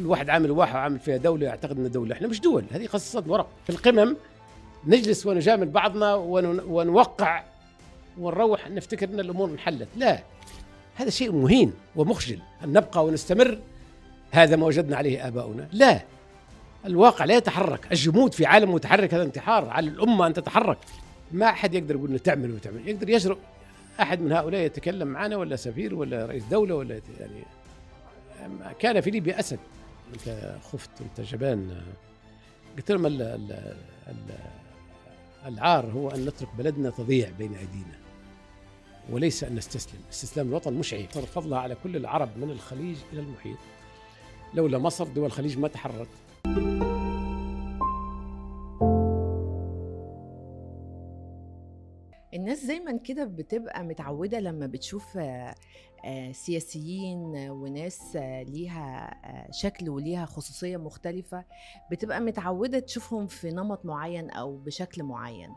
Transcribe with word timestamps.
كل 0.00 0.06
واحد 0.06 0.30
عامل 0.30 0.50
واحة 0.50 0.74
وعامل 0.74 0.98
فيها 0.98 1.16
دولة 1.16 1.46
يعتقد 1.46 1.76
إنها 1.78 1.88
دولة. 1.88 2.14
إحنا 2.14 2.28
مش 2.28 2.40
دول 2.40 2.64
هذه 2.70 2.86
قصصات 2.86 3.28
ورق. 3.28 3.48
في 3.64 3.70
القمم 3.70 4.16
نجلس 4.86 5.26
ونجامل 5.26 5.68
بعضنا 5.68 6.14
ون- 6.14 6.60
ونوقع 6.60 7.42
ونروح 8.18 8.70
نفتكر 8.70 9.08
إن 9.08 9.20
الأمور 9.20 9.50
انحلت. 9.50 9.88
لا 9.96 10.22
هذا 10.94 11.10
شيء 11.10 11.32
مهين 11.32 11.72
ومخجل 11.96 12.38
أن 12.64 12.72
نبقى 12.72 13.04
ونستمر 13.04 13.58
هذا 14.30 14.56
ما 14.56 14.66
وجدنا 14.66 14.96
عليه 14.96 15.26
آباؤنا. 15.28 15.68
لا 15.72 16.00
الواقع 16.86 17.24
لا 17.24 17.36
يتحرك. 17.36 17.92
الجمود 17.92 18.34
في 18.34 18.46
عالم 18.46 18.74
متحرك 18.74 19.14
هذا 19.14 19.22
انتحار 19.22 19.68
على 19.68 19.88
الأمة 19.90 20.26
أن 20.26 20.32
تتحرك. 20.32 20.78
ما 21.32 21.46
أحد 21.46 21.74
يقدر 21.74 21.94
يقول 21.94 22.18
تعمل 22.18 22.50
وتعمل 22.50 22.88
يقدر 22.88 23.10
يجرؤ. 23.10 23.38
أحد 24.00 24.20
من 24.20 24.32
هؤلاء 24.32 24.60
يتكلم 24.60 25.08
معنا 25.08 25.36
ولا 25.36 25.56
سفير 25.56 25.94
ولا 25.94 26.26
رئيس 26.26 26.44
دولة 26.44 26.74
ولا 26.74 27.00
يعني 27.20 27.42
كان 28.78 29.00
في 29.00 29.10
ليبيا 29.10 29.40
أسد. 29.40 29.58
أنت 30.14 30.56
خفت 30.62 30.90
أنت 31.00 31.20
جبان 31.20 31.82
قلت 32.76 32.90
لهم 32.92 33.06
ال- 33.06 33.22
ال- 33.22 33.76
ال- 34.08 34.50
العار 35.46 35.86
هو 35.86 36.10
أن 36.10 36.24
نترك 36.26 36.48
بلدنا 36.58 36.90
تضيع 36.90 37.30
بين 37.30 37.54
أيدينا 37.54 37.98
وليس 39.10 39.44
أن 39.44 39.54
نستسلم، 39.54 40.00
استسلام 40.10 40.48
الوطن 40.48 40.72
مش 40.72 40.94
عيب، 40.94 41.10
فضلها 41.10 41.58
على 41.58 41.74
كل 41.74 41.96
العرب 41.96 42.28
من 42.36 42.50
الخليج 42.50 42.96
إلى 43.12 43.20
المحيط. 43.20 43.58
لولا 44.54 44.78
مصر 44.78 45.04
دول 45.08 45.26
الخليج 45.26 45.58
ما 45.58 45.68
تحررت. 45.68 46.08
الناس 52.34 52.64
دايما 52.64 52.96
كده 52.98 53.24
بتبقى 53.24 53.84
متعودة 53.84 54.40
لما 54.40 54.66
بتشوف 54.66 55.18
سياسيين 56.32 57.50
وناس 57.50 58.16
آه، 58.16 58.42
ليها 58.42 59.14
آه، 59.24 59.50
شكل 59.50 59.88
وليها 59.88 60.26
خصوصية 60.26 60.76
مختلفة 60.76 61.44
بتبقى 61.90 62.20
متعودة 62.20 62.78
تشوفهم 62.78 63.26
في 63.26 63.50
نمط 63.50 63.84
معين 63.84 64.30
أو 64.30 64.56
بشكل 64.56 65.02
معين. 65.02 65.50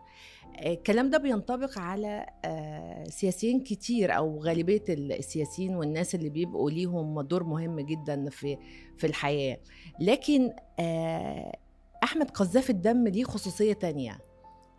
آه، 0.59 0.73
الكلام 0.73 1.09
ده 1.09 1.17
بينطبق 1.17 1.79
على 1.79 2.25
آه، 2.45 3.03
سياسيين 3.03 3.63
كتير 3.63 4.15
أو 4.17 4.39
غالبية 4.39 4.83
السياسيين 4.89 5.75
والناس 5.75 6.15
اللي 6.15 6.29
بيبقوا 6.29 6.71
ليهم 6.71 7.21
دور 7.21 7.43
مهم 7.43 7.79
جدا 7.79 8.29
في 8.29 8.57
في 8.97 9.07
الحياة. 9.07 9.57
لكن 9.99 10.51
آه، 10.79 11.57
أحمد 12.03 12.31
قذاف 12.31 12.69
الدم 12.69 13.07
ليه 13.07 13.23
خصوصية 13.23 13.73
تانية. 13.73 14.19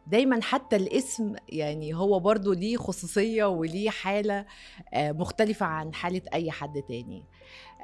دايما 0.06 0.42
حتى 0.42 0.76
الاسم 0.76 1.34
يعني 1.48 1.94
هو 1.94 2.20
برضو 2.20 2.52
ليه 2.52 2.76
خصوصية 2.76 3.44
وليه 3.44 3.90
حالة 3.90 4.46
آه، 4.94 5.12
مختلفة 5.12 5.66
عن 5.66 5.94
حالة 5.94 6.22
أي 6.34 6.50
حد 6.50 6.82
تاني. 6.82 7.24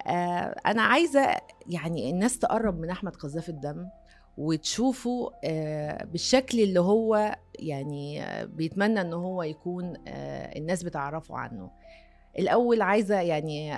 آه، 0.06 0.60
أنا 0.66 0.82
عايزة 0.82 1.36
يعني 1.66 2.10
الناس 2.10 2.38
تقرب 2.38 2.80
من 2.80 2.90
أحمد 2.90 3.16
قذاف 3.16 3.48
الدم 3.48 3.88
وتشوفه 4.38 5.32
آه، 5.44 6.04
بالشكل 6.04 6.60
اللي 6.60 6.80
هو 6.80 7.36
يعني 7.58 8.24
بيتمنى 8.46 9.00
إن 9.00 9.12
هو 9.12 9.42
يكون 9.42 9.94
الناس 10.06 10.82
بتعرفه 10.82 11.36
عنه. 11.36 11.70
الأول 12.38 12.82
عايزة 12.82 13.20
يعني 13.20 13.72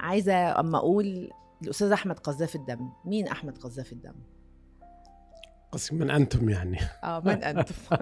عايزة 0.00 0.60
أما 0.60 0.78
أقول 0.78 1.30
الاستاذ 1.62 1.92
أحمد 1.92 2.18
قذاف 2.18 2.56
الدم 2.56 2.90
مين 3.04 3.28
أحمد 3.28 3.58
قذاف 3.58 3.92
الدم؟ 3.92 4.14
قسم 5.72 5.96
من 5.96 6.10
أنتم 6.10 6.48
يعني. 6.48 6.78
آه 7.04 7.20
من 7.20 7.44
أنتم 7.44 7.74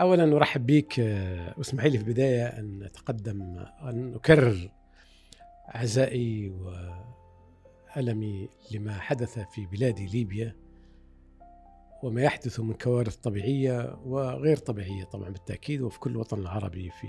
اولا 0.00 0.36
أرحب 0.36 0.66
بك 0.66 1.00
آه، 1.00 1.54
واسمحي 1.58 1.88
لي 1.88 1.98
في 1.98 2.04
البداية 2.04 2.46
أن 2.46 2.82
اتقدم 2.82 3.42
أن 3.82 4.14
أكرر 4.14 4.70
عزائي 5.68 6.48
وألمي 7.96 8.48
لما 8.72 8.98
حدث 8.98 9.38
في 9.38 9.66
بلاد 9.66 10.00
ليبيا 10.00 10.56
وما 12.02 12.22
يحدث 12.22 12.60
من 12.60 12.74
كوارث 12.74 13.16
طبيعية 13.16 13.98
وغير 14.04 14.56
طبيعية 14.56 15.04
طبعا 15.04 15.30
بالتأكيد 15.30 15.80
وفي 15.80 15.98
كل 15.98 16.10
الوطن 16.10 16.38
العربي 16.38 16.90
في 16.90 17.06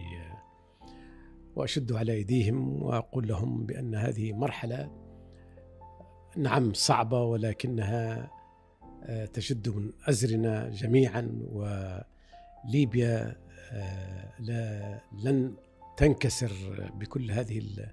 وأشد 1.56 1.92
على 1.92 2.14
أيديهم 2.14 2.84
وأقول 2.84 3.28
لهم 3.28 3.66
بأن 3.66 3.96
هذه 3.96 4.34
مرحلة 4.34 4.92
نعم 6.38 6.74
صعبة 6.74 7.24
ولكنها 7.24 8.18
آه، 8.18 8.37
تشد 9.34 9.70
من 9.70 9.92
أزرنا 10.10 10.70
جميعا 10.70 11.40
وليبيا 12.66 13.36
آه، 13.72 14.34
لا 14.40 15.00
لن 15.24 15.54
تنكسر 15.98 16.52
بكل 17.00 17.32
هذه 17.32 17.58
ال- 17.60 17.92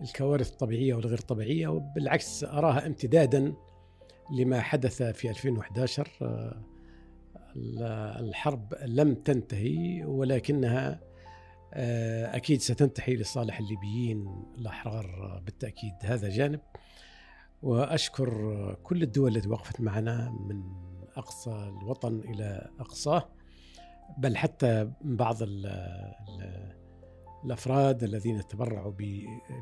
الكوارث 0.00 0.50
الطبيعية 0.50 0.94
والغير 0.94 1.18
طبيعية 1.18 1.68
وبالعكس 1.68 2.44
أراها 2.44 2.86
امتدادا 2.86 3.54
لما 4.38 4.60
حدث 4.60 5.02
في 5.02 5.30
2011 5.30 6.08
آه، 6.22 6.62
ال- 7.56 7.82
الحرب 8.28 8.74
لم 8.84 9.14
تنتهي 9.14 10.04
ولكنها 10.04 11.00
آه، 11.74 12.36
أكيد 12.36 12.60
ستنتهي 12.60 13.16
لصالح 13.16 13.58
الليبيين 13.58 14.44
الأحرار 14.58 15.40
بالتأكيد. 15.44 15.92
هذا 16.02 16.28
جانب. 16.28 16.60
وأشكر 17.62 18.76
كل 18.82 19.02
الدول 19.02 19.36
التي 19.36 19.48
وقفت 19.48 19.80
معنا 19.80 20.30
من 20.30 20.62
أقصى 21.16 21.72
الوطن 21.80 22.20
إلى 22.20 22.70
اقصاه 22.80 23.28
بل 24.18 24.36
حتى 24.36 24.90
بعض 25.02 25.42
ال 25.42 25.66
ال 25.66 26.80
الأفراد 27.44 28.02
الذين 28.02 28.46
تبرعوا 28.46 28.92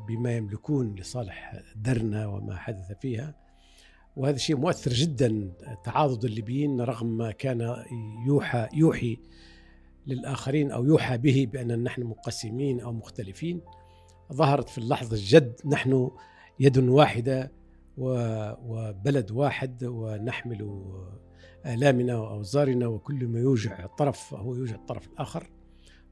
بما 0.07 0.37
يملكون 0.37 0.95
لصالح 0.95 1.61
درنا 1.75 2.27
وما 2.27 2.55
حدث 2.55 2.91
فيها. 2.91 3.35
وهذا 4.15 4.37
شيء 4.37 4.55
مؤثر 4.55 4.91
جدا 4.91 5.51
تعاضد 5.83 6.25
الليبيين 6.25 6.81
رغم 6.81 7.17
ما 7.17 7.31
كان 7.31 7.75
يوحى 8.27 8.67
يوحي 8.73 9.17
للآخرين 10.07 10.71
أو 10.71 10.85
يوحى 10.85 11.17
به 11.17 11.47
بأن 11.53 11.83
نحن 11.83 12.03
منقسمين 12.03 12.79
أو 12.79 12.93
مختلفين. 12.93 13.61
ظهرت 14.33 14.69
في 14.69 14.77
اللحظة 14.77 15.15
الجد 15.15 15.61
نحن 15.65 16.11
يد 16.59 16.77
واحدة 16.77 17.58
وبلد 17.99 19.31
واحد 19.31 19.83
ونحمل 19.83 20.83
آلامنا 21.65 22.15
وأوزارنا 22.17 22.87
وكل 22.87 23.27
ما 23.27 23.39
يوجع 23.39 23.85
طرف 23.85 24.33
هو 24.33 24.55
يوجع 24.55 24.75
الطرف 24.75 25.07
الآخر 25.07 25.49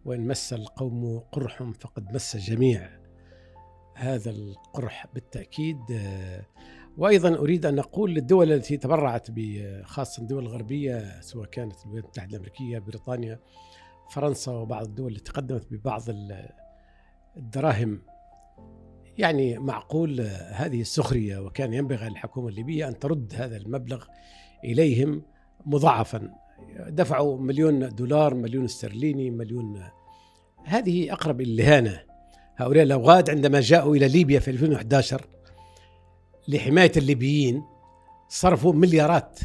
وإن 0.05 0.27
مس 0.27 0.53
القوم 0.53 1.19
قرح 1.19 1.63
فقد 1.63 2.13
مس 2.15 2.37
جميع 2.37 2.89
هذا 3.95 4.31
القرح 4.31 5.07
بالتأكيد. 5.13 5.77
وأيضا 6.97 7.35
أريد 7.35 7.65
أن 7.65 7.79
أقول 7.79 8.13
للدول 8.13 8.51
التي 8.51 8.77
تبرعت 8.77 9.31
ب- 9.31 9.81
خاصة 9.83 10.21
الدول 10.21 10.43
الغربية 10.43 11.21
سواء 11.21 11.45
كانت 11.49 11.73
الولايات 11.85 12.03
المتحدة 12.05 12.31
الأمريكية 12.31 12.79
بريطانيا 12.79 13.39
فرنسا 14.11 14.51
وبعض 14.51 14.85
الدول 14.85 15.11
التي 15.15 15.31
قدمت 15.31 15.67
ببعض 15.71 16.09
ال- 16.09 16.49
الدراهم 17.37 18.01
يعني 19.17 19.59
معقول 19.59 20.21
هذه 20.51 20.81
السخرية 20.81 21.37
وكان 21.37 21.73
ينبغي 21.73 21.97
على 21.97 22.11
الحكومة 22.11 22.47
الليبية 22.47 22.87
أن 22.87 22.99
ترد 22.99 23.33
هذا 23.35 23.57
المبلغ 23.57 24.05
إليهم 24.63 25.21
مضاعفا. 25.65 26.31
دفعوا 26.87 27.37
مليون 27.37 27.89
دولار 27.89 28.33
مليون 28.33 28.65
استرليني 28.65 29.29
مليون. 29.29 29.83
هذه 30.65 31.13
أقرب 31.13 31.41
الاهانه 31.41 31.99
هؤلاء 32.57 32.83
الأوغاد 32.83 33.29
عندما 33.29 33.61
جاءوا 33.61 33.95
إلى 33.95 34.07
ليبيا 34.07 34.39
في 34.39 34.51
2011 34.51 35.27
لحماية 36.47 36.91
الليبيين 36.97 37.63
صرفوا 38.29 38.73
مليارات 38.73 39.39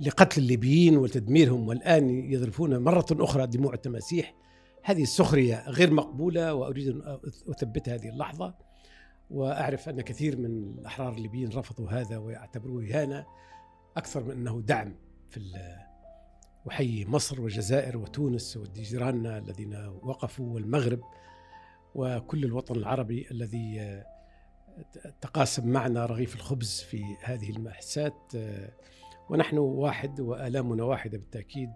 لقتل 0.00 0.40
الليبيين 0.40 0.96
وتدميرهم 0.96 1.68
والآن 1.68 2.32
يذرفون 2.32 2.78
مرة 2.78 3.06
أخرى 3.12 3.46
دموع 3.46 3.74
التماسيح. 3.74 4.34
هذه 4.82 5.02
السخرية 5.02 5.68
غير 5.68 5.92
مقبولة 5.92 6.54
وأريد 6.54 6.88
أن 6.88 7.18
أثبت 7.48 7.88
هذه 7.88 8.08
اللحظة 8.08 8.54
وأعرف 9.30 9.88
أن 9.88 10.00
كثير 10.00 10.36
من 10.36 10.46
الأحرار 10.46 11.12
الليبيين 11.12 11.48
رفضوا 11.48 11.90
هذا 11.90 12.18
ويعتبروه 12.18 12.84
إهانة 12.84 13.26
أكثر 13.96 14.24
من 14.24 14.30
أنه 14.30 14.60
دعم 14.60 14.94
في 15.30 15.40
وحي 16.66 17.04
مصر 17.04 17.40
والجزائر 17.40 17.96
وتونس 17.96 18.56
وجيراننا 18.56 19.38
الذين 19.38 19.74
وقفوا 20.02 20.54
والمغرب 20.54 21.00
وكل 21.94 22.44
الوطن 22.44 22.74
العربي 22.74 23.26
الذي 23.30 23.80
آه، 23.80 24.04
تقاسم 25.20 25.68
معنا 25.68 26.06
رغيف 26.06 26.34
الخبز 26.34 26.80
في 26.80 27.02
هذه 27.22 27.50
المأساة 27.50 28.28
آه، 28.36 28.72
ونحن 29.30 29.58
واحد 29.58 30.20
وآلامنا 30.20 30.84
واحدة 30.84 31.18
بالتأكيد 31.18 31.72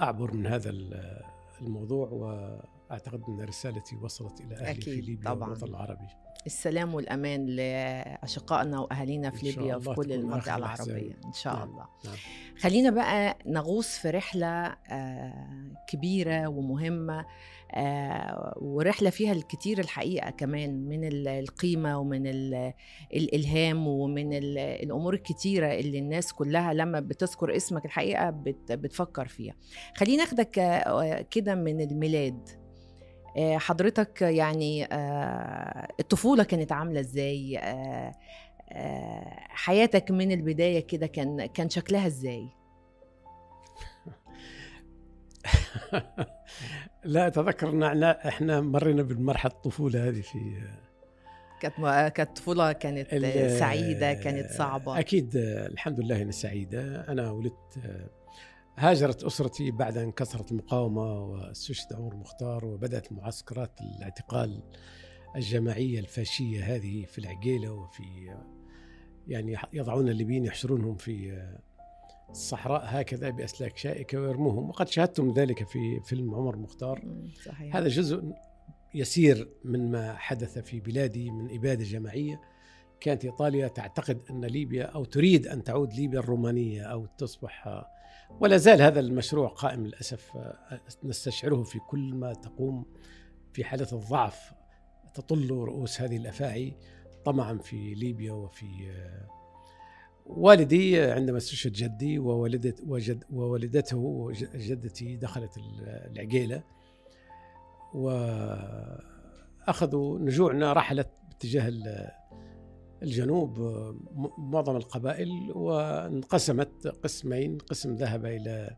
أعبر 0.00 0.34
من 0.34 0.46
هذا 0.46 0.70
ال- 0.70 1.22
الموضوع 1.60 2.08
وأعتقد 2.08 3.22
أن 3.28 3.40
رسالتي 3.40 3.96
وصلت 3.96 4.40
إلى 4.40 4.54
أهلي 4.54 4.74
في 4.80 4.90
أكيد، 4.92 5.04
ليبيا 5.04 5.24
طبعاً. 5.30 5.48
والوطن 5.48 5.66
العربي 5.68 6.06
السلام 6.46 6.94
والأمان 6.94 7.46
لأشقائنا 7.46 8.78
وأهالينا 8.80 9.30
في 9.30 9.46
ليبيا 9.50 9.76
وفي 9.76 9.94
كل 9.94 10.12
المنطقة. 10.12 10.56
العربية 10.56 11.16
إن 11.24 11.32
شاء 11.32 11.54
نعم. 11.56 11.68
الله 11.70 11.86
نعم. 12.04 12.14
خلينا 12.60 12.90
بقى 12.90 13.38
نغوص 13.46 13.98
في 13.98 14.10
رحلة 14.10 14.76
آه، 14.90 15.72
كبيرة 15.88 16.46
ومهمة 16.48 17.26
آه، 17.74 18.54
ورحلة 18.60 19.10
فيها 19.10 19.32
الكتير 19.32 19.78
الحقيقة 19.78 20.30
كمان 20.30 20.88
من 20.88 21.04
ال- 21.04 21.28
القيمة 21.28 21.98
ومن 21.98 22.26
ال- 22.26 22.72
الإلهام 23.14 23.86
ومن 23.88 24.32
ال- 24.32 24.58
الأمور 24.58 25.14
الكتيرة 25.14 25.66
اللي 25.74 25.98
الناس 25.98 26.32
كلها 26.32 26.72
لما 26.74 27.00
بتذكر 27.00 27.56
اسمك 27.56 27.84
الحقيقة 27.84 28.30
بت- 28.30 28.72
بتفكر 28.72 29.28
فيها. 29.28 29.54
خلينا 29.96 30.22
ناخدك 30.24 30.58
آه، 30.58 31.20
كده 31.30 31.54
من 31.54 31.80
الميلاد. 31.80 32.48
آه، 33.36 33.58
حضرتك 33.58 34.22
يعني 34.22 34.88
الطفولة 36.00 36.44
كانت 36.44 36.72
عاملة 36.72 37.00
إزاي؟ 37.00 37.60
حياتك 39.48 40.10
من 40.10 40.32
البداية 40.32 40.86
كده 40.86 41.06
كان 41.06 41.46
كان 41.46 41.70
شكلها 41.70 42.06
إزاي؟ 42.06 42.48
لا 47.04 47.26
اتذكر 47.26 47.70
ان 47.70 48.02
إحنا 48.04 48.60
مرينا 48.60 49.02
بالمرحله 49.02 49.52
الطفولة 49.52 50.08
هذه 50.08 50.20
في 50.20 50.62
كانت 51.60 52.12
كانت 52.16 52.36
طفولة 52.36 52.72
كانت 52.72 53.14
سعيدة 53.58 54.12
كانت 54.14 54.50
صعبة. 54.50 54.98
أكيد 54.98 55.36
الحمد 55.36 56.00
لله 56.00 56.22
إنها 56.22 56.32
سعيدة. 56.32 57.08
أنا 57.08 57.30
ولدت 57.30 57.78
هاجرت 58.76 59.24
أسرتي 59.24 59.70
بعد 59.70 59.96
أن 59.98 60.12
كسرت 60.12 60.52
المقاومة 60.52 61.24
واستشهد 61.24 61.92
عمر 61.92 62.16
مختار 62.16 62.64
وبدأت 62.64 63.12
معسكرات 63.12 63.80
الاعتقال 63.80 64.62
الجماعية 65.36 66.00
الفاشية 66.00 66.64
هذه 66.64 67.04
في 67.04 67.18
العقيلة 67.18 67.72
وفي 67.72 68.36
يعني 69.28 69.56
يضعون 69.72 70.08
الليبيين 70.08 70.44
يحشرونهم 70.44 70.96
في 70.96 71.42
الصحراء 72.30 72.82
هكذا 72.84 73.30
بأسلاك 73.30 73.76
شائكه 73.76 74.20
ويرموهم 74.20 74.68
وقد 74.68 74.88
شاهدتم 74.88 75.32
ذلك 75.32 75.68
في 75.68 76.00
فيلم 76.04 76.34
عمر 76.34 76.56
مختار. 76.56 77.04
صحيح. 77.44 77.76
هذا 77.76 77.88
جزء 77.88 78.32
يسير 78.94 79.48
من 79.64 79.90
ما 79.90 80.14
حدث 80.14 80.58
في 80.58 80.80
بلادي 80.80 81.30
من 81.30 81.54
إبادة 81.54 81.84
جماعية. 81.84 82.40
كانت 83.00 83.24
إيطاليا 83.24 83.68
تعتقد 83.68 84.20
أن 84.30 84.44
ليبيا 84.44 84.84
أو 84.84 85.04
تريد 85.04 85.46
أن 85.46 85.64
تعود 85.64 85.94
ليبيا 85.94 86.18
الرومانية 86.18 86.82
أو 86.82 87.06
تصبح 87.06 87.84
ولا 88.40 88.56
زال 88.56 88.82
هذا 88.82 89.00
المشروع 89.00 89.48
قائم 89.48 89.86
للأسف 89.86 90.30
نستشعره 91.04 91.62
في 91.62 91.78
كل 91.78 92.14
ما 92.14 92.32
تقوم 92.32 92.86
في 93.52 93.64
حالة 93.64 93.88
الضعف. 93.92 94.52
تطل 95.14 95.50
رؤوس 95.50 96.00
هذه 96.00 96.16
الأفاعي 96.16 96.76
طمعا 97.24 97.58
في 97.58 97.94
ليبيا 97.94 98.32
وفي 98.32 98.66
والدي 100.36 101.00
عندما 101.00 101.36
استشهد 101.36 101.72
جدي 101.72 102.18
ووالدت 102.18 102.82
وجد 102.86 103.24
ووالدته 103.32 103.96
وجدتي 103.96 105.16
دخلت 105.16 105.58
العقيلة 105.58 106.62
وأخذوا 109.68 110.18
نجوعنا 110.18 110.72
رحلت 110.72 111.08
باتجاه 111.28 111.68
ال- 111.68 112.10
الجنوب 113.02 113.58
معظم 114.38 114.76
القبائل 114.76 115.52
وانقسمت 115.54 116.86
قسمين 116.86 117.58
قسم 117.58 117.94
ذهب 117.94 118.26
إلى 118.26 118.76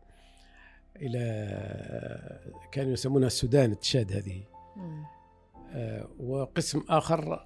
إلى 0.95 1.23
كانوا 2.71 2.93
يسمونها 2.93 3.27
السودان 3.27 3.79
تشاد 3.79 4.11
هذه. 4.11 4.43
آه، 5.73 6.07
وقسم 6.19 6.83
آخر 6.89 7.45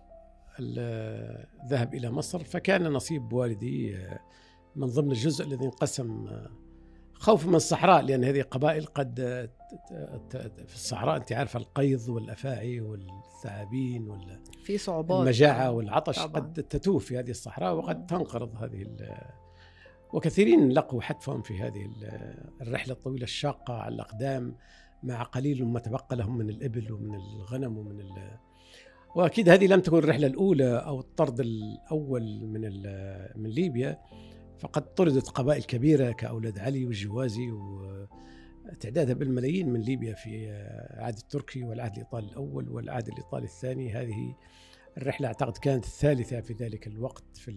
ال- 0.60 1.48
ذهب 1.70 1.94
إلى 1.94 2.12
مصر 2.12 2.44
فكان 2.44 2.84
نصيب 2.88 3.34
والدي 3.34 3.98
آه، 3.98 4.20
من 4.76 4.88
ضمن 4.88 5.12
الجزء 5.12 5.46
الذي 5.46 5.66
انقسم 5.66 6.28
آه، 6.28 6.50
خوفا 7.14 7.48
من 7.48 7.56
الصحراء 7.56 8.02
لأن 8.02 8.24
هذه 8.24 8.42
قبائل 8.42 8.86
قد 8.86 9.20
آه، 9.20 9.50
في 10.68 10.76
الصحراء 10.76 11.18
أنت 11.18 11.32
عارفه 11.32 11.60
القيض 11.60 12.10
والأفاعي 12.10 12.82
والثعابين 12.82 14.08
وال 14.10 14.40
في 14.64 14.78
صعوبات 14.78 15.22
المجاعة 15.22 15.72
والعطش 15.72 16.16
طبعاً. 16.20 16.28
قد 16.32 16.54
تتوه 16.54 17.00
في 17.00 17.20
هذه 17.20 17.30
الصحراء. 17.30 17.74
وقد 17.76 18.06
تنقرض 18.06 18.56
هذه 18.64 18.86
وكثيرين 20.14 20.70
لقوا 20.72 21.02
حتفهم 21.02 21.42
في 21.42 21.60
هذه 21.62 21.86
ال- 21.86 22.44
الرحلة 22.62 22.94
الطويلة 22.94 23.24
الشاقة 23.24 23.74
على 23.74 23.96
الأقدام 23.96 24.56
مع 25.04 25.24
قليل 25.24 25.66
ما 25.66 25.80
تبقى 25.80 26.16
لهم 26.16 26.38
من 26.38 26.50
الإبل 26.50 26.92
ومن 26.92 27.16
الغنم 27.16 27.78
ومن 27.78 28.00
ال... 29.16 29.22
وأكيد 29.22 29.50
هذه 29.50 29.68
لم 29.68 29.80
تكن 29.80 29.98
الرحلة 29.98 30.28
الأولى 30.28 30.78
أو 30.78 31.00
الطرد 31.00 31.40
الأول 31.40 32.46
من 32.46 32.62
من 33.36 33.50
ليبيا 33.50 34.00
فقد 34.60 34.94
طردت 34.94 35.30
قبائل 35.30 35.64
كبيرة 35.64 36.12
كأولاد 36.12 36.60
علي 36.60 36.86
والجوازي 36.86 37.52
وتعدادها 37.52 39.14
بالملايين 39.14 39.70
من 39.70 39.82
ليبيا 39.82 40.14
في 40.14 40.50
العهد 40.94 41.18
التركي 41.18 41.64
والعهد 41.64 41.92
الإيطالي 41.92 42.28
الأول 42.28 42.70
والعهد 42.70 43.08
الإيطالي 43.08 43.46
الثاني. 43.46 43.94
هذه 43.94 44.36
الرحلة 44.98 45.28
أعتقد 45.28 45.58
كانت 45.58 45.86
الثالثة 45.86 46.42
في 46.42 46.54
ذلك 46.54 46.88
الوقت 46.88 47.38
في 47.38 47.52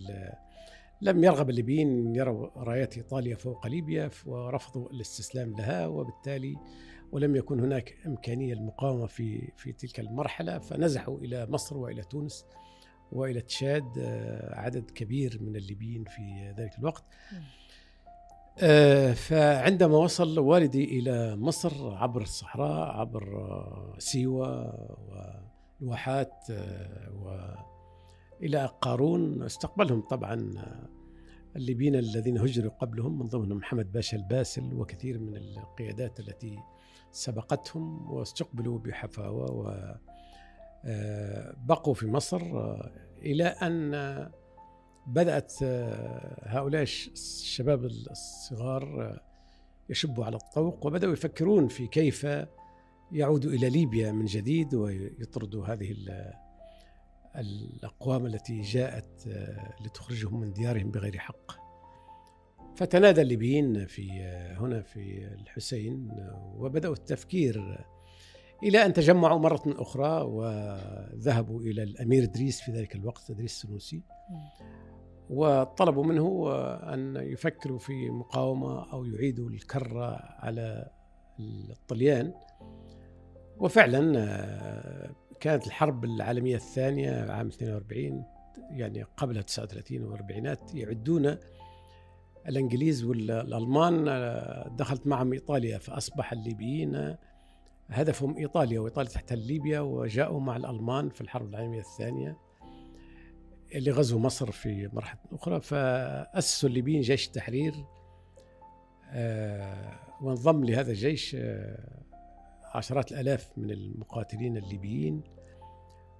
لم 1.03 1.25
يرغب 1.25 1.51
الليبيين 1.51 2.17
يروا 2.17 2.49
رايات 2.57 2.97
إيطاليا 2.97 3.37
فوق 3.37 3.67
ليبيا 3.67 4.11
ورفضوا 4.27 4.91
الاستسلام 4.91 5.55
لها 5.59 5.87
وبالتالي 5.87 6.57
ولم 7.13 7.37
يكن 7.37 7.61
هناك 7.61 7.97
إمكانية 8.07 8.55
للمقاومة 8.55 9.07
في 9.07 9.53
في 9.57 9.73
تلك 9.73 10.01
المرحلة 10.01 10.59
فنزحوا 10.59 11.19
إلى 11.19 11.47
مصر 11.47 11.77
وإلى 11.77 12.03
تونس 12.03 12.45
وإلى 13.13 13.41
تشاد 13.41 13.99
آه، 13.99 14.55
عدد 14.61 14.91
كبير 14.91 15.39
من 15.43 15.57
الليبيين 15.57 16.05
في 16.05 16.55
ذلك 16.59 16.79
الوقت. 16.79 17.05
آه، 18.59 19.13
فعندما 19.13 19.97
وصل 19.97 20.39
والدي 20.39 20.85
إلى 20.85 21.37
مصر 21.37 21.95
عبر 21.95 22.23
الصحراء 22.23 22.89
عبر 22.89 23.37
آه، 23.37 23.95
سيوة 23.99 24.75
والواحات 25.81 26.35
وإلى 28.41 28.71
قارون 28.81 29.43
استقبلهم 29.43 30.01
طبعا 30.01 30.55
الليبيين 31.57 31.95
الذين 31.95 32.39
هجروا 32.39 32.71
قبلهم 32.71 33.19
من 33.19 33.27
ضمنهم 33.27 33.59
محمد 33.59 33.93
باشا 33.93 34.17
الباسل 34.17 34.75
وكثير 34.75 35.19
من 35.19 35.37
القيادات 35.37 36.21
التي 36.21 36.59
سبقتهم 37.13 38.11
واستقبلوا 38.11 38.79
بحفاوة 38.79 39.51
و 39.53 39.69
آه، 40.85 41.55
في 41.95 42.07
مصر 42.07 42.41
آه، 42.43 42.91
إلى 43.23 43.45
أن 43.45 44.31
بدأت 45.07 45.55
آه، 45.63 46.43
هؤلاء 46.49 46.83
الش- 46.83 47.09
الشباب 47.09 47.85
الصغار 47.85 49.21
يشبوا 49.89 50.25
على 50.25 50.37
الطوق 50.37 50.87
وبدأوا 50.87 51.13
يفكرون 51.13 51.69
في 51.69 51.87
كيف 51.87 52.27
يعودوا 53.13 53.51
إلى 53.53 53.71
ليبيا 53.71 54.13
من 54.13 54.25
جديد 54.25 54.75
ويطردوا 54.75 55.67
هذه 55.67 55.93
ال- 55.93 56.33
الأقوام 57.37 58.27
التي 58.27 58.61
جاءت 58.61 59.29
لتخرجهم 59.85 60.41
من 60.41 60.53
ديارهم 60.53 60.91
بغير 60.91 61.19
حق. 61.19 61.60
فتنادى 62.81 63.23
الليبيين 63.23 63.87
في 63.87 64.23
هنا 64.59 64.83
في 64.83 65.29
الحسين 65.41 66.09
وبدأوا 66.57 66.95
التفكير 66.95 67.85
إلى 68.63 68.87
أن 68.87 68.93
تجمعوا 68.93 69.39
مرة 69.39 69.63
أخرى 69.67 70.23
وذهبوا 70.23 71.61
إلى 71.61 71.83
الأمير 71.83 72.23
إدريس 72.23 72.61
في 72.61 72.73
ذلك 72.73 72.95
الوقت 72.95 73.31
إدريس 73.31 73.53
السنوسي. 73.53 74.03
وطلبوا 75.31 76.05
منه 76.05 76.53
أن 76.95 77.17
يفكروا 77.17 77.79
في 77.79 78.11
مقاومة 78.11 78.93
أو 78.93 79.05
يعيدوا 79.05 79.51
الكرة 79.51 80.17
على 80.39 80.91
الطليان. 81.71 82.33
وفعلا 83.59 84.01
كانت 85.41 85.67
الحرب 85.67 86.05
العالمية 86.05 86.57
الثانية 86.57 87.31
عام 87.31 87.47
42 87.47 88.25
يعني 88.71 89.03
قبل 89.03 89.43
39 89.43 90.03
والأربعينات 90.03 90.75
يعدون 90.75 91.37
الإنجليز 92.49 93.05
والألمان 93.05 94.09
آه، 94.09 94.69
دخلت 94.69 95.07
معهم 95.07 95.33
إيطاليا 95.33 95.79
فأصبح 95.79 96.33
الليبيين 96.33 97.17
هدفهم 97.91 98.37
إيطاليا 98.37 98.81
وإيطاليا 98.81 99.11
تحتل 99.11 99.39
ليبيا 99.39 99.81
وجاءوا 99.81 100.41
مع 100.41 100.57
الألمان 100.57 101.09
في 101.09 101.21
الحرب 101.21 101.49
العالمية 101.49 101.81
الثانية 101.81 102.37
اللي 103.75 103.91
غزوا 103.91 104.21
مصر 104.21 104.51
في 104.51 104.91
مرحلة 104.93 105.21
أخرى 105.33 105.61
فأسسوا 105.61 106.69
الليبيين 106.69 107.01
جيش 107.01 107.27
التحرير 107.27 107.75
آه، 109.13 109.99
وانضم 110.23 110.65
لهذا 110.65 110.91
الجيش 110.91 111.37
آه، 111.39 112.03
عشرات 112.75 113.13
الآلاف 113.13 113.51
من 113.57 113.71
المقاتلين 113.71 114.57
الليبيين 114.57 115.23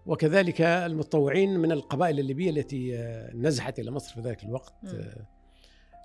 وكذلك 0.07 0.61
المتطوعين 0.61 1.59
من 1.59 1.73
القبائل 1.73 2.21
الليبية 2.21 2.51
التي 2.51 2.99
آه، 2.99 3.33
نزحت 3.35 3.79
إلى 3.79 3.91
مصر 3.91 4.15
في 4.15 4.21
ذلك 4.21 4.45
الوقت 4.45 4.75
مم. 4.83 5.13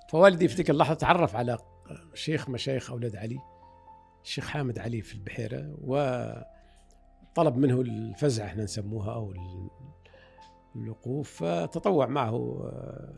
آه، 0.06 0.12
فوالدي 0.12 0.48
في 0.48 0.56
تلك 0.56 0.70
اللحظة 0.70 0.94
تعرف 0.96 1.36
على 1.36 1.58
شيخ 2.14 2.50
مشايخ 2.50 2.92
أولاد 2.92 3.16
علي 3.16 3.38
الشيخ 4.24 4.48
حامد 4.48 4.80
علي 4.80 5.02
في 5.02 5.14
البحيرة 5.16 5.76
وطلب 5.82 7.58
منه 7.58 7.82
الفزعة 7.82 8.46
إحنا 8.46 8.64
نسموها 8.64 9.20
ال- 9.32 9.70
الوقوف 10.76 11.44
فتطوع 11.44 12.06
معه 12.08 12.62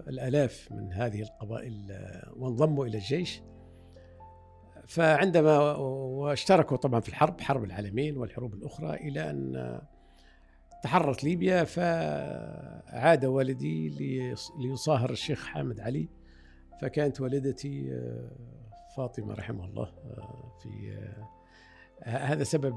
الآلاف 0.08 0.67
من 0.72 0.94
هذه 0.94 1.22
القبائل 1.22 2.00
وانضموا 2.36 2.86
إلى 2.86 2.98
الجيش. 2.98 3.41
فعندما 4.88 5.75
واشتركوا 5.75 6.77
طبعا 6.77 7.00
في 7.00 7.10
الحرب 7.10 7.41
حرب 7.41 7.63
العالمين 7.63 8.17
والحروب 8.17 8.53
الأخرى 8.53 8.94
إلى 8.94 9.29
أن 9.29 9.82
تحررت 10.84 11.24
ليبيا 11.24 11.63
فعاد 11.63 13.25
والدي 13.25 13.89
ليصاهر 14.60 15.10
الشيخ 15.10 15.46
حامد 15.46 15.79
علي 15.79 16.10
فكانت 16.81 17.22
والدتي 17.22 17.91
آه، 17.91 18.31
فاطمة 18.98 19.34
رحمه 19.34 19.65
الله 19.65 19.84
آه، 19.84 20.57
في 20.63 20.98
آه، 20.98 21.27
هذا 22.03 22.43
سبب 22.43 22.75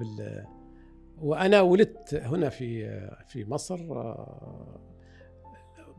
وأنا 1.19 1.61
ولدت 1.61 2.15
هنا 2.15 2.49
في 2.49 3.01
في 3.27 3.45
مصر 3.45 3.77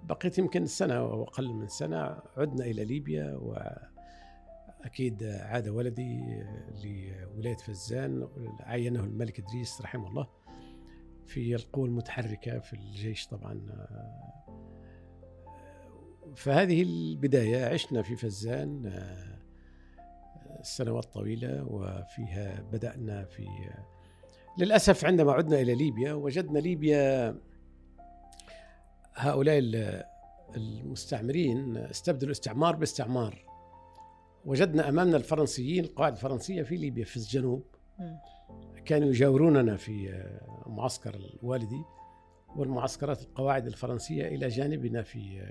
بقيت 0.03 0.37
يمكن 0.37 0.65
سنة 0.65 0.93
أو 0.93 1.23
أقل 1.23 1.53
من 1.53 1.67
سنة 1.67 2.19
عدنا 2.37 2.65
إلى 2.65 2.85
ليبيا 2.85 3.39
وأكيد 4.83 5.23
عاد 5.23 5.67
ولدي 5.69 6.43
لولاية 6.83 7.57
فزان 7.57 8.27
عينه 8.59 9.03
الملك 9.03 9.39
إدريس 9.39 9.81
رحمه 9.81 10.07
الله 10.07 10.27
في 11.25 11.55
القوى 11.55 11.87
المتحركة 11.87 12.59
في 12.59 12.73
الجيش 12.73 13.27
طبعا 13.27 13.61
فهذه 16.35 16.81
البداية 16.81 17.65
عشنا 17.65 18.01
في 18.01 18.15
فزان 18.15 19.03
سنوات 20.61 21.05
طويلة 21.05 21.63
وفيها 21.63 22.61
بدأنا 22.71 23.25
في 23.25 23.47
للأسف 24.57 25.05
عندما 25.05 25.31
عدنا 25.31 25.61
إلى 25.61 25.75
ليبيا 25.75 26.13
وجدنا 26.13 26.59
ليبيا 26.59 27.35
هؤلاء 29.15 29.59
المستعمرين 30.55 31.77
استبدلوا 31.77 32.25
الاستعمار 32.25 32.75
باستعمار. 32.75 33.45
وجدنا 34.45 34.89
أمامنا 34.89 35.17
الفرنسيين 35.17 35.83
القواعد 35.83 36.13
الفرنسية 36.13 36.63
في 36.63 36.77
ليبيا 36.77 37.05
في 37.05 37.17
الجنوب. 37.17 37.63
كانوا 38.85 39.09
يجاوروننا 39.09 39.75
في 39.75 40.23
معسكر 40.67 41.15
الوالدي 41.15 41.83
والمعسكرات 42.55 43.21
القواعد 43.21 43.67
الفرنسية 43.67 44.27
إلى 44.27 44.47
جانبنا 44.47 45.01
في 45.01 45.41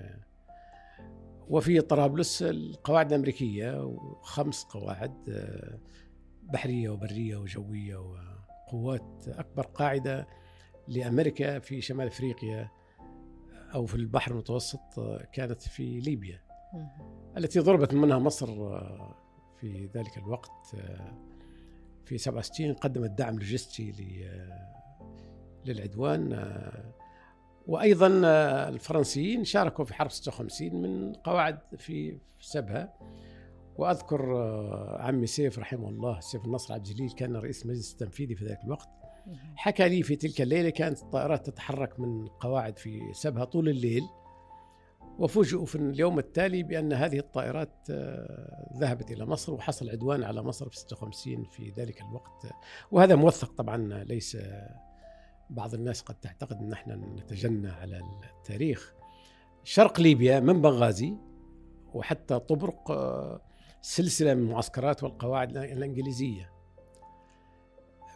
وفي 1.50 1.80
طرابلس 1.80 2.42
القواعد 2.42 3.12
الأمريكية 3.12 3.84
وخمس 3.84 4.64
قواعد 4.64 5.14
بحرية 6.42 6.88
وبرية 6.88 7.36
وجوية 7.36 7.96
وقوات 7.96 9.28
أكبر 9.28 9.62
قاعدة 9.62 10.26
لأمريكا 10.88 11.58
في 11.58 11.80
شمال 11.80 12.06
أفريقيا 12.06 12.70
أو 13.74 13.86
في 13.86 13.94
البحر 13.94 14.32
المتوسط 14.32 15.00
كانت 15.32 15.62
في 15.62 16.00
ليبيا. 16.00 16.40
التي 17.36 17.60
ضربت 17.60 17.94
منها 17.94 18.18
مصر 18.18 18.46
في 19.60 19.90
ذلك 19.94 20.18
الوقت 20.18 20.76
في 22.04 22.18
67 22.18 22.74
قدمت 22.74 23.10
دعم 23.10 23.34
لوجستي 23.34 23.94
للعدوان 25.64 26.32
وأيضا 27.66 28.06
الفرنسيين 28.68 29.44
شاركوا 29.44 29.84
في 29.84 29.94
حرب 29.94 30.10
56 30.10 30.82
من 30.82 31.12
قواعد 31.12 31.58
في 31.76 32.18
سبها. 32.40 32.94
وأذكر 33.76 34.36
عمي 35.00 35.26
سيف 35.26 35.58
رحمه 35.58 35.88
الله 35.88 36.20
سيف 36.20 36.44
النصر 36.44 36.74
عبد 36.74 36.86
الجليل 36.86 37.10
كان 37.10 37.36
رئيس 37.36 37.64
المجلس 37.64 37.92
التنفيذي 37.92 38.34
في 38.34 38.44
ذلك 38.44 38.58
الوقت. 38.64 38.88
حكى 39.56 39.88
لي 39.88 40.02
في 40.02 40.16
تلك 40.16 40.40
الليلة 40.40 40.70
كانت 40.70 41.02
الطائرات 41.02 41.46
تتحرك 41.46 42.00
من 42.00 42.26
قواعد 42.26 42.78
في 42.78 43.00
سبها 43.12 43.44
طول 43.44 43.68
الليل. 43.68 44.02
وفوجئوا 45.18 45.66
في 45.66 45.76
اليوم 45.76 46.18
التالي 46.18 46.62
بأن 46.62 46.92
هذه 46.92 47.18
الطائرات 47.18 47.86
آه، 47.90 48.68
ذهبت 48.76 49.10
إلى 49.10 49.26
مصر 49.26 49.54
وحصل 49.54 49.90
عدوان 49.90 50.24
على 50.24 50.42
مصر 50.42 50.68
في 50.68 50.76
56 50.76 51.44
في 51.44 51.72
ذلك 51.76 52.00
الوقت. 52.00 52.46
وهذا 52.90 53.14
موثق 53.14 53.52
طبعا 53.52 54.04
ليس 54.04 54.36
بعض 55.50 55.74
الناس 55.74 56.00
قد 56.00 56.14
تعتقد 56.14 56.56
أن 56.56 56.72
إحنا 56.72 56.96
نتجنى 56.96 57.70
على 57.70 58.00
التاريخ. 58.38 58.94
شرق 59.64 60.00
ليبيا 60.00 60.40
من 60.40 60.62
بنغازي 60.62 61.14
وحتى 61.94 62.38
طبرق 62.38 62.90
آه، 62.90 63.40
سلسلة 63.82 64.34
من 64.34 64.42
المعسكرات 64.42 65.02
والقواعد 65.02 65.56
الإنجليزية. 65.56 66.50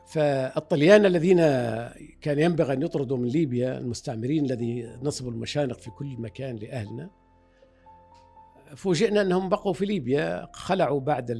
فالطليان 0.06 1.06
الذين 1.06 1.38
كان 2.20 2.38
ينبغي 2.38 2.72
أن 2.72 2.82
يطردوا 2.82 3.16
من 3.16 3.28
ليبيا 3.28 3.78
المستعمرين 3.78 4.44
الذي 4.44 4.98
نصبوا 5.02 5.30
المشانق 5.30 5.78
في 5.78 5.90
كل 5.90 6.16
مكان 6.18 6.56
لأهلنا 6.56 7.10
فوجئنا 8.76 9.20
أنهم 9.20 9.48
بقوا 9.48 9.72
في 9.72 9.86
ليبيا 9.86 10.48
خلعوا 10.52 11.00
بعد 11.00 11.30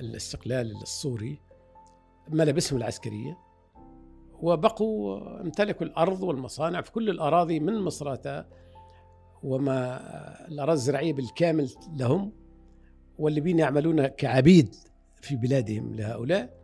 الاستقلال 0.00 0.82
السوري 0.82 1.40
ملابسهم 2.28 2.78
العسكرية. 2.78 3.38
وبقوا 4.42 5.40
امتلكوا 5.40 5.86
الأرض 5.86 6.22
والمصانع 6.22 6.80
في 6.80 6.92
كل 6.92 7.10
الأراضي 7.10 7.60
من 7.60 7.80
مصراتة 7.80 8.44
وما 9.42 10.00
الأراضي 10.48 10.72
الزراعية 10.72 11.12
بالكامل 11.12 11.70
لهم 11.96 12.32
والليبيين 13.18 13.58
يعملون 13.58 14.06
كعبيد 14.06 14.74
في 15.20 15.36
بلادهم 15.36 15.94
لهؤلاء 15.94 16.62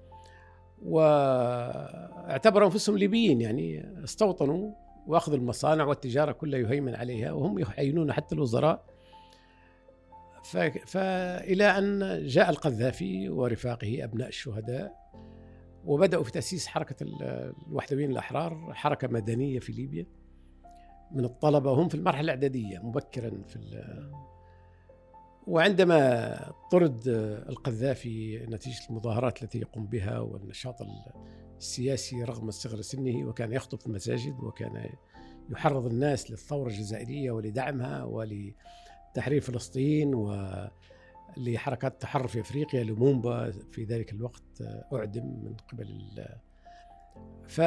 واعتبروا 0.83 2.67
أنفسهم 2.67 2.99
ليبيين 2.99 3.41
يعني 3.41 3.95
استوطنوا 4.05 4.73
وأخذوا 5.07 5.39
المصانع 5.39 5.85
والتجارة 5.85 6.33
كلها 6.33 6.61
يهيمن 6.61 6.95
عليها 6.95 7.33
وهم 7.33 7.59
يحينون 7.59 8.13
حتى 8.13 8.35
الوزراء. 8.35 8.85
فإلى 10.87 11.65
أن 11.79 12.21
جاء 12.27 12.51
القذافي 12.51 13.29
ورفاقه 13.29 14.05
أبناء 14.05 14.29
الشهداء. 14.29 15.08
وبدأوا 15.89 16.25
في 16.25 16.33
تأسيس 16.33 16.67
حركة 16.67 16.97
الوحدويين 17.67 18.11
الأحرار 18.11 18.75
حركة 18.75 19.09
مدنية 19.09 19.59
في 19.59 19.73
ليبيا. 19.73 20.07
من 21.11 21.25
الطلبة 21.25 21.73
وهم 21.73 21.89
في 21.89 21.95
المرحلة 21.95 22.21
الإعدادية 22.21 22.79
مبكرا 22.79 23.43
في 23.49 23.59
وعندما 25.47 26.53
طرد 26.71 27.01
القذافي 27.49 28.47
نتيجة 28.47 28.81
المظاهرات 28.91 29.43
التي 29.43 29.59
يقوم 29.59 29.87
بها 29.87 30.19
والنشاط 30.19 30.77
السياسي 31.57 32.23
رغم 32.23 32.51
صغر 32.51 32.81
سنه 32.81 33.29
وكان 33.29 33.53
يخطب 33.53 33.81
في 33.81 33.87
المساجد 33.87 34.41
وكان 34.41 34.91
يحرض 35.51 35.87
الناس 35.87 36.31
للثورة 36.31 36.69
الجزائرية 36.69 37.31
ولدعمها 37.31 38.05
ولتحرير 38.05 39.41
فلسطين 39.41 40.15
ولحركات 41.37 41.93
التحرر 41.93 42.29
في 42.29 42.41
أفريقيا 42.41 42.85
لومومبا 42.85 43.51
في 43.51 43.85
ذلك 43.85 44.13
الوقت 44.13 44.43
أعدم 44.93 45.27
من 45.27 45.57
قبل 45.73 46.25
ف 47.49 47.61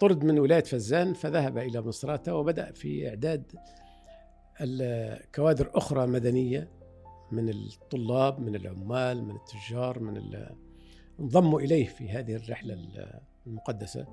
طرد 0.00 0.24
من 0.24 0.38
ولاية 0.38 0.62
فزان 0.62 1.14
فذهب 1.14 1.58
إلى 1.58 1.80
مصراتة 1.80 2.34
وبدأ 2.34 2.72
في 2.72 3.08
إعداد 3.08 3.52
الكوادر 4.60 5.70
أخرى 5.74 6.06
مدنية 6.06 6.68
من 7.32 7.48
الطلاب 7.48 8.40
من 8.40 8.54
العمال 8.54 9.24
من 9.24 9.36
التجار 9.36 9.98
من 9.98 10.46
انضموا 11.20 11.60
إليه 11.60 11.86
في 11.86 12.10
هذه 12.10 12.34
الرحلة 12.34 12.78
المقدسة 13.46 14.06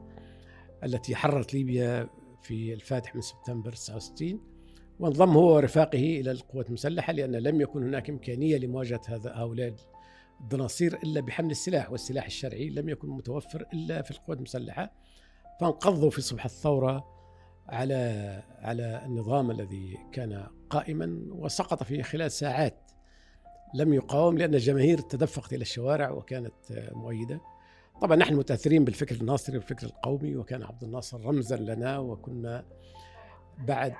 التي 0.83 1.15
حررت 1.15 1.53
ليبيا 1.53 2.09
في 2.41 2.73
الفاتح 2.73 3.15
من 3.15 3.21
سبتمبر 3.21 3.71
69 3.71 4.54
وانضم 4.99 5.29
هو 5.29 5.55
ورفاقه 5.55 6.19
إلى 6.19 6.31
القوات 6.31 6.67
المسلحة 6.67 7.13
لأن 7.13 7.35
لم 7.35 7.61
يكن 7.61 7.83
هناك 7.83 8.09
إمكانية 8.09 8.57
لمواجهة 8.57 9.01
هذا 9.07 9.33
هؤلاء 9.35 9.75
الدناصير 10.41 10.99
إلا 11.03 11.21
بحمل 11.21 11.51
السلاح 11.51 11.91
والسلاح 11.91 12.25
الشرعي 12.25 12.69
لم 12.69 12.89
يكن 12.89 13.09
متوفر 13.09 13.65
إلا 13.73 14.01
في 14.01 14.11
القوات 14.11 14.37
المسلحة. 14.37 14.91
فانقضوا 15.61 16.09
في 16.09 16.21
صبح 16.21 16.45
الثورة 16.45 17.05
على 17.67 18.43
على 18.59 19.01
النظام 19.05 19.51
الذي 19.51 19.97
كان 20.11 20.47
قائما 20.69 21.21
وسقط 21.29 21.83
في 21.83 22.03
خلال 22.03 22.31
ساعات 22.31 22.91
لم 23.73 23.93
يقاوم 23.93 24.37
لأن 24.37 24.53
الجماهير 24.55 24.97
تدفقت 24.97 25.53
إلى 25.53 25.61
الشوارع 25.61 26.11
وكانت 26.11 26.53
مؤيدة. 26.91 27.41
طبعا 28.01 28.15
نحن 28.15 28.35
متأثرين 28.35 28.85
بالفكر 28.85 29.15
الناصري 29.15 29.57
والفكر 29.57 29.87
القومي 29.87 30.35
وكان 30.35 30.63
عبد 30.63 30.83
الناصر 30.83 31.25
رمزا 31.25 31.57
لنا 31.57 31.97
وكنا 31.99 32.65
بعد 33.59 33.93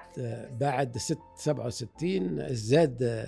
بعد 0.59 0.97
67 0.97 2.39
ازداد 2.39 3.27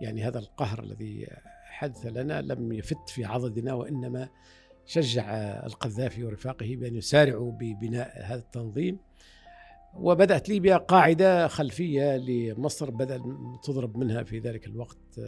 يعني 0.00 0.22
هذا 0.22 0.38
القهر 0.38 0.82
الذي 0.82 1.26
حدث 1.64 2.06
لنا 2.06 2.40
لم 2.42 2.72
يفت 2.72 3.08
في 3.08 3.24
عضدنا 3.24 3.74
وإنما 3.74 4.28
شجع 4.86 5.30
القذافي 5.66 6.24
ورفاقه 6.24 6.76
بأن 6.76 6.96
يسارعوا 6.96 7.52
ببناء 7.52 8.22
هذا 8.24 8.40
التنظيم. 8.40 8.98
وبدأت 9.94 10.48
ليبيا 10.48 10.76
قاعدة 10.76 11.48
خلفية 11.48 12.16
لمصر 12.16 12.90
بدأ 12.90 13.22
تضرب 13.64 13.96
منها 13.96 14.22
في 14.22 14.38
ذلك 14.38 14.66
الوقت 14.66 15.20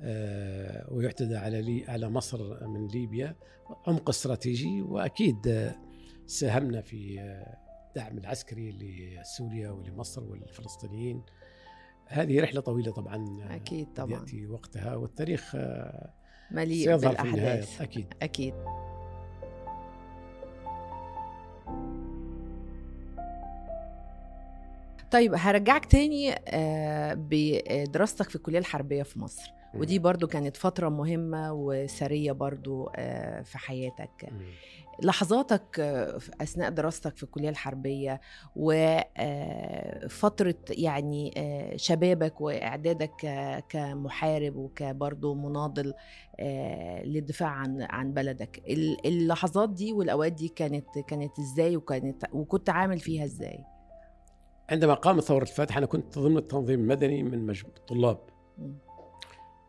آه، 0.00 0.86
ويعتدى 0.92 1.36
على 1.36 1.62
لي 1.62 1.84
على 1.88 2.08
مصر 2.08 2.66
من 2.68 2.86
ليبيا. 2.86 3.36
عمق 3.86 4.08
استراتيجي 4.08 4.82
وأكيد 4.82 5.72
ساهمنا 6.26 6.80
في 6.80 7.20
الدعم 7.96 8.18
العسكري 8.18 8.70
لسوريا 8.70 9.70
ولمصر 9.70 10.24
والفلسطينيين. 10.24 11.22
هذه 12.06 12.40
رحلة 12.40 12.60
طويلة 12.60 12.92
طبعا 12.92 13.38
أكيد 13.50 13.88
طبعا. 13.96 14.20
يأتي 14.20 14.46
وقتها 14.46 14.94
والتاريخ 14.94 15.56
مليء 16.50 16.98
في 16.98 17.06
النهاية 17.06 17.16
بالاحداث 17.22 17.80
أكيد. 17.82 18.14
أكيد. 18.22 18.54
طيب 25.10 25.34
هرجعك 25.34 25.84
تاني 25.84 26.34
آه، 26.48 27.14
بدراستك 27.18 28.28
في 28.28 28.36
الكلية 28.36 28.58
الحربية 28.58 29.02
في 29.02 29.18
مصر. 29.18 29.52
ودي 29.74 29.98
برضو 29.98 30.26
كانت 30.26 30.56
فترة 30.56 30.88
مهمة 30.88 31.52
وثرية 31.52 32.32
برضو 32.32 32.90
آه، 32.96 33.42
في 33.42 33.58
حياتك. 33.58 34.32
لحظاتك 35.02 35.80
آه، 35.80 36.18
أثناء 36.40 36.70
دراستك 36.70 37.16
في 37.16 37.22
الكلية 37.22 37.48
الحربية 37.48 38.20
وفتره 38.56 40.54
يعني 40.70 41.34
آه، 41.36 41.76
شبابك 41.76 42.40
وإعدادك 42.40 43.12
كمحارب 43.68 44.56
وكبرضه 44.56 45.34
مناضل 45.34 45.94
آه، 46.40 47.02
للدفاع 47.04 47.48
عن 47.48 47.82
عن 47.82 48.12
بلدك 48.12 48.62
ال- 48.68 49.06
اللحظات 49.06 49.70
دي 49.70 49.92
والأوقات 49.92 50.32
دي 50.32 50.48
كانت 50.48 50.98
كانت 50.98 51.38
إزاي 51.38 51.76
وكانت 51.76 52.24
وكنت 52.32 52.70
عامل 52.70 52.98
فيها 53.00 53.24
إزاي 53.24 53.64
عندما 54.70 54.94
قامت 54.94 55.22
ثورة 55.22 55.42
الفتح 55.42 55.76
أنا 55.76 55.86
كنت 55.86 56.18
ضمن 56.18 56.36
التنظيم 56.36 56.80
المدني 56.80 57.22
من 57.22 57.46
مجموعة 57.46 57.74
الطلاب. 57.76 58.18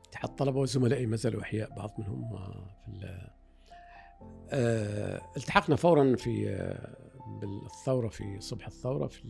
اتحاد 0.10 0.30
الطلبه 0.30 0.60
وزملائي 0.60 1.06
ما 1.06 1.16
زالوا 1.16 1.42
أحياء 1.42 1.70
بعض 1.76 1.92
منهم 2.00 2.34
آه، 2.36 2.66
في 2.86 3.06
آه، 3.06 3.35
التحقنا 5.38 5.76
فورا 5.76 6.16
في 6.16 6.50
آه، 6.50 7.06
بالثورة 7.42 8.08
في 8.08 8.40
صبح 8.40 8.68
الثورة 8.68 9.08
في 9.08 9.24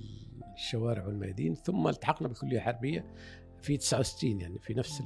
الشوارع 0.55 1.05
والميادين 1.05 1.55
ثم 1.55 1.87
التحقنا 1.87 2.27
بكلية 2.27 2.59
حربية 2.59 3.05
في 3.61 3.77
69 3.77 4.41
يعني 4.41 4.59
في 4.59 4.73
نفس 4.73 5.03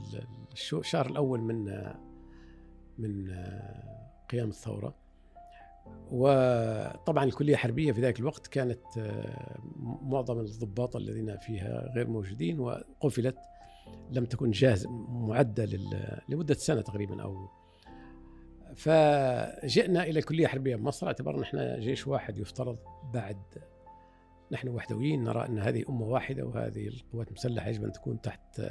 الشهر 0.74 1.06
الأول 1.06 1.42
من 1.42 1.70
آه، 1.70 2.00
من 2.98 3.30
آه، 3.30 4.12
قيام 4.30 4.50
الثورة. 4.50 4.96
وطبعا 6.12 7.24
الكلية 7.24 7.54
الحربيه 7.54 7.92
في 7.92 8.01
ذلك 8.01 8.20
الوقت 8.20 8.48
كانت 8.48 8.98
آه، 8.98 9.60
معظم 10.01 10.39
الضباط 10.39 10.96
الذين 10.96 11.38
فيها 11.38 11.92
غير 11.96 12.08
موجودين 12.08 12.60
وقفلت 12.60 13.38
لم 14.12 14.25
تكن 14.25 14.51
جاهزة 14.51 14.89
معدة 15.10 15.66
لمدة 16.30 16.54
سنة 16.54 16.82
تقريبا 16.82 17.24
أو 17.24 17.50
فجئنا 18.75 20.03
إلى 20.03 20.19
الكليه 20.19 20.45
الحربيه 20.45 20.75
بمصر 20.75 21.07
اعتبرنا 21.07 21.43
إحنا 21.43 21.79
جيش 21.79 22.07
واحد 22.07 22.38
يفترض 22.38 22.77
بعد 23.13 23.38
نحن 24.51 24.67
وحدويين 24.67 25.23
نرى 25.23 25.45
أن 25.45 25.59
هذه 25.59 25.83
أمة 25.89 26.05
واحدة 26.05 26.45
وهذه 26.45 26.88
القوات 26.88 27.27
المسلحة 27.27 27.69
يجب 27.69 27.83
أن 27.83 27.91
تكون 27.91 28.21
تحت 28.21 28.61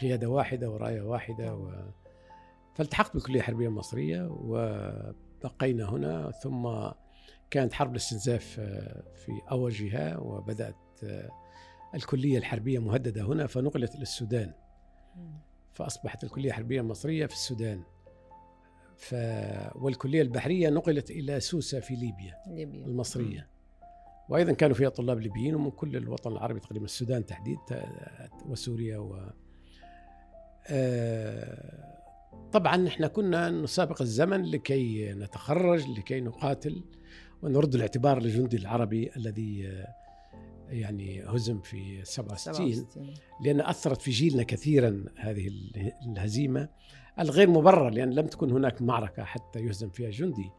قيادة 0.00 0.28
واحدة 0.28 0.70
وراية 0.70 1.02
واحدة 1.02 1.54
و... 1.54 1.72
فالتحقت 2.74 3.14
بالكليه 3.14 3.40
الحربيه 3.40 3.68
المصريه 3.68 4.28
وبقينا 4.30 5.90
هنا 5.90 6.30
ثم 6.30 6.68
كانت 7.50 7.72
حرب 7.72 7.90
الاستنزاف 7.90 8.44
في 9.14 9.32
اوجها 9.50 10.16
وبدأت 10.18 10.76
الكلية 11.94 12.38
الحربية 12.38 12.78
مهددة 12.78 13.22
هنا 13.22 13.46
فنقلت 13.46 13.94
إلى 13.94 14.02
السودان. 14.02 14.52
فأصبحت 15.72 16.24
الكلية 16.24 16.48
الحربيه 16.48 16.80
المصريه 16.80 17.26
في 17.26 17.32
السودان. 17.32 17.82
ف... 18.96 19.14
والكلية 19.74 20.22
البحرية 20.22 20.70
نقلت 20.70 21.10
إلى 21.10 21.40
سوسة 21.40 21.80
في 21.80 21.94
ليبيا 21.94 22.34
ليبيا. 22.46 22.86
المصرية. 22.86 23.48
وأيضا 24.28 24.52
كانوا 24.52 24.76
فيها 24.76 24.88
طلاب 24.88 25.20
ليبيين 25.20 25.54
ومن 25.54 25.70
كل 25.70 25.96
الوطن 25.96 26.32
العربي 26.32 26.60
تقريبا 26.60 26.84
السودان 26.84 27.26
تحديد 27.26 27.58
وسوريا 28.48 28.98
و 28.98 29.30
آه، 30.70 31.92
طبعا 32.52 32.88
إحنا 32.88 33.06
كنا 33.06 33.50
نسابق 33.50 34.02
الزمن 34.02 34.42
لكي 34.44 35.12
نتخرج 35.12 35.86
لكي 35.98 36.20
نقاتل 36.20 36.82
ونرد 37.42 37.74
الاعتبار 37.74 38.22
للجندي 38.22 38.56
العربي 38.56 39.10
الذي 39.16 39.66
آه، 39.68 39.86
يعني 40.68 41.24
هزم 41.26 41.60
في 41.60 42.00
67 42.04 42.72
67 42.74 43.14
لأن 43.44 43.60
أثرت 43.60 44.02
في 44.02 44.10
جيلنا 44.10 44.42
كثيرا 44.42 45.04
هذه 45.16 45.48
ال- 45.48 45.92
الهزيمة. 46.06 46.68
الغير 47.18 47.50
مبررة 47.50 47.88
لأن 47.88 48.10
لم 48.10 48.26
تكن 48.26 48.50
هناك 48.50 48.82
معركة 48.82 49.24
حتى 49.24 49.60
يهزم 49.60 49.90
فيها 49.90 50.10
جندي 50.10 50.50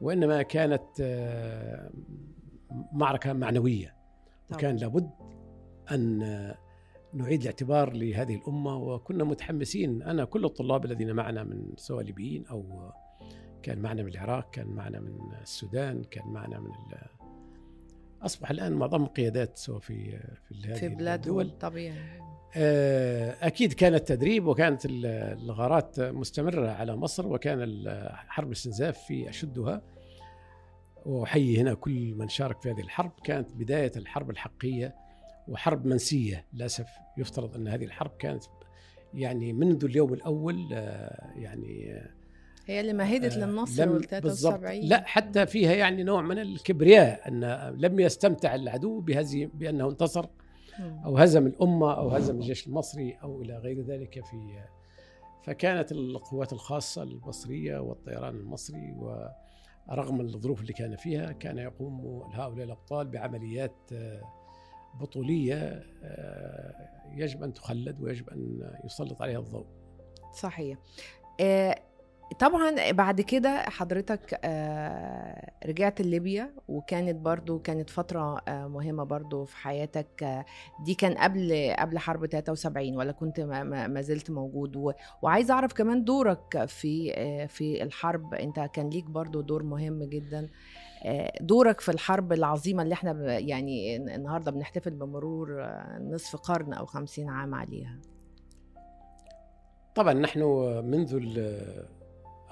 وإنما 0.00 0.42
كانت 0.42 0.84
آه، 1.00 1.90
معركة 2.92 3.32
معنوية. 3.32 3.94
وكان 4.52 4.76
لابد 4.76 5.10
أن 5.92 6.18
نعيد 7.12 7.40
الاعتبار 7.40 7.92
لهذه 7.92 8.34
الأمة 8.34 8.76
وكنا 8.76 9.24
متحمسين. 9.24 10.02
أنا 10.02 10.24
كل 10.24 10.44
الطلاب 10.44 10.84
الذين 10.84 11.12
معنا 11.12 11.44
من 11.44 11.72
سواء 11.76 12.04
ليبيين 12.04 12.46
أو 12.46 12.90
كان 13.62 13.78
معنا 13.78 14.02
من 14.02 14.08
العراق 14.08 14.50
كان 14.50 14.66
معنا 14.66 15.00
من 15.00 15.18
السودان 15.42 16.04
كان 16.04 16.26
معنا 16.26 16.60
من 16.60 16.70
أصبح 18.22 18.50
الآن 18.50 18.72
معظم 18.72 19.06
قيادات 19.06 19.56
سواء 19.56 19.78
في 19.78 20.18
في 20.48 20.54
هذه 20.64 20.78
في 20.78 20.86
الدول 20.86 20.98
بلادهم 20.98 21.50
طبيعي. 21.60 22.20
آه، 22.56 23.36
أكيد 23.46 23.72
كان 23.72 23.94
التدريب 23.94 24.46
وكانت 24.46 24.84
ال- 24.84 25.06
الغارات 25.42 26.00
مستمرة 26.00 26.68
على 26.70 26.96
مصر 26.96 27.26
وكان 27.26 27.84
حرب 28.28 28.46
الاستنزاف 28.46 28.98
في 28.98 29.28
أشدها. 29.28 29.82
وأحيي 31.06 31.60
هنا 31.60 31.74
كل 31.74 32.14
من 32.14 32.28
شارك 32.28 32.60
في 32.60 32.70
هذه 32.70 32.80
الحرب. 32.80 33.10
كانت 33.24 33.52
بداية 33.52 33.92
الحرب 33.96 34.30
الحقيقية 34.30 34.94
وحرب 35.48 35.86
منسية. 35.86 36.44
للأسف 36.54 36.86
يفترض 37.18 37.56
أن 37.56 37.68
هذه 37.68 37.84
الحرب 37.84 38.10
كانت 38.18 38.44
يعني 39.14 39.52
منذ 39.52 39.84
اليوم 39.84 40.12
الأول 40.14 40.68
آه، 40.72 41.32
يعني 41.36 42.00
هي 42.66 42.80
اللي 42.80 42.92
مهدت 42.92 43.32
آه، 43.32 43.38
للنصر 43.46 43.88
وال 43.90 43.98
بالضبط. 43.98 44.52
73 44.54 44.80
لا 44.88 45.02
حتى 45.06 45.46
فيها 45.46 45.72
يعني 45.74 46.02
نوع 46.02 46.22
من 46.22 46.38
الكبرياء 46.38 47.28
أن 47.28 47.44
لم 47.78 48.00
يستمتع 48.00 48.54
العدو 48.54 49.00
بهذه 49.00 49.50
بأنه 49.54 49.88
انتصر. 49.90 50.26
أو 50.80 51.18
هزم 51.18 51.46
الأمة 51.46 51.92
أو 51.98 52.08
هزم 52.08 52.36
الجيش 52.36 52.66
المصري 52.66 53.18
أو 53.22 53.42
إلى 53.42 53.58
غير 53.58 53.80
ذلك 53.80 54.24
في 54.24 54.64
فكانت 55.42 55.92
القوات 55.92 56.52
الخاصة 56.52 57.02
المصريه 57.02 57.78
والطيران 57.78 58.36
المصري 58.36 58.92
ورغم 58.92 60.20
الظروف 60.20 60.60
اللي 60.60 60.72
كان 60.72 60.96
فيها 60.96 61.32
كان 61.32 61.58
يقوم 61.58 62.22
هؤلاء 62.32 62.64
الأبطال 62.64 63.08
بعمليات 63.08 63.76
آه، 63.92 64.22
بطولية 65.00 65.84
آه، 66.02 66.88
يجب 67.14 67.42
أن 67.42 67.52
تخلد 67.52 68.00
ويجب 68.00 68.30
أن 68.30 68.72
يسلط 68.84 69.22
عليها 69.22 69.38
الضوء. 69.38 69.66
صحيح 70.34 70.78
آه، 71.40 71.82
طبعا 72.38 72.90
بعد 72.92 73.20
كده 73.20 73.58
حضرتك 73.62 74.40
آه، 74.44 75.50
رجعت 75.66 76.00
ليبيا 76.00 76.50
وكانت 76.68 77.16
برضو 77.16 77.58
كانت 77.58 77.90
فترة 77.90 78.38
آه، 78.48 78.66
مهمة 78.68 79.04
برضو 79.04 79.44
في 79.44 79.56
حياتك. 79.56 80.44
دي 80.84 80.94
كان 80.94 81.14
قبل 81.14 81.74
قبل 81.78 81.98
حرب 81.98 82.26
73 82.26 82.96
ولا 82.96 83.12
كنت 83.12 83.40
ما- 83.40 84.00
زلت 84.02 84.30
موجود؟ 84.30 84.76
و- 84.76 84.92
وعايزة 85.22 85.54
أعرف 85.54 85.72
كمان 85.72 86.04
دورك 86.04 86.64
في 86.66 87.12
آه، 87.14 87.46
في 87.46 87.82
الحرب. 87.82 88.34
أنت 88.34 88.60
كان 88.72 88.88
ليك 88.90 89.04
برضو 89.04 89.40
دور 89.40 89.62
مهم 89.62 90.02
جدا. 90.04 90.48
دورك 91.40 91.80
في 91.80 91.90
الحرب 91.92 92.32
العظيمة 92.32 92.82
اللي 92.82 92.92
إحنا 92.92 93.38
يعني 93.38 93.96
النهاردة 93.96 94.50
بنحتفل 94.50 94.90
بمرور 94.90 95.66
نصف 96.00 96.36
قرن 96.36 96.72
أو 96.72 96.86
خمسين 96.86 97.28
عام 97.28 97.54
عليها. 97.54 97.98
طبعا 99.94 100.12
نحن 100.14 100.42
منذ 100.84 101.14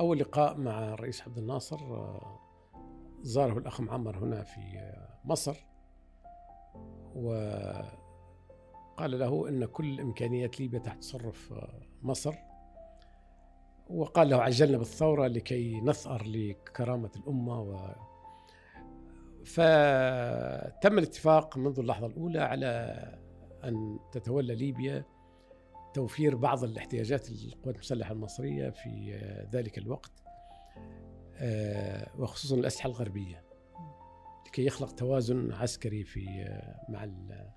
أول 0.00 0.18
لقاء 0.18 0.56
مع 0.56 0.94
الرئيس 0.94 1.22
عبد 1.22 1.38
الناصر 1.38 1.76
آه، 1.76 2.40
زاره 3.22 3.58
الأخ 3.58 3.80
معمر 3.80 4.18
هنا 4.18 4.42
في 4.42 4.60
آه، 4.78 5.18
مصر. 5.24 5.66
وقال 7.14 7.90
له 9.18 9.48
إن 9.48 9.64
كل 9.64 10.00
امكانيات 10.00 10.60
ليبيا 10.60 10.78
تحت 10.78 10.98
تصرف 10.98 11.52
آه، 11.52 11.80
مصر. 12.02 12.34
وقال 13.90 14.30
له 14.30 14.42
عجلنا 14.42 14.78
بالثورة 14.78 15.26
لكي 15.26 15.80
نثأر 15.80 16.22
لكرامة 16.26 17.10
الأمة 17.16 17.60
و. 17.60 17.94
فتم 19.44 20.98
الاتفاق 20.98 21.58
منذ 21.58 21.78
اللحظة 21.80 22.06
الأولى 22.06 22.40
على 22.40 22.96
أن 23.64 23.98
تتولى 24.12 24.54
ليبيا 24.54 25.04
توفير 25.96 26.36
بعض 26.36 26.64
الاحتياجات 26.64 27.30
القوات 27.30 27.74
المسلحة 27.74 28.12
المصرية 28.12 28.70
في 28.70 29.14
آه، 29.14 29.48
ذلك 29.52 29.78
الوقت 29.78 30.12
آه، 31.36 32.10
وخصوصا 32.18 32.56
الأسلحة 32.56 32.86
الغربية. 32.86 33.44
لكي 34.46 34.66
يخلق 34.66 34.90
توازن 34.90 35.52
عسكري 35.52 36.04
في 36.04 36.26
آه، 36.42 36.80
مع 36.92 37.04
ال- 37.04 37.50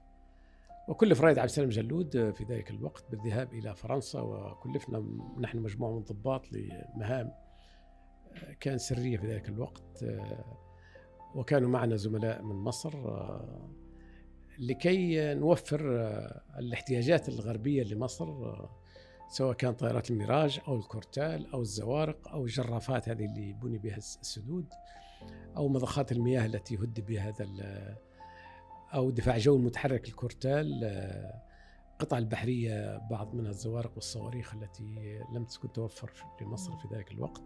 وكلف 0.88 1.22
رائد 1.22 1.38
عبد 1.40 1.50
السلام 1.50 1.70
جلود 1.70 2.32
في 2.32 2.44
ذلك 2.44 2.70
الوقت 2.72 3.12
بالذهاب 3.12 3.54
إلى 3.54 3.76
فرنسا 3.76 4.20
وكلفنا 4.22 5.00
نحن 5.40 5.58
مجموعة 5.60 5.92
من 5.92 5.98
الضباط 5.98 6.46
لمهام 6.52 7.32
كان 8.60 8.78
سرية 8.78 9.18
في 9.18 9.28
ذلك 9.28 9.50
الوقت 9.50 10.06
وكانوا 11.36 11.70
معنا 11.70 11.96
زملاء 11.96 12.42
من 12.44 12.56
مصر 12.56 12.92
لكي 14.60 15.34
نوفر 15.34 15.98
آه، 15.98 16.42
الاحتياجات 16.60 17.30
الغربية 17.30 17.84
لمصر 17.84 18.26
آه، 18.26 18.70
سواء 19.30 19.54
كان 19.54 19.74
طائرات 19.74 20.12
الميراج 20.12 20.60
أو 20.68 20.76
الكورتال 20.76 21.52
أو 21.52 21.62
الزوارق 21.62 22.28
أو 22.28 22.44
الجرافات 22.44 23.10
هذه 23.10 23.26
اللي 23.26 23.54
بني 23.54 23.78
بها 23.78 23.98
السدود 23.98 24.66
أو 25.58 25.68
مضخات 25.68 26.12
المياه 26.12 26.46
التي 26.46 26.76
هد 26.76 27.06
بها 27.06 27.30
هذا 27.30 27.48
أو 28.94 29.10
دفاع 29.10 29.38
جو 29.38 29.56
المتحرك 29.56 30.08
الكورتال 30.08 30.84
القطع 31.94 32.18
البحرية 32.18 32.98
بعض 32.98 33.36
منها 33.36 33.52
الزوارق 33.52 33.92
والصواريخ 33.96 34.56
التي 34.56 35.20
لم 35.34 35.46
تكن 35.46 35.74
توفر 35.74 36.12
في 36.40 36.46
مصر 36.46 36.72
في 36.78 36.96
ذلك 36.96 37.12
الوقت. 37.12 37.44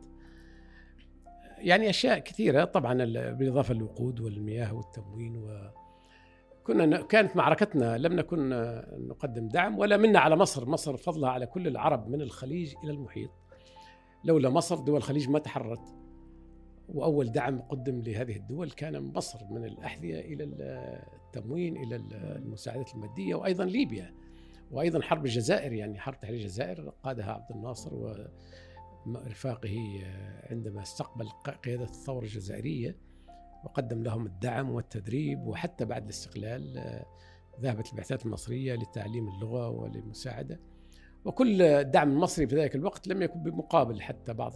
يعني 1.58 1.90
أشياء 1.90 2.20
كثيرة 2.20 2.64
طبعا 2.64 2.94
بالإضافة 3.32 3.74
للوقود 3.74 4.20
والمياه 4.20 4.74
والتموين 4.74 5.38
و 5.38 5.72
كنا 6.64 7.02
كانت 7.02 7.36
معركتنا 7.36 7.98
لم 7.98 8.14
نكن 8.14 8.50
نقدم 9.08 9.48
دعم 9.48 9.80
ولا 9.80 9.98
منا 9.98 10.20
على 10.20 10.36
مصر. 10.36 10.70
مصر 10.70 10.98
فضلها 10.98 11.30
على 11.30 11.46
كل 11.46 11.68
العرب 11.68 12.08
من 12.10 12.22
الخليج 12.22 12.74
إلى 12.84 12.92
المحيط. 12.92 13.30
لولا 14.24 14.50
مصر 14.50 14.76
دول 14.76 14.98
الخليج 14.98 15.30
ما 15.30 15.40
تحررت. 15.40 15.96
وأول 16.90 17.32
دعم 17.32 17.62
قدم 17.62 18.02
لهذه 18.02 18.36
الدول 18.36 18.72
كان 18.72 19.14
مصر 19.16 19.40
من 19.52 19.66
الأحذية 19.66 20.20
إلى 20.20 20.44
التموين 20.44 21.78
إلى 21.78 21.96
المساعدات 22.12 22.96
المادية 22.96 23.36
وأيضا 23.36 23.66
ليبيا. 23.66 24.14
وأيضا 24.72 25.02
حرب 25.02 25.26
الجزائر 25.26 25.74
يعني 25.74 26.00
حرب 26.00 26.20
تحرير 26.20 26.40
الجزائر 26.40 26.94
قادها 27.04 27.32
عبد 27.32 27.52
الناصر 27.52 27.94
ورفاقه 29.06 30.04
عندما 30.50 30.82
استقبل 30.82 31.30
قيادة 31.64 31.84
الثورة 31.84 32.24
الجزائرية. 32.24 32.98
وقدم 33.64 34.04
لهم 34.04 34.26
الدعم 34.26 34.70
والتدريب 34.70 35.48
وحتى 35.48 35.86
بعد 35.86 36.04
الاستقلال 36.04 36.80
ذهبت 37.62 37.90
البعثات 37.92 38.26
المصرية 38.26 38.76
لتعليم 38.76 39.28
اللغة 39.28 39.70
وللمساعده 39.70 40.60
وكل 41.26 41.62
الدعم 41.62 42.12
المصري 42.12 42.48
في 42.48 42.56
ذلك 42.56 42.76
الوقت 42.76 43.08
لم 43.08 43.22
يكن 43.22 43.44
بمقابل 43.44 44.02
حتى 44.02 44.34
بعض 44.34 44.54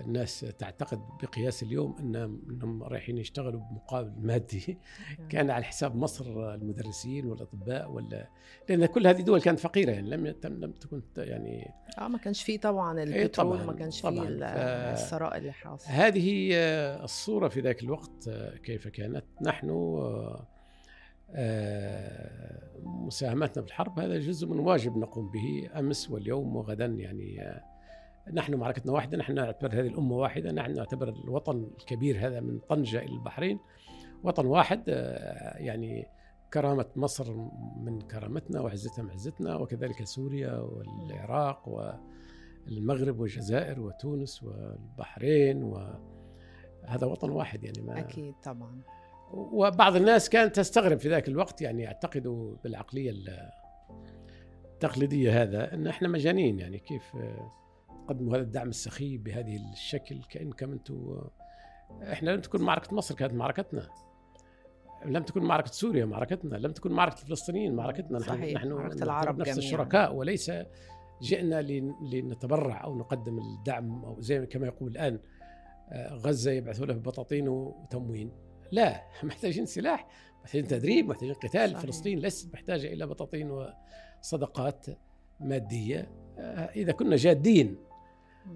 الناس 0.00 0.40
تعتقد 0.40 1.00
بقياس 1.22 1.62
اليوم 1.62 1.96
أن 1.98 2.16
إنهم 2.50 2.82
رايحين 2.82 3.18
يشتغلوا 3.18 3.60
بمقابل 3.60 4.26
مادي. 4.26 4.78
نعم. 5.18 5.28
كان 5.28 5.50
على 5.50 5.64
حساب 5.64 5.96
مصر 5.96 6.54
المدرسين 6.54 7.26
والأطباء 7.26 7.90
ولا 7.90 8.30
لأن 8.68 8.86
كل 8.86 9.06
هذه 9.06 9.22
دول 9.22 9.40
كانت 9.40 9.60
فقيرة 9.60 9.90
يعني 9.90 10.10
لم 10.10 10.34
لم 10.44 10.72
تكن 10.72 11.02
يعني 11.16 11.74
آه 11.98 12.08
ما 12.08 12.18
كانش 12.18 12.42
فيه 12.42 12.58
طبعا 12.58 13.02
البترول 13.02 13.56
طبعاً 13.56 13.66
ما 13.66 13.72
كانش 13.72 14.00
فيه 14.00 14.26
الثراء 14.28 15.36
اللي 15.36 15.52
حاصل. 15.52 15.90
هذه 15.90 16.50
الصورة 17.04 17.48
في 17.48 17.60
ذاك 17.60 17.82
الوقت 17.82 18.30
كيف 18.64 18.88
كانت. 18.88 19.24
نحن 19.42 19.70
مساهمتنا 22.84 23.62
في 23.62 23.68
الحرب 23.68 23.98
هذا 23.98 24.18
جزء 24.18 24.46
من 24.46 24.58
واجب 24.58 24.96
نقوم 24.96 25.30
به 25.30 25.78
أمس 25.78 26.10
واليوم 26.10 26.56
وغدا 26.56 26.86
يعني 26.86 27.60
نحن 28.32 28.54
معركتنا 28.54 28.92
واحدة 28.92 29.18
نحن 29.18 29.34
نعتبر 29.34 29.72
هذه 29.72 29.86
الأمة 29.86 30.16
واحدة 30.16 30.52
نحن 30.52 30.74
نعتبر 30.74 31.08
الوطن 31.08 31.70
الكبير 31.78 32.26
هذا 32.26 32.40
من 32.40 32.58
طنجة 32.58 32.98
إلى 32.98 33.12
البحرين. 33.12 33.58
وطن 34.24 34.46
واحد 34.46 34.84
آه، 34.88 35.58
يعني 35.58 36.06
كرامة 36.52 36.86
مصر 36.96 37.34
من 37.76 38.00
كرامتنا 38.00 38.60
وعزتها 38.60 39.02
من 39.02 39.10
عزتنا 39.10 39.56
وكذلك 39.56 40.04
سوريا 40.04 40.58
والعراق 40.58 41.68
والمغرب 42.66 43.20
والجزائر 43.20 43.80
وتونس 43.80 44.42
والبحرين 44.42 45.62
وهذا 45.62 47.06
وطن 47.06 47.30
واحد 47.30 47.64
يعني 47.64 47.80
ما 47.82 47.98
أكيد 47.98 48.34
طبعا. 48.42 48.80
وبعض 49.32 49.96
الناس 49.96 50.28
كانت 50.28 50.56
تستغرب 50.56 50.98
في 50.98 51.08
ذاك 51.08 51.28
الوقت 51.28 51.62
يعني 51.62 51.82
يعتقدوا 51.82 52.56
بالعقلية 52.64 53.14
التقليدية 54.74 55.42
هذا 55.42 55.74
إن 55.74 55.86
إحنا 55.86 56.08
مجانين 56.08 56.58
يعني 56.58 56.78
كيف 56.78 57.16
قدموا 58.08 58.36
هذا 58.36 58.42
الدعم 58.42 58.68
السخيف 58.68 59.20
بهذه 59.20 59.72
الشكل 59.72 60.22
كانكم 60.30 60.72
أنتم 60.72 61.20
إحنا 62.02 62.30
لم 62.30 62.40
تكن 62.40 62.62
معركة 62.62 62.96
مصر 62.96 63.14
كانت 63.14 63.32
معركتنا 63.32 63.88
لم 65.04 65.22
تكن 65.22 65.42
معركة 65.42 65.70
سوريا 65.70 66.04
معركتنا 66.04 66.56
لم 66.56 66.72
تكن 66.72 66.92
معركة 66.92 67.22
الفلسطينيين 67.22 67.74
معركتنا 67.74 68.18
صحيح. 68.18 68.54
نحن 68.54 68.72
معركة 68.72 69.04
العرب 69.04 69.38
نفس. 69.38 69.58
الشركاء 69.58 70.14
وليس 70.14 70.52
جئنا 71.22 71.62
لنتبرع 72.12 72.84
أو 72.84 72.98
نقدم 72.98 73.38
الدعم 73.38 74.04
أو 74.04 74.20
زي 74.20 74.46
كما 74.46 74.66
يقول 74.66 74.90
الآن 74.90 75.20
آه، 75.92 76.14
غزة 76.14 76.50
يبعثوا 76.50 76.86
له 76.86 76.94
بطاطين 76.94 77.48
وتموين 77.48 78.32
لا 78.72 79.02
محتاجين 79.22 79.66
سلاح 79.66 80.06
محتاجين 80.44 80.66
تدريب 80.68 81.08
محتاجين 81.08 81.34
قتال 81.34 81.70
صحيح. 81.70 81.80
فلسطين 81.82 82.18
ليست 82.18 82.54
محتاجة 82.54 82.86
إلى 82.86 83.06
بطاطين 83.06 83.50
وصدقات 84.20 84.86
مادية 85.40 86.10
آه، 86.38 86.70
إذا 86.76 86.92
كنا 86.92 87.16
جادين 87.16 87.76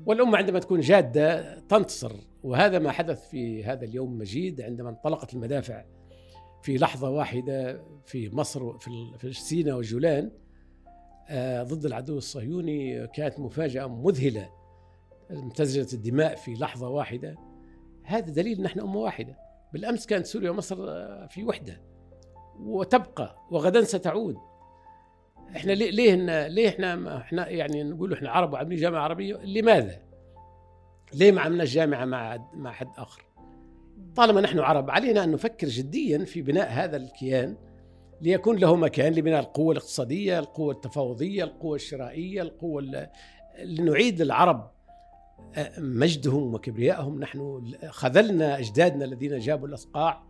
والأمة 0.07 0.39
عندما 0.39 0.59
تكون 0.59 0.81
جادة 0.81 1.59
تنتصر 1.59 2.13
وهذا 2.43 2.79
ما 2.79 2.91
حدث 2.91 3.29
في 3.29 3.65
هذا 3.65 3.85
اليوم 3.85 4.13
المجيد 4.13 4.61
عندما 4.61 4.91
انطلقت 4.91 5.35
المدافع 5.35 5.85
في 6.63 6.77
لحظة 6.77 7.11
واحدة 7.11 7.83
في 8.07 8.37
مصر 8.37 8.79
في 9.19 9.33
سيناء 9.33 9.77
والجولان 9.77 10.31
آه، 11.29 11.63
ضد 11.63 11.85
العدو 11.85 12.19
الصهيوني 12.19 13.07
كانت 13.07 13.41
مفاجأة 13.41 13.87
مذهلة 13.87 14.51
امتزجت 15.31 15.95
الدماء 15.95 16.35
في 16.35 16.55
لحظة 16.55 16.89
واحدة. 16.89 17.37
هذا 18.03 18.33
دليل 18.33 18.63
نحن 18.63 18.81
أمة 18.81 18.97
واحدة. 18.97 19.37
بالأمس 19.73 20.07
كانت 20.07 20.27
سوريا 20.27 20.51
ومصر 20.51 20.77
آه، 20.89 21.27
في 21.27 21.45
وحدة 21.45 21.81
وتبقى 22.61 23.37
وغدا 23.51 23.85
ستعود. 23.85 24.37
إحنا 25.57 25.73
ليه 25.73 25.91
ليه, 25.91 26.47
ليه 26.49 26.69
إحنا 26.69 27.17
إحنا 27.17 27.49
يعني 27.49 27.83
نقول 27.83 28.13
إحنا 28.13 28.31
عرب 28.31 28.53
وعاملين 28.53 28.79
جامعة 28.79 29.01
عربية 29.01 29.37
لماذا؟ 29.37 29.99
ليه 31.15 31.33
ما 31.33 31.41
عملناش 31.41 31.75
جامعة 31.75 32.05
مع 32.05 32.49
مع 32.55 32.73
حد 32.73 32.89
آخر؟ 32.97 33.23
طالما 34.17 34.41
نحن 34.41 34.59
عرب 34.59 34.91
علينا 34.91 35.25
أن 35.25 35.33
نفكر 35.33 35.67
جديا 35.67 36.25
في 36.25 36.43
بناء 36.43 36.69
هذا 36.71 36.97
الكيان 36.97 37.57
ليكون 38.21 38.57
له 38.57 38.77
مكان 38.77 39.13
لبناء 39.13 39.41
القوة 39.41 39.73
الاقتصادية، 39.73 40.39
القوة 40.39 40.75
التفاوضية، 40.75 41.45
القوة 41.45 41.77
الشرائية، 41.77 42.43
القوة 42.43 43.09
لنعيد 43.65 44.23
للعرب 44.23 44.71
آه، 45.55 45.81
مجدهم 45.81 46.55
وكبريائهم 46.55 47.21
نحن 47.21 47.73
خذلنا 47.89 48.59
أجدادنا 48.59 49.05
الذين 49.05 49.39
جابوا 49.39 49.69
الأصقاع 49.69 50.23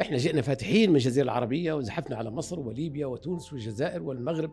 إحنا 0.00 0.16
جئنا 0.16 0.42
فاتحين 0.42 0.90
من 0.90 0.96
الجزيرة 0.96 1.24
العربية 1.24 1.72
وزحفنا 1.72 2.16
على 2.16 2.30
مصر 2.30 2.60
وليبيا 2.60 3.06
وتونس 3.06 3.52
والجزائر 3.52 4.02
والمغرب 4.02 4.50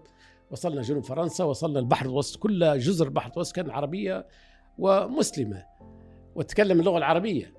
وصلنا 0.51 0.81
جنوب 0.81 1.03
فرنسا 1.03 1.43
وصلنا 1.43 1.79
البحر 1.79 2.05
المتوسط 2.05 2.39
كل 2.39 2.79
جزر 2.79 3.05
البحر 3.05 3.25
المتوسط 3.25 3.55
كان 3.55 3.69
عربية 3.69 4.27
ومسلمة. 4.77 5.63
وتتكلم 6.35 6.79
اللغة 6.79 6.97
العربية. 6.97 7.53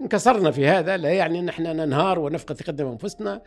انكسرنا 0.00 0.50
في 0.50 0.66
هذا 0.66 0.96
لا 0.96 1.12
يعني 1.12 1.38
إن 1.38 1.48
إحنا 1.48 1.72
ننهار 1.72 2.18
ونفقد 2.18 2.56
ثقتنا 2.56 2.84
بانفسنا 2.88 3.42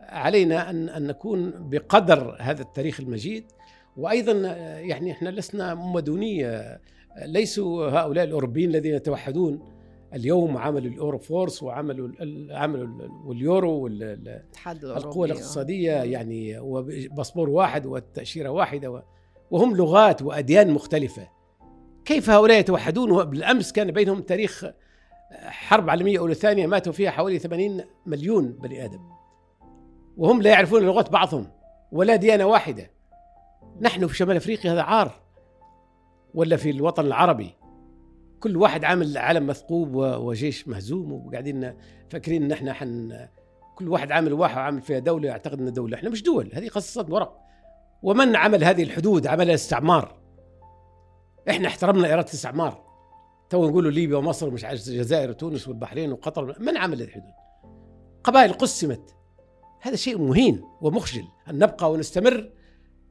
علينا 0.00 0.70
أن 0.70 0.88
أن 0.88 1.06
نكون 1.06 1.68
بقدر 1.70 2.36
هذا 2.40 2.62
التاريخ 2.62 3.00
المجيد. 3.00 3.52
وأيضا 3.96 4.32
يعني 4.78 5.12
إحنا 5.12 5.28
لسنا 5.28 5.72
امه 5.72 6.00
دونيه 6.00 6.80
ليسوا 7.26 7.86
هؤلاء 7.88 8.24
الأوروبيين 8.24 8.70
الذين 8.70 8.94
يتوحدون. 8.94 9.73
اليوم 10.14 10.56
عملوا 10.56 10.92
الأورو 10.92 11.18
فورس 11.18 11.62
وعملوا 11.62 12.08
عملوا 12.50 13.08
واليورو 13.24 13.82
والقوة 13.82 15.26
الاقتصادية 15.26 15.92
يعني 15.92 16.58
وباسبور 16.58 17.50
واحد 17.50 17.86
والتأشيرة 17.86 18.48
واحدة 18.48 19.02
وهم 19.50 19.76
لغات 19.76 20.22
وأديان 20.22 20.70
مختلفة. 20.70 21.28
كيف 22.04 22.30
هؤلاء 22.30 22.60
يتوحدون؟ 22.60 23.24
بالأمس 23.24 23.72
كان 23.72 23.90
بينهم 23.90 24.20
تاريخ 24.20 24.66
حرب 25.32 25.90
عالمية 25.90 26.18
أولى 26.18 26.34
ثانية 26.34 26.66
ماتوا 26.66 26.92
فيها 26.92 27.10
حوالي 27.10 27.38
80 27.38 27.84
مليون 28.06 28.52
بني 28.52 28.84
آدم. 28.84 29.00
وهم 30.16 30.42
لا 30.42 30.50
يعرفون 30.50 30.82
لغات 30.82 31.10
بعضهم 31.10 31.46
ولا 31.92 32.16
ديانة 32.16 32.44
واحدة. 32.44 32.90
نحن 33.80 34.06
في 34.06 34.16
شمال 34.16 34.36
أفريقيا 34.36 34.72
هذا 34.72 34.82
عار 34.82 35.12
ولا 36.34 36.56
في 36.56 36.70
الوطن 36.70 37.06
العربي. 37.06 37.54
كل 38.40 38.56
واحد 38.56 38.84
عامل 38.84 39.18
علم 39.18 39.46
مثقوب 39.46 39.94
وجيش 39.96 40.68
مهزوم 40.68 41.12
وقاعدين 41.12 41.74
فاكرين 42.10 42.44
إن 42.44 42.52
إحنا 42.52 42.72
حن 42.72 43.26
كل 43.74 43.88
واحد 43.88 44.12
عامل 44.12 44.32
واحد 44.32 44.56
وعامل 44.56 44.82
فيها 44.82 44.98
دولة 44.98 45.28
يعتقد 45.28 45.60
إنها 45.60 45.70
دولة. 45.72 45.96
إحنا 45.96 46.10
مش 46.10 46.22
دول 46.22 46.50
هذه 46.54 46.68
قصصات 46.68 47.10
ورق 47.10 47.36
ومن 48.02 48.36
عمل 48.36 48.64
هذه 48.64 48.82
الحدود؟ 48.82 49.26
عملها 49.26 49.50
الاستعمار 49.50 50.16
إحنا 51.50 51.68
احترمنا 51.68 52.14
إرادة 52.14 52.28
الاستعمار 52.28 52.84
تو 53.50 53.68
نقولوا 53.68 53.90
ليبيا 53.90 54.16
ومصر 54.16 54.48
ومش 54.48 54.64
عارف 54.64 54.88
الجزائر 54.88 55.30
وتونس 55.30 55.68
والبحرين 55.68 56.12
وقطر 56.12 56.56
من 56.60 56.76
عمل 56.76 57.02
الحدود؟ 57.02 57.32
قبائل 58.24 58.52
قسمت. 58.52 59.16
هذا 59.80 59.96
شيء 59.96 60.18
مهين 60.18 60.62
ومخجل 60.80 61.24
أن 61.50 61.58
نبقى 61.58 61.92
ونستمر. 61.92 62.50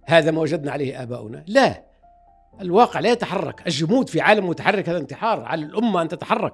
هذا 0.05 0.31
ما 0.31 0.41
وجدنا 0.41 0.71
عليه 0.71 1.03
آباؤنا. 1.03 1.43
لا. 1.47 1.92
الواقع 2.61 2.99
لا 2.99 3.11
يتحرك. 3.11 3.67
الجمود 3.67 4.09
في 4.09 4.21
عالم 4.21 4.49
متحرك 4.49 4.89
هذا 4.89 4.97
انتحار 4.97 5.41
على 5.43 5.65
الأمة 5.65 6.01
أن 6.01 6.07
تتحرك 6.07 6.53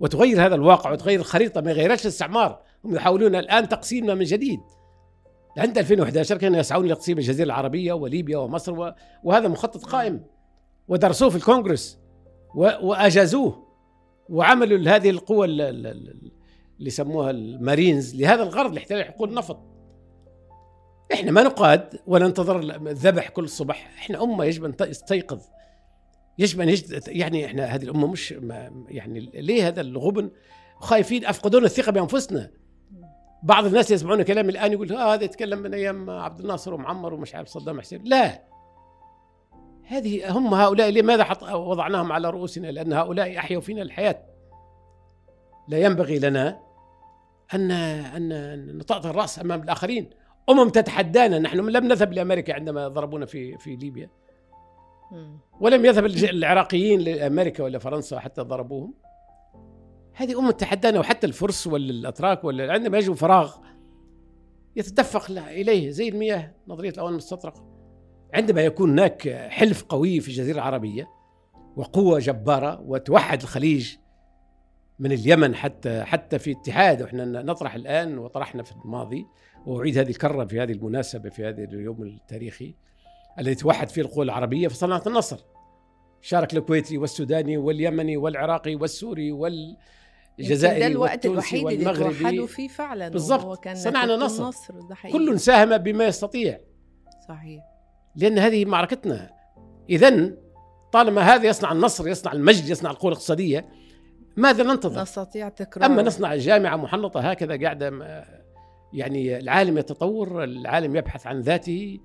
وتغير 0.00 0.46
هذا 0.46 0.54
الواقع 0.54 0.92
وتغير 0.92 1.20
الخريطه 1.20 1.60
ما 1.60 1.70
يغيرش 1.70 2.02
الاستعمار. 2.02 2.62
هم 2.84 2.94
يحاولون 2.94 3.34
الآن 3.34 3.68
تقسيمنا 3.68 4.14
من 4.14 4.24
جديد. 4.24 4.60
عند 5.58 5.78
2011 5.78 6.36
كانوا 6.36 6.58
يسعون 6.58 6.86
لتقسيم 6.86 7.18
الجزيرة 7.18 7.46
العربية 7.46 7.92
وليبيا 7.92 8.38
ومصر 8.38 8.92
وهذا 9.24 9.48
مخطط 9.48 9.84
قائم. 9.84 10.24
ودرسوه 10.88 11.30
في 11.30 11.36
الكونغرس 11.36 11.98
وأجازوه 12.54 13.70
وعملوا 14.28 14.96
هذه 14.96 15.10
القوى 15.10 15.46
اللي 15.46 16.30
يسموها 16.80 17.30
المارينز 17.30 18.14
لهذا 18.14 18.42
الغرض 18.42 18.74
لاحتلال 18.74 19.04
حقول 19.04 19.28
النفط. 19.28 19.60
إحنا 21.12 21.30
ما 21.30 21.42
نقاد 21.42 22.00
ولا 22.06 22.26
ننتظر 22.26 22.60
الذبح 22.60 23.28
كل 23.28 23.48
صبح 23.48 23.90
إحنا 23.98 24.22
أمة 24.22 24.44
يجب 24.44 24.64
أن 24.64 24.76
تستيقظ 24.76 25.40
يجب 26.38 26.60
أن 26.60 26.68
يجد 26.68 27.02
يعني 27.08 27.46
إحنا 27.46 27.64
هذه 27.64 27.82
الأمة 27.82 28.06
مش 28.06 28.34
يعني 28.88 29.20
ليه 29.34 29.68
هذا 29.68 29.80
الغبن؟ 29.80 30.30
خايفين 30.80 31.24
افقدون 31.24 31.64
الثقة 31.64 31.92
بأنفسنا. 31.92 32.50
بعض 33.42 33.64
الناس 33.64 33.90
يسمعون 33.90 34.22
كلامي 34.22 34.50
الآن 34.50 34.72
يقول 34.72 34.92
آه 34.92 35.14
هذا 35.14 35.24
يتكلم 35.24 35.58
من 35.58 35.74
أيام 35.74 36.10
عبد 36.10 36.40
الناصر 36.40 36.74
ومعمر 36.74 37.14
ومش 37.14 37.34
عارف 37.34 37.48
صدام 37.48 37.80
حسين. 37.80 38.02
لا. 38.04 38.42
هذه 39.86 40.36
هم 40.36 40.54
هؤلاء 40.54 40.90
لماذا 40.90 41.24
حط 41.24 41.42
وضعناهم 41.42 42.12
على 42.12 42.30
رؤوسنا؟ 42.30 42.66
لأن 42.66 42.92
هؤلاء 42.92 43.38
أحيوا 43.38 43.60
فينا 43.60 43.82
الحياة. 43.82 44.22
لا 45.68 45.78
ينبغي 45.78 46.18
لنا 46.18 46.60
ان 47.54 47.70
ان 47.70 48.78
نطأطئ 48.78 49.10
الرأس 49.10 49.38
أمام 49.38 49.62
الآخرين. 49.62 50.10
أمم 50.50 50.68
تتحدانا. 50.68 51.38
نحن 51.38 51.58
لم 51.58 51.86
نذهب 51.86 52.12
لأمريكا 52.12 52.54
عندما 52.54 52.88
ضربونا 52.88 53.26
في 53.26 53.58
في 53.58 53.76
ليبيا. 53.76 54.10
ولم 55.60 55.84
يذهب 55.84 56.06
العراقيين 56.06 57.00
لأمريكا 57.00 57.64
ولا 57.64 57.78
فرنسا 57.78 58.18
حتى 58.18 58.42
ضربوهم. 58.42 58.94
هذه 60.14 60.38
امه 60.38 60.50
تحدانا 60.50 61.00
وحتى 61.00 61.26
الفرس 61.26 61.66
ولا 61.66 61.90
الاتراك 61.90 62.44
ولا 62.44 62.72
عندما 62.72 62.98
يجوا 62.98 63.14
فراغ 63.14 63.56
يتدفق 64.76 65.30
إليه 65.30 65.90
زي 65.90 66.08
المياه 66.08 66.54
نظرية 66.68 66.90
الأوان 66.90 67.12
المستطرقة. 67.12 67.70
عندما 68.34 68.60
يكون 68.60 68.90
هناك 68.90 69.28
حلف 69.28 69.82
قوي 69.82 70.20
في 70.20 70.28
الجزيرة 70.28 70.54
العربية 70.54 71.08
وقوة 71.76 72.18
جبارة 72.18 72.80
وتوحد 72.80 73.42
الخليج 73.42 73.96
من 74.98 75.12
اليمن 75.12 75.54
حتى 75.54 76.02
حتى 76.04 76.38
في 76.38 76.52
اتحاد 76.52 77.02
وإحنا 77.02 77.24
نطرح 77.24 77.74
الآن 77.74 78.18
وطرحنا 78.18 78.62
في 78.62 78.72
الماضي 78.84 79.26
وأعيد 79.66 79.98
هذه 79.98 80.10
الكرة 80.10 80.44
في 80.44 80.60
هذه 80.60 80.72
المناسبة 80.72 81.30
في 81.30 81.48
هذا 81.48 81.64
اليوم 81.64 82.02
التاريخي 82.02 82.74
الذي 83.38 83.54
توحد 83.54 83.88
فيه 83.88 84.02
القوى 84.02 84.24
العربية 84.24 84.68
في 84.68 84.74
صناعة 84.74 85.02
النصر. 85.06 85.38
شارك 86.20 86.54
الكويتي 86.54 86.98
والسوداني 86.98 87.56
واليمني 87.56 88.16
والعراقي 88.16 88.74
والسوري 88.74 89.32
والجزائري 89.32 90.80
ده 90.80 90.86
الوقت 90.86 91.26
الوحيد 91.26 91.66
اللي 91.66 91.94
توحدوا 91.94 92.46
فيه 92.46 92.68
فعلا 92.68 93.08
بالضبط. 93.08 93.68
صنعنا 93.68 94.16
نصر, 94.16 94.42
النصر. 94.44 95.10
كل 95.12 95.40
ساهم 95.40 95.78
بما 95.78 96.04
يستطيع. 96.04 96.60
صحيح. 97.28 97.62
لأن 98.16 98.38
هذه 98.38 98.64
معركتنا. 98.64 99.30
اذا 99.90 100.32
طالما 100.92 101.22
هذا 101.22 101.48
يصنع 101.48 101.72
النصر 101.72 102.08
يصنع 102.08 102.32
المجد 102.32 102.68
يصنع 102.68 102.90
القوى 102.90 103.12
الاقتصادية 103.12 103.68
ماذا 104.36 104.64
ننتظر؟ 104.64 105.02
نستطيع 105.02 105.48
تكرار. 105.48 105.86
أما 105.86 106.02
نصنع 106.02 106.36
جامعة 106.36 106.76
محنطة 106.76 107.20
هكذا 107.20 107.62
قاعدة 107.62 107.90
يعني 108.92 109.38
العالم 109.38 109.78
يتطور 109.78 110.44
العالم 110.44 110.96
يبحث 110.96 111.26
عن 111.26 111.40
ذاته 111.40 111.98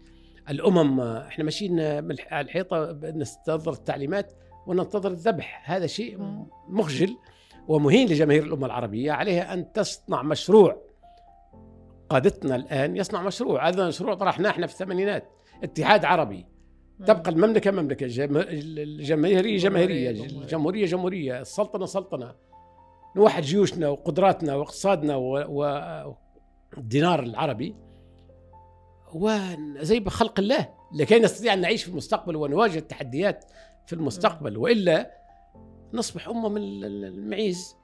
الأمم 0.50 1.00
إحنا 1.00 1.44
ماشيين 1.44 1.80
على 2.32 2.46
الحيطة 2.46 3.00
نستنظر 3.04 3.74
التعليمات 3.74 4.34
وننتظر 4.68 5.12
الذبح. 5.12 5.72
هذا 5.72 5.88
شيء 5.88 6.18
مخجل 6.68 7.18
ومهين 7.68 8.08
لجماهير 8.08 8.44
الأمة 8.44 8.66
العربية 8.66 9.12
عليها 9.12 9.54
أن 9.54 9.72
تصنع 9.72 10.24
مشروع. 10.24 10.82
قادتنا 12.10 12.56
الآن 12.56 12.98
يصنع 12.98 13.22
مشروع. 13.22 13.68
هذا 13.70 13.88
مشروع 13.88 14.14
طرحناه 14.14 14.50
إحنا 14.50 14.68
في 14.68 14.74
الثمانينات. 14.74 15.30
اتحاد 15.64 16.06
عربي. 16.06 16.46
تبقى 17.06 17.32
المملكة 17.32 17.72
مملكة 17.72 18.06
الجماهيرية 18.06 19.58
جماهيرية 19.58 20.10
الجمهورية 20.10 20.86
جمهورية 20.86 21.42
السلطنة 21.42 21.86
سلطنة. 21.86 22.36
نوحد 23.16 23.44
جيوشنا 23.44 23.90
وقدراتنا 23.90 24.56
واقتصادنا 24.56 25.16
والدينار 26.78 27.24
العربي 27.24 27.76
وزي 29.14 30.00
بخلق 30.00 30.40
الله 30.40 30.70
لكي 30.94 31.20
نستطيع 31.20 31.54
أن 31.54 31.62
نعيش 31.62 31.84
في 31.84 31.90
المستقبل 31.90 32.36
ونواجه 32.36 32.78
التحديات 32.78 33.46
في 33.86 33.94
المستقبل 33.94 34.58
وإلا 34.58 35.12
نصبح 35.94 36.28
أمة 36.28 36.50
من 36.50 36.62
المعيز. 36.84 37.76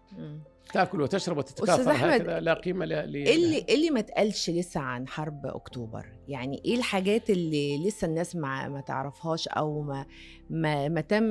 تأكل 0.74 1.02
وتشرب 1.02 1.38
وتتكاثر 1.38 1.92
هكذا 1.92 2.40
لا 2.40 2.54
قيمة 2.54 2.86
ل 2.86 2.92
إيه 3.16 3.36
اللي 3.36 3.66
اللي 3.70 3.90
ما 3.90 4.00
اتقالش 4.00 4.50
لسه 4.50 4.80
عن 4.80 5.08
حرب 5.08 5.46
أكتوبر؟ 5.46 6.06
يعني 6.28 6.62
إيه 6.66 6.76
الحاجات 6.76 7.30
اللي 7.30 7.88
لسه 7.88 8.08
الناس 8.08 8.36
ما 8.36 8.70
ما 8.70 8.82
تعرفهاش 8.82 9.48
أو 9.48 9.82
ما 9.82 10.06
ما 10.50 10.88
ما 10.90 11.02
تم 11.02 11.24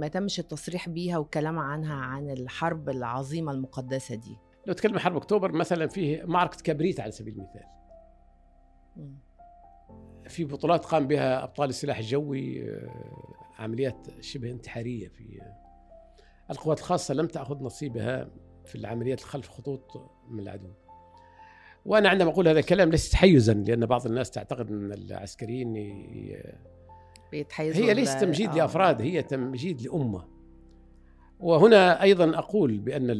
ما 0.00 0.08
تمش 0.12 0.38
التصريح 0.38 0.88
بيها 0.88 1.18
والكلام 1.18 1.58
عنها 1.58 1.94
عن 1.94 2.30
الحرب 2.30 2.88
العظيمة 2.88 3.52
المقدسة 3.52 4.14
دي؟ 4.14 4.36
لو 4.68 4.74
تكلم 4.74 4.98
حرب 4.98 5.16
أكتوبر 5.16 5.52
مثلا 5.52 5.86
فيه 5.86 6.22
معركة 6.24 6.62
كبريت 6.62 7.00
على 7.00 7.12
سبيل 7.12 7.34
المثال. 7.34 7.64
في 10.28 10.44
بطولات 10.44 10.84
قام 10.84 11.06
بها 11.06 11.44
أبطال 11.44 11.68
السلاح 11.68 11.98
الجوي 11.98 12.70
آه، 12.70 13.34
عمليات 13.58 14.06
شبه 14.20 14.50
انتحارية 14.50 15.08
في 15.08 15.40
القوات 16.50 16.78
الخاصة 16.78 17.14
لم 17.14 17.26
تأخذ 17.26 17.62
نصيبها 17.62 18.30
في 18.64 18.74
العمليات 18.74 19.20
خلف 19.20 19.48
خطوط 19.48 20.10
من 20.30 20.40
العدو. 20.40 20.70
وأنا 21.84 22.08
عندما 22.08 22.30
أقول 22.30 22.48
هذا 22.48 22.58
الكلام 22.58 22.90
ليس 22.90 23.10
تحيزا 23.10 23.54
لأن 23.54 23.86
بعض 23.86 24.06
الناس 24.06 24.30
تعتقد 24.30 24.70
أن 24.70 24.92
العسكريين 24.92 25.72
بيتحيزوا 27.32 27.84
هي 27.84 27.94
ليست 27.94 28.20
تمجيد 28.20 28.50
آه. 28.50 28.54
لأفراد 28.56 29.02
هي 29.02 29.22
تمجيد 29.22 29.82
لأمة. 29.82 30.24
وهنا 31.40 32.02
أيضا 32.02 32.38
أقول 32.38 32.78
بأن 32.78 33.10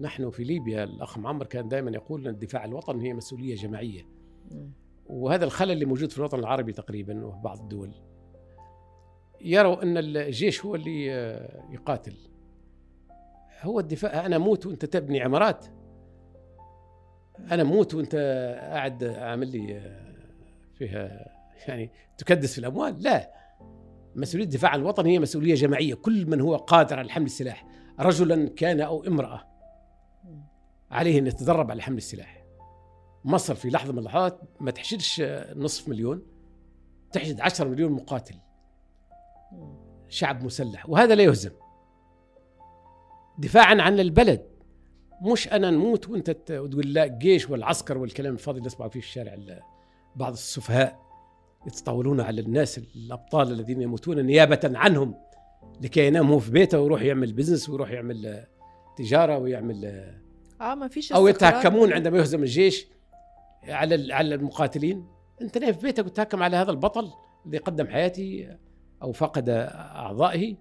نحن 0.00 0.30
في 0.30 0.44
ليبيا 0.44 0.84
الأخ 0.84 1.18
معمر 1.18 1.46
كان 1.46 1.68
دائما 1.68 1.90
يقول 1.90 2.26
أن 2.26 2.34
الدفاع 2.34 2.62
عن 2.62 2.68
الوطن 2.68 3.00
هي 3.00 3.14
مسؤولية 3.14 3.54
جماعية. 3.54 4.08
وهذا 5.06 5.44
الخلل 5.44 5.72
اللي 5.72 5.84
موجود 5.84 6.10
في 6.10 6.18
الوطن 6.18 6.38
العربي 6.38 6.72
تقريبا 6.72 7.24
وفي 7.26 7.38
بعض 7.38 7.60
الدول. 7.60 7.90
يروا 9.40 9.82
أن 9.82 9.96
الجيش 9.96 10.64
هو 10.64 10.74
اللي 10.74 11.06
يقاتل. 11.70 12.16
هو 13.62 13.80
الدفاع 13.80 14.26
أنا 14.26 14.36
أموت 14.36 14.66
وأنت 14.66 14.84
تبني 14.84 15.20
عمارات. 15.20 15.66
أنا 17.50 17.62
أموت 17.62 17.94
وأنت 17.94 18.14
قاعد 18.60 19.04
عامل 19.04 19.48
لي 19.48 19.80
فيها 20.74 21.32
يعني 21.68 21.90
تكدس 22.18 22.52
في 22.52 22.58
الأموال. 22.58 23.02
لا. 23.02 23.32
مسؤولية 24.14 24.44
الدفاع 24.44 24.70
عن 24.70 24.80
الوطن 24.80 25.06
هي 25.06 25.18
مسؤولية 25.18 25.54
جماعية. 25.54 25.94
كل 25.94 26.26
من 26.26 26.40
هو 26.40 26.56
قادر 26.56 26.98
على 26.98 27.10
حمل 27.10 27.26
السلاح 27.26 27.66
رجلا 28.00 28.48
كان 28.48 28.80
أو 28.80 29.04
امرأة. 29.06 29.55
عليه 30.90 31.18
أن 31.18 31.26
يتدرب 31.26 31.70
على 31.70 31.82
حمل 31.82 31.96
السلاح. 31.96 32.44
مصر 33.24 33.54
في 33.54 33.70
لحظة 33.70 33.92
من 33.92 33.98
اللحظات 33.98 34.40
ما 34.60 34.70
تحشدش 34.70 35.22
نصف 35.56 35.88
مليون 35.88 36.22
تحشد 37.12 37.40
10 37.40 37.68
مليون 37.68 37.92
مقاتل. 37.92 38.34
شعب 40.08 40.44
مسلح 40.44 40.88
وهذا 40.88 41.14
لا 41.14 41.22
يهزم. 41.22 41.52
دفاعا 43.38 43.82
عن 43.82 44.00
البلد. 44.00 44.46
مش 45.22 45.48
أنا 45.48 45.70
نموت 45.70 46.08
وأنت 46.08 46.30
تقول 46.30 46.92
لا 46.92 47.04
الجيش 47.04 47.50
والعسكر 47.50 47.98
والكلام 47.98 48.32
الفاضي 48.32 48.58
اللي 48.58 48.66
نسمعه 48.66 48.88
فيه 48.88 49.00
في 49.00 49.06
الشارع 49.06 49.36
بعض 50.16 50.32
السفهاء 50.32 51.06
يتطاولون 51.66 52.20
على 52.20 52.40
الناس 52.40 52.78
الأبطال 52.78 53.52
الذين 53.52 53.82
يموتون 53.82 54.26
نيابة 54.26 54.60
عنهم 54.64 55.14
لكي 55.80 56.06
ينام 56.06 56.30
هو 56.30 56.38
في 56.38 56.50
بيته 56.50 56.80
ويروح 56.80 57.02
يعمل 57.02 57.32
بزنس 57.32 57.68
ويروح 57.68 57.90
يعمل 57.90 58.46
تجارة 58.96 59.38
ويعمل 59.38 60.12
آه 60.60 60.74
ما 60.74 60.88
فيش 60.88 61.12
أو 61.12 61.28
يتهكمون 61.28 61.92
عندما 61.92 62.18
يهزم 62.18 62.42
الجيش 62.42 62.86
على 63.68 64.14
على 64.14 64.34
المقاتلين. 64.34 65.06
أنت 65.42 65.58
نايم 65.58 65.72
في 65.72 65.80
بيتك 65.82 66.06
وتهكم 66.06 66.42
على 66.42 66.56
هذا 66.56 66.70
البطل 66.70 67.10
الذي 67.46 67.58
قدم 67.58 67.86
حياته 67.86 68.56
أو 69.02 69.12
فقد 69.12 69.48
أعضائه؟ 69.48 70.56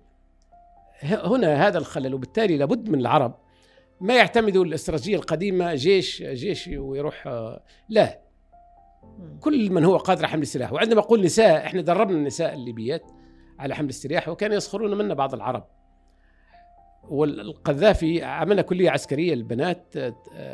هنا 1.02 1.68
هذا 1.68 1.78
الخلل 1.78 2.14
وبالتالي 2.14 2.58
لابد 2.58 2.90
من 2.90 3.00
العرب. 3.00 3.36
ما 4.02 4.16
يعتمدوا 4.16 4.66
الاستراتيجية 4.66 5.16
القديمة 5.16 5.76
جيش 5.76 6.24
جيش 6.24 6.68
ويروح 6.68 7.28
لا. 7.90 8.22
كل 9.40 9.72
من 9.72 9.86
هو 9.86 9.98
قادر 9.98 10.20
على 10.20 10.28
حمل 10.28 10.42
السلاح. 10.42 10.74
وعندما 10.74 11.00
أقول 11.00 11.22
نساء 11.22 11.66
إحنا 11.66 11.82
دربنا 11.82 12.18
النساء 12.18 12.54
الليبيات 12.54 13.12
على 13.60 13.76
حمل 13.76 13.90
السلاح 13.90 14.30
وكانوا 14.30 14.56
يسخرون 14.56 14.98
منا 14.98 15.14
بعض 15.14 15.34
العرب. 15.34 15.68
والقذافي 17.10 18.24
عملنا 18.24 18.62
كلية 18.62 18.90
عسكرية 18.90 19.34
للبنات 19.36 19.94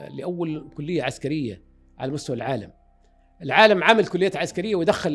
لأول 0.10 0.70
كلية 0.78 1.04
عسكرية 1.04 1.62
على 1.98 2.12
مستوى 2.12 2.36
العالم. 2.36 2.72
العالم 3.42 3.84
عمل 3.84 4.08
كليات 4.08 4.36
عسكرية 4.36 4.76
ودخل 4.76 5.10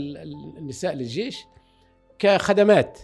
النساء 0.58 0.94
للجيش 0.94 1.38
كخدمات. 2.18 2.98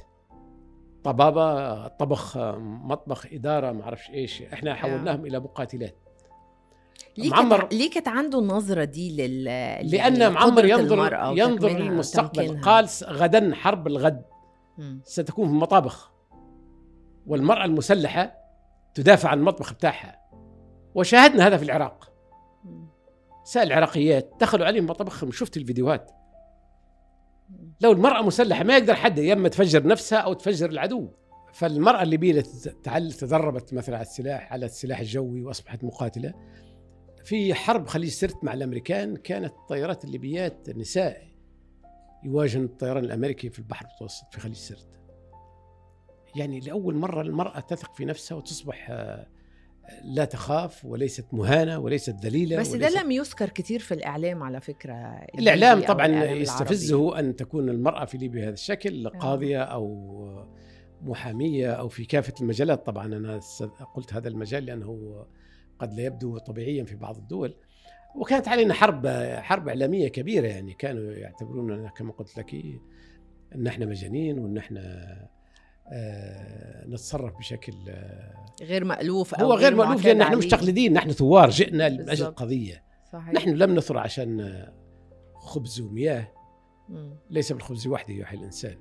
طبابة 1.05 1.87
طبخ 1.88 2.37
مطبخ 2.59 3.27
إدارة 3.33 3.73
ما 3.73 3.83
أعرفش 3.83 4.11
إيش. 4.11 4.42
إحنا 4.42 4.75
حولناهم 4.75 5.27
إلى 5.27 5.40
مقاتلات. 5.40 5.97
ليه 7.18 7.31
معمر- 7.31 7.68
ليه 7.73 7.90
كانت 7.90 8.09
عنده 8.09 8.38
النظره 8.38 8.85
دي 8.85 9.16
لل 9.16 9.45
لأن 9.90 10.33
معمر 10.33 10.64
ينظر 10.64 11.33
ينظر 11.37 11.79
للمستقبل؟ 11.79 12.61
قال 12.61 12.88
غدا 13.05 13.55
حرب 13.55 13.87
الغد. 13.87 14.23
ستكون 15.05 15.47
في 15.47 15.53
المطابخ. 15.55 16.12
والمرأة 17.27 17.65
المسلحة 17.65 18.35
تدافع 18.95 19.29
عن 19.29 19.39
المطبخ 19.39 19.73
بتاعها. 19.73 20.19
وشاهدنا 20.95 21.47
هذا 21.47 21.57
في 21.57 21.63
العراق. 21.63 22.13
سأل 23.45 23.67
العراقيات 23.67 24.31
دخلوا 24.41 24.67
عليهم 24.67 24.87
مطابخهم 24.87 25.31
شفت 25.31 25.57
الفيديوهات. 25.57 26.11
لو 27.81 27.93
المرأة 27.93 28.23
مسلحة 28.23 28.65
ما 28.65 28.77
يقدر 28.77 28.95
حد 28.95 29.19
يا 29.19 29.33
إما 29.33 29.49
تفجر 29.49 29.87
نفسها 29.87 30.19
أو 30.19 30.33
تفجر 30.33 30.71
العدو. 30.71 31.09
فالمرأة 31.53 32.03
الليبية 32.03 32.41
تدربت 33.21 33.75
مثلا 33.75 33.97
على 33.97 34.07
السلاح 34.07 34.53
على 34.53 34.67
السلاح 34.67 35.01
الجوي 35.01 35.43
وأصبحت 35.43 35.85
مقاتلة. 35.85 36.35
في 37.25 37.55
حرب 37.55 37.87
خليج 37.87 38.11
سرت 38.11 38.45
مع 38.45 38.53
الأمريكان 38.53 39.17
كانت 39.17 39.53
الطيارات 39.53 40.05
الليبيات 40.05 40.71
نساء 40.71 41.33
يواجهن 42.25 42.65
الطيران 42.65 43.05
الأمريكي 43.05 43.51
في 43.51 43.59
البحر 43.59 43.87
المتوسط 43.87 44.35
في 44.35 44.41
خليج 44.41 44.57
سرت. 44.57 44.89
يعني 46.37 46.61
لأول 46.61 46.95
مرة 46.95 47.23
المرأة 47.23 47.61
تثق 47.61 47.95
في 47.95 48.05
نفسها 48.05 48.37
وتصبح 48.37 48.90
آه، 48.90 49.27
لا 50.05 50.25
تخاف 50.25 50.85
وليست 50.85 51.27
مهانة 51.33 51.79
وليست 51.79 52.16
ذليلة 52.25 52.61
بس 52.61 52.68
ده 52.68 52.87
وليست 52.87 52.97
لم 52.97 53.11
يذكر 53.11 53.49
كتير 53.49 53.81
في 53.81 53.95
على 53.95 54.33
الإعلام 55.38 55.64
الليبي 55.64 55.87
أو 55.87 55.95
طبعا 55.95 56.07
الإعلام 56.07 56.23
العربي. 56.23 56.42
يستفزه 56.42 57.18
أن 57.18 57.37
تكون 57.37 57.68
المرأة 57.68 58.05
في 58.05 58.18
ليبيا 58.18 58.40
بهذا 58.40 58.55
الشكل 58.55 59.09
قاضية 59.09 59.62
أو 59.62 60.47
محامية 61.03 61.73
أو 61.73 61.88
في 61.88 62.05
كافة 62.05 62.35
المجالات. 62.40 62.87
طبعا 62.87 63.07
أنا 63.07 63.40
قلت 63.95 64.14
هذا 64.14 64.29
المجال 64.29 64.66
لأنه 64.66 65.25
قد 65.79 65.95
لا 65.95 66.03
يبدو 66.03 66.38
طبيعيا 66.38 66.85
في 66.85 66.97
بعض 66.97 67.16
الدول. 67.16 67.55
وكانت 68.14 68.49
علينا 68.49 68.75
حرب 68.75 69.07
حرب 69.42 69.68
إعلامية 69.68 70.09
كبيرة 70.09 70.47
يعني 70.47 70.75
كانوا 70.75 71.12
يعتبروننا 71.12 71.88
كما 71.88 72.12
قلت 72.12 72.38
لك 72.38 72.55
أن 73.55 73.66
إحنا 73.66 73.87
مجانين 73.87 74.38
وأن 74.38 74.59
إحنا 74.59 74.81
آه، 74.81 75.41
نتصرف 76.88 77.38
بشكل 77.38 77.72
آه، 77.88 78.35
غير 78.62 78.85
مألوف 78.85 79.35
أو 79.35 79.46
هو 79.46 79.55
غير 79.55 79.74
مألوف 79.74 79.88
معتاد 79.90 80.07
لأن 80.07 80.20
إحنا 80.22 80.37
مش. 80.37 80.46
تقليديين 80.46 80.92
نحن 80.92 81.11
ثوار 81.12 81.50
جئنا 81.50 81.88
لأجل. 81.88 82.26
قضية 82.26 82.85
صحيح 83.12 83.33
نحن 83.33 83.50
لم 83.50 83.74
نثر 83.74 83.98
عشان 83.98 84.62
خبز 85.35 85.81
ومياه 85.81 86.28
مم. 86.88 87.16
ليس 87.31 87.52
بالخبز 87.52 87.87
وحده 87.87 88.14
يحيي 88.14 88.38
الإنسان 88.38 88.76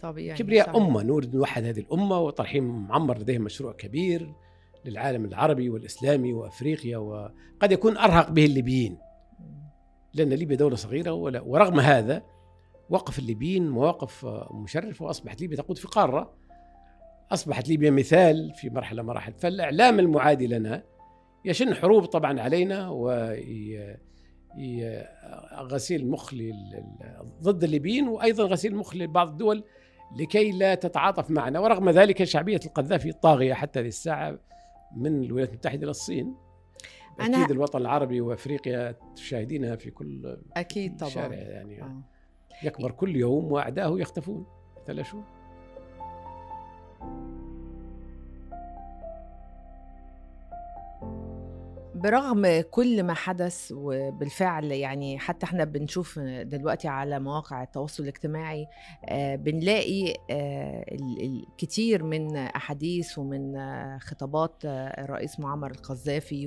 طبيعي 0.00 0.36
كبرياء 0.38 0.66
صحيح. 0.66 0.76
أمة 0.76 1.02
نريد 1.02 1.36
نوحد 1.36 1.64
هذه 1.64 1.80
الأمة 1.80 2.18
وطرحين 2.18 2.64
معمر 2.64 3.18
لديهم 3.18 3.42
مشروع 3.42 3.72
كبير 3.72 4.34
للعالم 4.84 5.24
العربي 5.24 5.70
والإسلامي 5.70 6.32
وأفريقيا 6.32 6.96
وقد 6.98 7.72
يكون 7.72 7.96
أرهق 7.96 8.30
به 8.30 8.44
الليبيين. 8.44 8.98
لأن 10.14 10.28
ليبيا 10.28 10.56
دولة 10.56 10.76
صغيرة 10.76 11.10
ولا- 11.12 11.40
ورغم 11.40 11.80
هذا 11.80 12.22
وقف 12.90 13.18
الليبيين 13.18 13.68
مواقف 13.70 14.24
آه، 14.26 14.50
مشرفه 14.54 15.04
وأصبحت 15.04 15.40
ليبيا 15.40 15.56
تقود 15.56 15.78
في 15.78 15.88
قارة 15.88 16.34
أصبحت 17.32 17.68
ليبيا 17.68 17.90
مثال 17.90 18.52
في 18.54 18.70
مرحلة 18.70 19.02
مراحل. 19.02 19.32
فالإعلام 19.32 19.98
المعادي 20.00 20.46
لنا 20.46 20.82
يشن 21.44 21.74
حروب 21.74 22.04
طبعا 22.04 22.40
علينا 22.40 22.88
ي- 24.58 25.04
غسيل 25.54 26.00
ال- 26.32 26.84
ضد 27.42 27.64
الليبيين 27.64 28.08
وأيضا 28.08 28.44
غسيل 28.44 28.72
المخ 28.72 28.96
لبعض 28.96 29.28
الدول 29.28 29.64
لكي 30.16 30.50
لا 30.50 30.74
تتعاطف 30.74 31.30
معنا. 31.30 31.60
ورغم 31.60 31.90
ذلك 31.90 32.24
شعبية 32.24 32.60
القذافي 32.66 33.12
طاغيه 33.12 33.54
حتى 33.54 33.80
هذه 33.80 33.86
الساعة 33.86 34.38
من 34.96 35.24
الولايات 35.24 35.48
المتحدة 35.50 35.82
إلى 35.82 35.90
الصين. 35.90 36.34
أنا- 37.20 37.22
أكيد 37.24 37.50
الوطن 37.50 37.78
العربي 37.80 38.20
وأفريقيا 38.20 38.96
تشاهدينها 39.16 39.76
في 39.76 39.90
كل 39.90 40.36
أكيد 40.56 40.96
طبعا. 40.96 41.10
شارع 41.10 41.36
يعني. 41.36 41.82
آه. 41.82 42.02
يكبر 42.62 42.90
كل 42.90 43.16
يوم 43.16 43.52
واعدائه 43.52 44.00
يختفون. 44.00 44.46
ثلاث 44.86 45.14
برغم 51.94 52.60
كل 52.70 53.02
ما 53.02 53.14
حدث 53.14 53.72
وبالفعل 53.76 54.64
يعني 54.64 55.18
حتى 55.18 55.46
إحنا 55.46 55.64
بنشوف 55.64 56.18
دلوقتي 56.18 56.88
على 56.88 57.20
مواقع 57.20 57.62
التواصل 57.62 58.02
الاجتماعي 58.02 58.66
آه، 59.04 59.36
بنلاقي 59.36 60.14
آه، 60.30 60.84
ال- 60.94 61.42
الكثير 61.52 62.02
من 62.02 62.36
أحاديث 62.36 63.18
ومن 63.18 63.54
خطابات 64.00 64.54
آه، 64.64 65.04
الرئيس 65.04 65.40
معمر 65.40 65.70
القذافي 65.70 66.46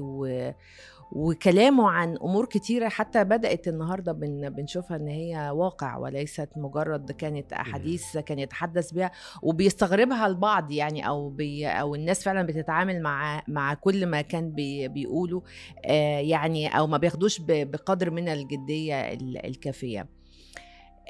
وكلامه 1.11 1.89
عن 1.89 2.17
أمور 2.17 2.45
كتيرة 2.45 2.89
حتى 2.89 3.23
بدأت 3.23 3.67
النهارده 3.67 4.11
بن 4.11 4.49
بنشوفها 4.49 4.97
إن 4.97 5.07
هي 5.07 5.49
واقع 5.53 5.97
وليست 5.97 6.49
مجرد 6.55 7.11
كانت 7.11 7.53
أحاديث 7.53 8.17
كان 8.17 8.39
يتحدث 8.39 8.91
بها 8.91 9.11
وبيستغربها 9.43 10.27
البعض 10.27 10.71
يعني 10.71 11.07
أو 11.07 11.29
بي 11.29 11.67
أو 11.67 11.95
الناس 11.95 12.23
فعلا 12.23 12.41
بتتعامل 12.47 13.01
مع 13.01 13.43
مع 13.47 13.73
كل 13.73 14.05
ما 14.05 14.21
كان 14.21 14.51
بي 14.51 14.87
بيقوله 14.87 15.43
آه 15.85 16.19
يعني 16.19 16.67
أو 16.67 16.87
ما 16.87 16.97
بياخدوش 16.97 17.41
بقدر 17.47 18.11
من 18.11 18.29
الجدية 18.29 19.13
ال- 19.13 19.45
الكافية. 19.45 20.16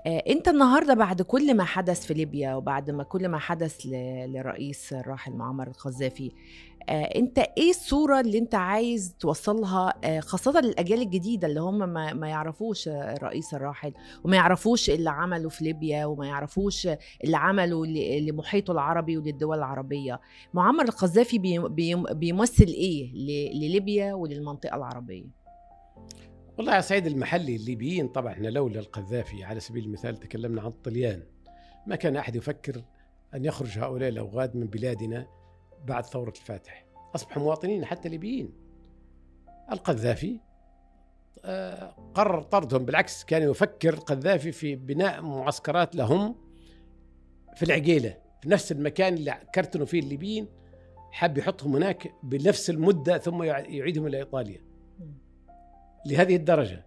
انت 0.05 0.47
النهارده 0.47 0.93
بعد 0.93 1.21
كل 1.21 1.53
ما 1.57 1.63
حدث 1.63 2.05
في 2.05 2.13
ليبيا 2.13 2.55
وبعد 2.55 2.91
ما 2.91 3.03
كل 3.03 3.27
ما 3.27 3.37
حدث 3.37 3.85
ل- 3.85 3.91
للرئيس 4.33 4.93
الراحل 4.93 5.33
معمر 5.33 5.67
القذافي 5.67 6.31
آه، 6.89 7.01
انت 7.03 7.39
إيه 7.39 7.69
الصورة 7.69 8.19
اللي 8.19 8.37
انت 8.37 8.55
عايز 8.55 9.15
توصلها 9.19 9.93
آه، 10.03 10.19
خاصة 10.19 10.59
للأجيال 10.61 11.01
الجديدة 11.01 11.47
اللي 11.47 11.59
هم 11.61 11.77
ما, 11.89 12.13
ما 12.13 12.27
يعرفوش 12.29 12.87
آه، 12.87 13.13
الرئيس 13.13 13.53
الراحل 13.53 13.93
وما 14.23 14.35
يعرفوش 14.35 14.89
اللي 14.89 15.09
عمله 15.09 15.49
في 15.49 15.63
ليبيا 15.63 16.05
وما 16.05 16.27
يعرفوش 16.27 16.87
اللي 17.23 17.37
عمله 17.37 17.85
لمحيطه 18.19 18.71
العربي 18.71 19.17
وللدول 19.17 19.57
العربية. 19.57 20.19
معمر 20.53 20.83
القذافي 20.83 21.37
بي- 21.39 21.59
بي- 21.69 22.03
بيمثل 22.13 22.65
إيه 22.67 23.13
لليبيا 23.53 24.13
وللمنطقة 24.13 24.75
العربية؟ 24.75 25.36
والله 26.57 26.75
يا 26.75 26.81
سعيد 26.81 27.05
المحلي 27.07 27.55
الليبيين 27.55 28.07
طبعا 28.07 28.33
إحنا 28.33 28.47
لولا 28.47 28.79
القذافي 28.79 29.43
على 29.43 29.59
سبيل 29.59 29.83
المثال 29.85 30.17
تكلمنا 30.17 30.61
عن 30.61 30.67
الطليان 30.67 31.23
ما 31.87 31.95
كان 31.95 32.15
أحد 32.15 32.35
يفكر 32.35 32.83
أن 33.33 33.45
يخرج 33.45 33.79
هؤلاء 33.79 34.09
الأوغاد 34.09 34.55
من 34.55 34.67
بلادنا 34.67 35.27
بعد 35.85 36.05
ثورة 36.05 36.29
الفاتح. 36.29 36.85
أصبحوا 37.15 37.43
مواطنين 37.43 37.85
حتى 37.85 38.09
ليبيين. 38.09 38.53
القذافي 39.71 40.39
آه، 41.45 41.95
قرر 42.13 42.41
طردهم 42.41 42.85
بالعكس 42.85 43.23
كان 43.23 43.49
يفكر 43.49 43.93
القذافي 43.93 44.51
في 44.51 44.75
بناء 44.75 45.21
معسكرات 45.21 45.95
لهم 45.95 46.35
في 47.55 47.63
العقيلة 47.63 48.17
في 48.41 48.49
نفس 48.49 48.71
المكان 48.71 49.13
اللي 49.13 49.37
كرتنوا 49.55 49.85
فيه 49.85 49.99
الليبيين 49.99 50.47
حب 51.11 51.37
يحطهم 51.37 51.75
هناك 51.75 52.13
بنفس 52.23 52.69
المدة 52.69 53.17
ثم 53.17 53.43
يع- 53.43 53.59
يعيدهم 53.59 54.07
إلى 54.07 54.17
إيطاليا. 54.17 54.61
لهذه 56.05 56.35
الدرجة. 56.35 56.85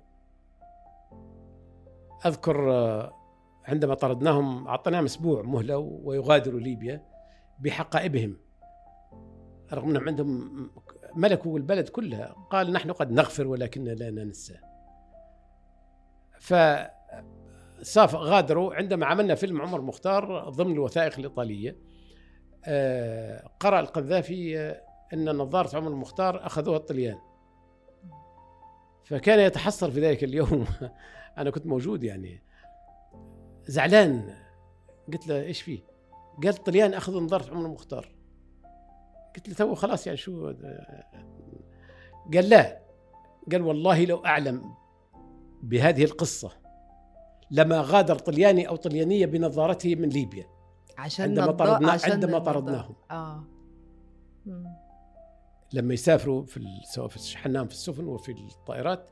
أذكر 2.27 2.73
آه، 2.73 3.13
عندما 3.65 3.95
طردناهم 3.95 4.69
أعطيناهم 4.69 5.05
أسبوع 5.05 5.43
مهلة 5.43 5.77
ويغادروا 5.79 6.61
ليبيا 6.61 7.03
بحقائبهم. 7.59 8.37
رغم 9.73 9.89
أنهم 9.89 10.09
عندهم 10.09 10.71
ملكوا 11.15 11.59
البلد 11.59 11.89
كلها 11.89 12.35
قال 12.51 12.73
نحن 12.73 12.93
قد 12.93 13.13
نغفر 13.13 13.47
ولكننا 13.47 13.91
لا 13.91 14.11
ننسى. 14.11 14.57
ف 16.41 16.55
ساف 17.83 18.15
غادروا. 18.15 18.75
عندما 18.75 19.07
عملنا 19.07 19.35
فيلم 19.35 19.63
عمر 19.63 19.81
مختار 19.81 20.49
ضمن 20.49 20.73
الوثائق 20.73 21.19
الإيطالية 21.19 21.77
آه، 22.65 23.51
قرأ 23.61 23.81
القذافي 23.81 24.59
آه، 24.59 24.83
أن 25.13 25.37
نظارة 25.37 25.77
عمر 25.77 25.91
مختار 25.91 26.47
أخذوها 26.47 26.77
الطليان. 26.77 27.19
فكان 29.11 29.39
يتحسر 29.39 29.91
في 29.91 30.01
ذلك 30.01 30.25
اليوم. 30.25 30.67
أنا 31.39 31.51
كنت 31.51 31.67
موجود 31.67 32.05
يعني. 32.05 32.43
زعلان. 33.65 34.35
قلت 35.13 35.27
له 35.27 35.43
إيش 35.43 35.63
فيه؟ 35.63 35.81
قال 36.43 36.49
الطليان 36.49 36.95
اخذوا 36.95 37.21
نظاره 37.21 37.51
عمر 37.51 37.67
المختار 37.67 38.15
قلت 39.37 39.49
له 39.49 39.55
تو 39.55 39.75
خلاص 39.75 40.07
يعني 40.07 40.17
شو 40.17 40.47
قال 42.35 42.49
لا. 42.49 42.81
قال 43.53 43.63
والله 43.63 44.05
لو 44.05 44.25
أعلم 44.27 44.75
بهذه 45.63 46.05
القصة 46.05 46.53
لما 47.51 47.81
غادر 47.81 48.19
طلياني 48.19 48.69
أو 48.69 48.77
طليانية 48.77 49.27
بنظارته 49.27 49.95
من 49.95 50.09
ليبيا 50.09 50.47
عشان 50.99 51.25
عندما 51.25 51.53
طردنا 51.53 51.93
عشان 51.93 52.13
عندما 52.13 52.39
طردناهم. 52.39 52.95
آه. 53.11 53.45
لما 55.73 55.95
يسافروا 55.95 56.45
في 56.45 56.61
سواء 56.85 57.09
في 57.09 57.19
شحناهم 57.19 57.67
في 57.67 57.73
السفن 57.73 58.05
وفي 58.05 58.33
الطائرات 58.33 59.11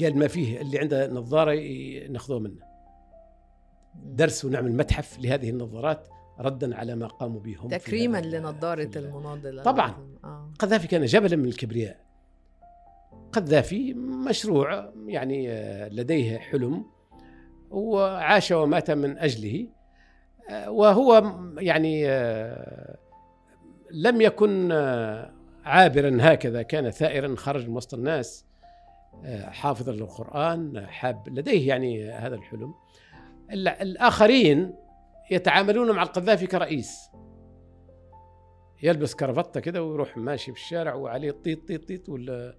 قال 0.00 0.18
ما 0.18 0.28
فيه 0.28 0.60
اللي 0.60 0.78
عنده 0.78 1.06
نظارة 1.06 1.54
ناخذوه 2.10 2.38
منه 2.38 2.60
درس 4.04 4.44
ونعمل 4.44 4.72
متحف 4.76 5.18
لهذه 5.18 5.50
النظارات 5.50 6.08
ردا 6.40 6.76
على 6.76 6.94
ما 6.96 7.06
قاموا 7.06 7.40
به 7.40 7.56
هم 7.60 7.68
تكريما 7.68 8.18
لنظارة 8.20 8.84
في 8.86 8.98
ال- 8.98 9.04
المناضل 9.04 9.62
طبعاً. 9.62 10.16
آه. 10.24 10.50
قذافي 10.58 10.88
كان 10.88 11.04
جبلا 11.04 11.36
من 11.36 11.44
الكبرياء 11.44 12.00
قذافي 13.32 13.94
مشروع 14.28 14.92
يعني 15.06 15.50
آه، 15.52 15.88
لديه 15.88 16.38
حلم 16.38 16.84
وعاش 17.70 18.50
ومات 18.52 18.90
من 18.90 19.18
أجله 19.18 19.68
آه، 20.50 20.70
وهو 20.70 21.34
يعني 21.58 22.08
آه، 22.10 22.98
لم 23.90 24.20
يكن 24.20 24.68
عابرا 25.66 26.18
هكذا 26.20 26.62
كان 26.62 26.90
ثائرا 26.90 27.36
خرج 27.36 27.68
من 27.68 27.76
وسط 27.76 27.94
الناس 27.94 28.44
آه، 29.24 29.50
حافظا 29.50 29.92
للقرآن 29.92 30.86
حاب 30.86 31.28
لديه 31.28 31.68
يعني 31.68 32.10
هذا 32.10 32.34
الحلم 32.34 32.74
ال- 33.52 33.68
الآخرين 33.68 34.74
يتعاملون 35.30 35.90
مع 35.90 36.02
القذافي 36.02 36.46
كرئيس 36.46 37.10
يلبس 38.82 39.14
كرافته 39.14 39.60
كده 39.60 39.82
ويروح 39.84 40.16
ماشي 40.16 40.52
في 40.52 40.58
الشارع 40.58 40.94
وعليه 40.94 41.30
طيط 41.30 41.68
طيط 41.68 41.88
طيط 41.88 42.08
ولا 42.08 42.56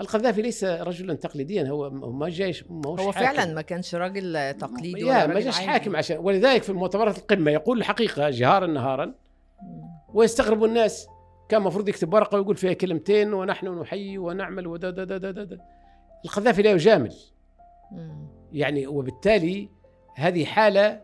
القذافي 0.00 0.42
ليس 0.42 0.64
رجلا 0.64 1.14
تقليديا 1.14 1.68
هو 1.68 1.90
ما 1.90 2.28
جايش 2.28 2.64
ما 2.70 2.88
هو 2.88 3.12
حاكم. 3.12 3.26
فعلا 3.36 3.54
ما 3.54 3.62
كانش 3.62 3.94
راجل 3.94 4.54
تقليدي 4.54 5.04
ولا 5.04 5.26
ما 5.26 5.40
جاش. 5.40 5.58
حاكم 5.58 5.96
عشان 5.96 6.18
ولذلك 6.18 6.62
في 6.62 6.72
مؤتمرات 6.72 7.18
القمة 7.18 7.50
يقول 7.50 7.78
الحقيقة 7.78 8.30
جهارا 8.30 8.66
نهارا. 8.66 9.14
ويستغرب 10.14 10.64
الناس 10.64 11.08
كان 11.50 11.60
المفروض 11.60 11.88
يكتب 11.88 12.14
ورقة 12.14 12.38
ويقول 12.38 12.56
فيها 12.56 12.72
كلمتين 12.72 13.34
ونحن 13.34 13.68
نحيي 13.68 14.18
ونعمل 14.18 14.66
ودا 14.66 14.90
دا 14.90 15.04
دا 15.04 15.18
دا 15.18 15.30
دا 15.30 15.44
دا. 15.44 15.58
القذافي 16.24 16.62
لا 16.62 16.70
يجامل. 16.70 17.14
يعني 18.52 18.86
وبالتالي 18.86 19.68
هذه 20.16 20.44
حالة 20.44 21.00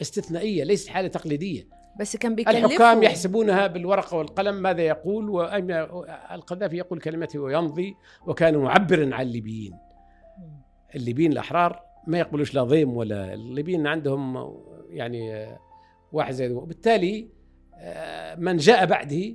استثنائية 0.00 0.64
ليست 0.64 0.88
حالة 0.88 1.08
تقليدية 1.08 1.68
بس 2.00 2.16
كان 2.16 2.34
بيكلفه 2.34 2.58
الحكام 2.58 3.02
يحسبونها 3.02 3.66
بالورقة 3.66 4.16
والقلم 4.16 4.54
ماذا 4.54 4.82
يقول 4.82 5.30
وأين 5.30 5.70
القذافي 6.32 6.76
يقول 6.76 7.00
كلمته 7.00 7.38
ويمضي 7.38 7.96
وكان 8.26 8.56
معبرا 8.56 9.14
عن 9.14 9.26
الليبيين. 9.26 9.78
الليبيين 10.94 11.32
الأحرار 11.32 11.82
ما 12.06 12.18
يقبلوش 12.18 12.54
لا 12.54 12.62
ضيم 12.62 12.96
ولا 12.96 13.34
الليبيين 13.34 13.86
عندهم 13.86 14.54
يعني 14.90 15.48
واحد 16.12 16.32
زي 16.32 16.52
وبالتالي 16.52 17.28
آه، 17.74 18.34
من 18.34 18.56
جاء 18.56 18.86
بعده 18.86 19.34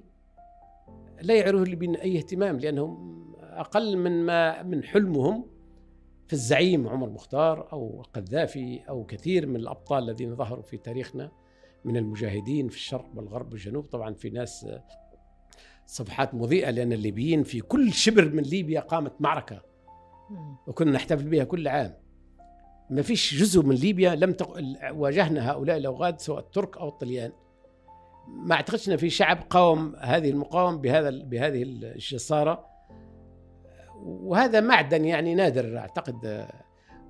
لا 1.22 1.36
يعرف 1.36 1.62
الليبيين 1.62 1.96
أي 1.96 2.18
اهتمام 2.18 2.60
لأنهم 2.60 3.18
أقل 3.42 3.98
من 3.98 4.26
ما 4.26 4.64
من 4.64 4.84
حلمهم 4.84 5.46
في 6.28 6.34
الزعيم 6.34 6.88
عمر 6.88 7.10
مختار 7.10 7.72
أو 7.74 8.02
القذافي 8.02 8.82
أو 8.90 9.06
كثير 9.06 9.48
من 9.48 9.56
الأبطال 9.56 10.04
الذين 10.04 10.36
ظهروا 10.36 10.64
في 10.64 10.78
تاريخنا 10.78 11.32
من 11.86 11.98
المجاهدين 11.98 12.68
في 12.70 12.76
الشرق 12.76 13.12
والغرب 13.16 13.52
والجنوب. 13.52 13.86
طبعا 13.86 14.14
في 14.14 14.30
ناس 14.30 14.68
صفحات 15.86 16.36
مضيئة 16.36 16.70
لأن 16.70 16.94
الليبيين 16.94 17.44
في 17.44 17.62
كل 17.62 17.94
شبر 17.94 18.30
من 18.30 18.44
ليبيا 18.44 18.80
قامت 18.80 19.14
معركة. 19.20 19.62
مم. 20.30 20.56
وكنا 20.68 20.92
نحتفل 20.92 21.30
بها 21.30 21.44
كل 21.44 21.68
عام. 21.68 21.94
ما 22.90 23.02
فيش 23.02 23.36
جزء 23.36 23.64
من 23.64 23.76
ليبيا 23.76 24.16
لم 24.16 24.32
تق... 24.32 24.62
واجهنا 24.92 25.52
هؤلاء 25.52 25.78
الأوغاد 25.78 26.20
سواء 26.20 26.40
الترك 26.40 26.78
أو 26.78 26.88
الطليان. 26.88 27.32
ما 28.28 28.56
أعتقدش 28.56 28.90
إن 28.90 28.98
في 28.98 29.10
شعب 29.10 29.44
قاوم 29.50 29.96
هذه 30.00 30.30
المقاومة 30.30 30.78
بهذا 30.78 31.10
بهذه 31.10 31.64
الجسارة. 31.64 32.66
وهذا 34.04 34.60
معدن 34.60 35.06
يعني 35.06 35.36
نادر 35.36 35.78
أعتقد. 35.78 36.48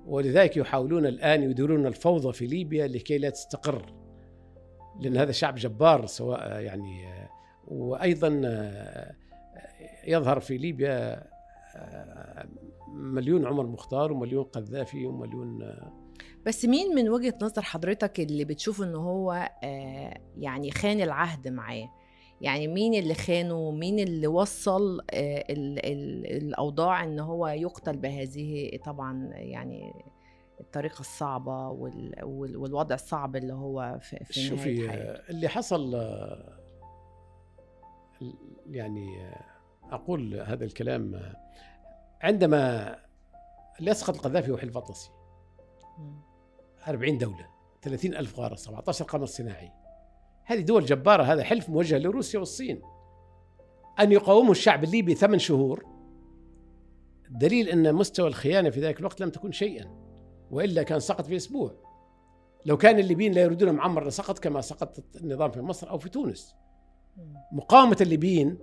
ولذلك 0.06 0.56
يحاولون 0.56 1.06
الآن 1.06 1.42
يديرون 1.42 1.86
الفوضى 1.86 2.32
في 2.32 2.46
ليبيا 2.46 2.86
لكي 2.86 3.18
لا 3.18 3.30
تستقر 3.30 3.94
لأن 5.00 5.16
هذا 5.16 5.32
شعب 5.32 5.54
جبار 5.54 6.06
سواء 6.06 6.60
يعني 6.60 7.04
وأيضا 7.66 8.28
يظهر 10.06 10.40
في 10.40 10.58
ليبيا 10.58 11.24
مليون 12.88 13.46
عمر 13.46 13.66
مختار 13.66 14.12
ومليون 14.12 14.44
قذافي 14.44 15.06
ومليون 15.06 15.74
بس 16.48 16.64
مين 16.64 16.94
من 16.94 17.08
وجهة 17.08 17.34
نظر 17.42 17.62
حضرتك 17.62 18.20
اللي 18.20 18.44
بتشوف 18.44 18.82
إن 18.82 18.94
هو 18.94 19.50
آه، 19.64 20.20
يعني 20.38 20.70
خان 20.70 21.00
العهد 21.00 21.48
معاه؟ 21.48 21.88
يعني 22.40 22.68
مين 22.68 22.94
اللي 22.94 23.14
خانه؟ 23.14 23.70
مين 23.70 23.98
اللي 23.98 24.26
وصل 24.26 25.00
آه، 25.00 25.44
ال- 25.50 25.86
ال- 25.86 26.36
الأوضاع 26.36 27.04
إن 27.04 27.20
هو 27.20 27.48
يقتل 27.48 27.96
بهذه 27.96 28.78
طبعا 28.84 29.30
يعني 29.32 29.92
الطريقة 30.60 31.00
الصعبة 31.00 31.68
وال- 31.68 32.24
وال- 32.24 32.56
والوضع 32.56 32.94
الصعب 32.94 33.36
اللي 33.36 33.52
هو 33.54 33.98
في, 34.02 34.16
نهايه 34.16 34.48
شوفي 34.48 34.90
آه، 34.90 35.22
اللي 35.30 35.48
حصل 35.48 35.94
آه، 35.94 36.58
يعني 38.70 39.26
آه، 39.26 39.44
أقول 39.90 40.34
هذا 40.40 40.64
الكلام 40.64 41.14
آه، 41.14 41.36
عندما 42.22 42.96
أسقط 43.80 44.14
القذافي 44.14 44.52
وحلف 44.52 44.76
أطلسي 44.76 45.10
مم. 45.98 46.27
40 46.88 47.18
دولة 47.18 47.46
30 47.82 48.14
ألف 48.14 48.40
غارة 48.40 48.54
17 48.54 49.04
قمر 49.04 49.26
صناعي. 49.26 49.70
هذه 50.44 50.60
دول 50.60 50.84
جبارة 50.84 51.22
هذا 51.22 51.44
حلف 51.44 51.68
موجه 51.68 51.98
لروسيا 51.98 52.38
والصين. 52.38 52.82
أن 54.00 54.12
يقاوموا 54.12 54.50
الشعب 54.50 54.84
الليبي 54.84 55.14
ثمان 55.14 55.38
شهور 55.38 55.86
دليل 57.30 57.68
أن 57.68 57.94
مستوى 57.94 58.28
الخيانة 58.28 58.70
في 58.70 58.80
ذلك 58.80 59.00
الوقت 59.00 59.20
لم 59.20 59.30
تكن 59.30 59.52
شيئا 59.52 59.86
وإلا 60.50 60.82
كان 60.82 61.00
سقط 61.00 61.26
في 61.26 61.36
أسبوع. 61.36 61.74
لو 62.66 62.76
كان 62.76 62.98
الليبيين 62.98 63.32
لا 63.32 63.42
يريدون 63.42 63.70
معمر 63.72 64.06
لسقط 64.06 64.38
كما 64.38 64.60
سقط 64.60 65.16
النظام 65.16 65.50
في 65.50 65.60
مصر 65.60 65.90
أو 65.90 65.98
في 65.98 66.08
تونس. 66.08 66.54
مقاومة 67.52 67.96
الليبيين 68.00 68.58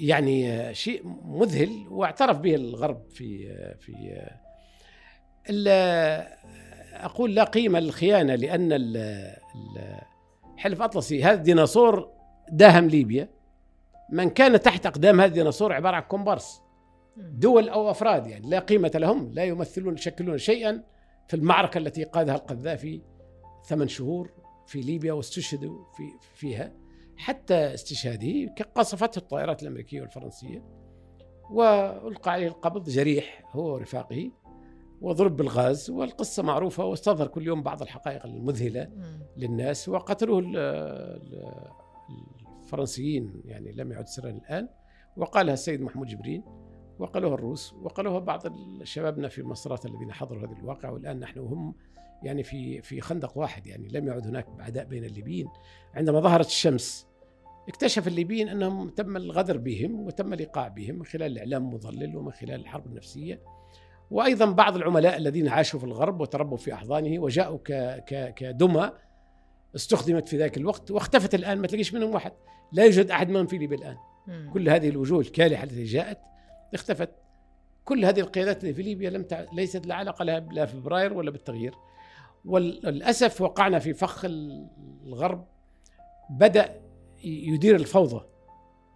يعني 0.00 0.74
شيء 0.74 1.02
مذهل 1.24 1.86
واعترف 1.90 2.38
به 2.38 2.54
الغرب 2.54 3.10
في 3.10 3.48
في 3.76 3.92
أقول 7.04 7.34
لا 7.34 7.44
قيمة 7.44 7.80
للخيانة 7.80 8.34
لأن 8.34 8.72
ال- 8.72 8.96
ال- 8.96 10.00
حلف 10.56 10.82
أطلسي 10.82 11.24
هذا 11.24 11.34
الديناصور 11.34 12.08
داهم 12.52 12.88
ليبيا. 12.88 13.28
من 14.12 14.30
كان 14.30 14.60
تحت 14.60 14.86
أقدام 14.86 15.20
هذا 15.20 15.28
الديناصور 15.28 15.72
عبارة 15.72 15.96
عن 15.96 16.02
كومبارس. 16.02 16.60
دول 17.16 17.68
أو 17.68 17.90
أفراد 17.90 18.26
يعني 18.26 18.50
لا 18.50 18.58
قيمة 18.58 18.90
لهم 18.94 19.32
لا 19.32 19.44
يمثلون 19.44 19.94
يشكلون 19.94 20.38
شيئا 20.38 20.82
في 21.28 21.36
المعركة 21.36 21.78
التي 21.78 22.04
قادها 22.04 22.34
القذافي 22.34 23.02
ثمان 23.68 23.88
شهور 23.88 24.30
في 24.66 24.80
ليبيا 24.80 25.12
واستشهدوا 25.12 25.84
في 25.96 26.02
فيها. 26.34 26.72
حتى 27.16 27.54
استشهاده 27.54 28.54
قصفته 28.74 29.18
الطائرات 29.18 29.62
الأمريكية 29.62 30.00
والفرنسية 30.00 30.64
وألقى 31.50 32.32
عليه 32.32 32.46
القبض 32.48 32.88
جريح 32.88 33.42
هو 33.52 33.74
ورفاقه. 33.74 34.30
وضرب 35.00 35.36
بالغاز 35.36 35.90
والقصة 35.90 36.42
معروفة 36.42 36.84
واستظهر 36.84 37.26
كل 37.26 37.46
يوم 37.46 37.62
بعض 37.62 37.82
الحقائق 37.82 38.26
المذهلة. 38.26 38.90
للناس 39.36 39.88
وقتلوه 39.88 40.38
ال- 40.38 40.56
ال- 40.56 41.70
الفرنسيين 42.62 43.42
يعني 43.44 43.72
لم 43.72 43.92
يعد 43.92 44.06
سرا 44.08 44.30
الآن. 44.30 44.68
وقالها 45.16 45.54
السيد 45.54 45.80
محمود 45.80 46.06
جبرين 46.06 46.44
وقالوها 46.98 47.34
الروس 47.34 47.72
وقالوها 47.72 48.18
بعض 48.18 48.42
شبابنا 48.82 49.28
في 49.28 49.38
المصرات 49.38 49.86
الذين 49.86 50.12
حضروا 50.12 50.46
هذا 50.46 50.56
الواقع 50.58 50.90
والآن 50.90 51.18
نحن 51.20 51.38
وهم 51.38 51.74
يعني 52.22 52.42
في 52.42 52.82
في 52.82 53.00
خندق 53.00 53.38
واحد 53.38 53.66
يعني 53.66 53.88
لم 53.88 54.06
يعد 54.08 54.26
هناك 54.26 54.46
عداء 54.60 54.84
بين 54.84 55.04
الليبيين. 55.04 55.48
عندما 55.94 56.20
ظهرت 56.20 56.46
الشمس 56.46 57.06
اكتشف 57.68 58.08
الليبيين 58.08 58.48
أنهم 58.48 58.88
تم 58.88 59.16
الغدر 59.16 59.56
بهم 59.56 60.00
وتم 60.00 60.32
الايقاع 60.32 60.68
بهم 60.68 60.94
من 60.94 61.04
خلال 61.04 61.32
الإعلام 61.32 61.64
المضلل 61.68 62.16
ومن 62.16 62.32
خلال 62.32 62.60
الحرب 62.60 62.86
النفسية. 62.86 63.42
وأيضا 64.10 64.44
بعض 64.44 64.76
العملاء 64.76 65.16
الذين 65.16 65.48
عاشوا 65.48 65.80
في 65.80 65.86
الغرب 65.86 66.20
وتربوا 66.20 66.56
في 66.56 66.74
أحضانه 66.74 67.18
وجاءوا 67.18 67.58
كدمى 68.30 68.90
استخدمت 69.76 70.28
في 70.28 70.36
ذاك 70.36 70.56
الوقت 70.56 70.90
واختفت 70.90 71.34
الآن 71.34 71.58
ما 71.58 71.66
تلاقيش 71.66 71.94
منهم 71.94 72.14
واحد. 72.14 72.32
لا 72.72 72.84
يوجد 72.84 73.10
أحد 73.10 73.28
منهم 73.28 73.46
في 73.46 73.58
ليبيا 73.58 73.76
الآن. 73.78 73.96
مم. 74.26 74.50
كل 74.52 74.68
هذه 74.68 74.88
الوجوه 74.88 75.20
الكالحة 75.20 75.64
التي 75.64 75.84
جاءت 75.84 76.18
اختفت. 76.74 77.10
كل 77.84 78.04
هذه 78.04 78.20
القيادات 78.20 78.62
اللي 78.62 78.74
في 78.74 78.82
ليبيا 78.82 79.10
لم 79.10 79.22
تع... 79.22 79.44
ليست 79.52 79.86
لا 79.86 79.94
علاقة 79.94 80.24
لها 80.24 80.40
لا 80.40 80.66
في 80.66 80.76
فبراير 80.76 81.12
ولا 81.12 81.30
بالتغيير. 81.30 81.74
وللأسف 82.44 83.40
وقعنا 83.40 83.78
في 83.78 83.94
فخ 83.94 84.24
الغرب. 85.04 85.46
بدأ 86.30 86.80
يدير 87.24 87.76
الفوضى. 87.76 88.26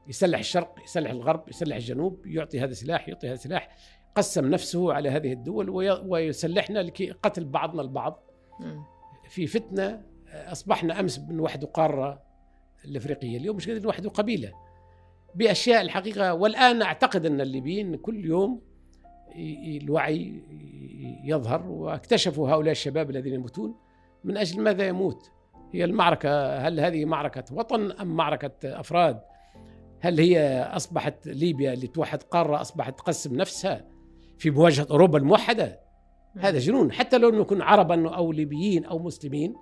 يسلح 0.09 0.39
الشرق 0.39 0.79
يسلح 0.85 1.11
الغرب 1.11 1.49
يسلح 1.49 1.77
الجنوب 1.77 2.27
يعطي 2.27 2.61
هذا 2.61 2.73
سلاح 2.73 3.09
يعطي 3.09 3.29
هذا 3.29 3.37
سلاح. 3.37 3.77
قسم 4.15 4.51
نفسه 4.51 4.93
على 4.93 5.09
هذه 5.09 5.33
الدول 5.33 5.71
وي... 5.71 5.91
ويسلحنا 5.91 6.79
لكي 6.79 7.11
قتل 7.11 7.45
بعضنا 7.45 7.83
البعض. 7.83 8.23
في 9.29 9.47
فتنة 9.47 10.03
أصبحنا 10.29 11.01
أمس 11.01 11.19
بنوحدوا 11.19 11.69
قارة 11.69 12.23
الإفريقية 12.85 13.37
اليوم 13.37 13.57
مش 13.57 13.67
قادرين 13.67 13.85
نوحدوا 13.85 14.11
قبيلة. 14.11 14.53
بأشياء 15.35 15.83
الحقيقة 15.83 16.35
والآن 16.35 16.83
أعتقد 16.83 17.27
أن 17.27 17.41
الليبيين 17.41 17.97
كل 17.97 18.25
يوم 18.25 18.63
الوعي 19.83 20.43
يظهر 21.25 21.67
واكتشفوا 21.69 22.51
هؤلاء 22.51 22.73
الشباب 22.73 23.11
الذين 23.11 23.35
يموتون. 23.35 23.75
من 24.25 24.37
أجل 24.37 24.63
ماذا 24.63 24.87
يموت؟ 24.87 25.31
هي 25.73 25.85
المعركة 25.85 26.57
هل 26.57 26.81
هذه 26.81 27.05
معركة 27.05 27.45
وطن 27.53 27.93
أم 27.93 28.17
معركة 28.17 28.81
أفراد؟ 28.81 29.21
هل 30.01 30.21
هي 30.21 30.63
أصبحت 30.63 31.27
ليبيا 31.27 31.73
اللي 31.73 31.87
توحد 31.87 32.23
قارة 32.23 32.61
أصبحت 32.61 32.99
تقسم 32.99 33.37
نفسها؟ 33.37 33.85
في 34.41 34.51
مواجهة 34.51 34.87
أوروبا 34.91 35.19
الموحدة. 35.19 35.81
هذا 36.39 36.59
جنون. 36.59 36.93
حتى 36.93 37.19
لو 37.19 37.31
نكون 37.31 37.63
عربا 37.63 38.17
أو 38.17 38.33
ليبيين 38.33 38.85
أو 38.85 38.99
مسلمين 38.99 39.55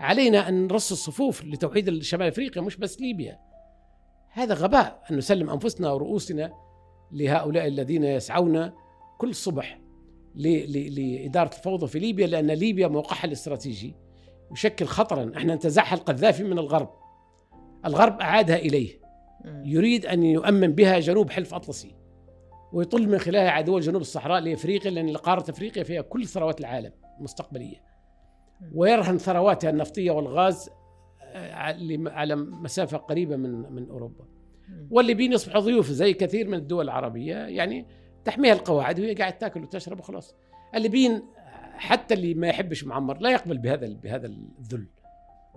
علينا 0.00 0.48
أن 0.48 0.66
نرص 0.66 0.92
الصفوف 0.92 1.44
لتوحيد 1.44 2.02
شمال 2.02 2.26
أفريقيا 2.26 2.62
مش 2.62 2.76
بس 2.76 3.00
ليبيا. 3.00 3.38
هذا 4.32 4.54
غباء 4.54 5.02
أن 5.10 5.16
نسلم 5.16 5.50
أنفسنا 5.50 5.92
ورؤوسنا 5.92 6.52
لهؤلاء 7.12 7.66
الذين 7.66 8.04
يسعون 8.04 8.72
كل 9.18 9.34
صبح 9.34 9.80
لإدارة 10.34 11.50
الفوضى 11.56 11.86
في 11.86 11.98
ليبيا 11.98 12.26
لأن 12.26 12.50
ليبيا 12.50 12.88
موقعها 12.88 13.24
الاستراتيجي. 13.24 13.94
يشكل 14.52 14.86
خطرا. 14.86 15.32
إحنا 15.36 15.52
انتزعها 15.52 15.94
القذافي 15.94 16.44
من 16.44 16.58
الغرب. 16.58 16.90
الغرب 17.86 18.20
أعادها 18.20 18.56
إليه. 18.56 19.00
يريد 19.64 20.06
أن 20.06 20.22
يؤمن 20.22 20.72
بها 20.72 20.98
جنوب 20.98 21.30
حلف 21.30 21.54
أطلسي. 21.54 21.94
ويطل 22.72 23.08
من 23.08 23.18
خلالها 23.18 23.50
عدو 23.50 23.78
جنوب 23.78 24.00
الصحراء 24.00 24.40
لإفريقيا 24.40 24.90
لأن 24.90 25.16
قارة 25.16 25.50
إفريقيا 25.50 25.82
فيها 25.82 26.02
كل 26.02 26.26
ثروات 26.26 26.60
العالم 26.60 26.92
المستقبليه 27.18 27.82
ويرهن 28.74 29.18
ثرواتها 29.18 29.70
النفطية 29.70 30.10
والغاز 30.10 30.70
آه، 31.22 31.54
على 32.08 32.36
مسافة 32.36 32.96
قريبة 32.96 33.36
من 33.36 33.72
من 33.72 33.88
أوروبا. 33.90 34.24
والليبيين 34.90 35.32
يصبحوا 35.32 35.60
ضيوف 35.60 35.90
زي 35.90 36.12
كثير 36.12 36.48
من 36.48 36.54
الدول 36.54 36.84
العربية 36.84 37.34
يعني 37.34 37.86
تحميها 38.24 38.52
القواعد 38.52 39.00
وهي 39.00 39.14
قاعد 39.14 39.38
تاكل 39.38 39.62
وتشرب 39.62 39.98
وخلاص. 39.98 40.34
الليبيين 40.74 41.22
حتى 41.72 42.14
اللي 42.14 42.34
ما 42.34 42.48
يحبش 42.48 42.84
معمر 42.84 43.18
لا 43.18 43.30
يقبل 43.30 43.58
بهذا 43.58 43.86
بهذا 43.86 44.26
الذل. 44.26 44.86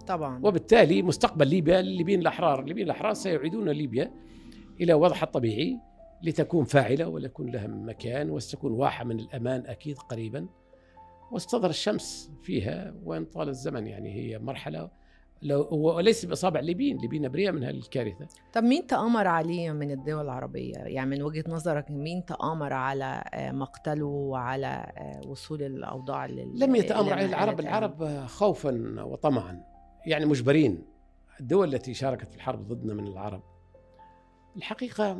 طبعا. 0.07 0.39
وبالتالي 0.43 1.01
مستقبل 1.01 1.47
ليبيا 1.47 1.79
الليبيين 1.79 2.21
الأحرار 2.21 2.59
الليبيين 2.59 2.85
الأحرار 2.85 3.13
سيعيدون 3.13 3.69
ليبيا 3.69 4.11
إلى 4.81 4.93
وضعها 4.93 5.23
الطبيعي. 5.23 5.79
لتكون 6.23 6.65
فاعلة 6.65 7.07
وليكون 7.07 7.51
لها 7.51 7.67
مكان 7.67 8.29
وستكون 8.29 8.71
واحة 8.71 9.03
من 9.03 9.19
الأمان 9.19 9.65
أكيد 9.65 9.97
قريبا 9.97 10.47
واستظهر 11.31 11.69
الشمس 11.69 12.31
فيها 12.43 12.93
وان 13.03 13.25
طال 13.25 13.49
الزمن 13.49 13.87
يعني 13.87 14.13
هي 14.13 14.39
مرحلة 14.39 14.89
لو 15.41 15.67
وليس 15.71 16.25
بإصابع 16.25 16.59
الليبيين، 16.59 16.95
الليبيين 16.95 17.25
أبرياء 17.25 17.53
من 17.53 17.63
هذه 17.63 17.77
الكارثة. 17.77 18.27
طب 18.53 18.63
مين 18.63 18.87
تآمر 18.87 19.27
عليه 19.27 19.71
من 19.71 19.91
الدول 19.91 20.25
العربية؟ 20.25 20.75
يعني 20.75 21.09
من 21.09 21.21
وجهة 21.21 21.43
نظرك 21.47 21.91
مين 21.91 22.25
تآمر 22.25 22.73
على 22.73 23.23
آه، 23.33 23.51
مقتله 23.51 24.05
وعلى 24.05 24.91
آه، 24.97 25.27
وصول 25.27 25.63
الأوضاع 25.63 26.25
لل 26.25 26.59
لم 26.59 26.75
يتآمر 26.75 27.13
عليه 27.13 27.25
العرب، 27.25 27.59
العرب 27.59 28.25
خوفا 28.25 29.03
وطمعا 29.03 29.63
يعني 30.05 30.25
مجبرين. 30.25 30.85
الدول 31.39 31.75
التي 31.75 31.93
شاركت 31.93 32.29
في 32.29 32.35
الحرب 32.35 32.67
ضدنا 32.67 32.93
من 32.93 33.07
العرب 33.07 33.43
الحقيقة 34.57 35.17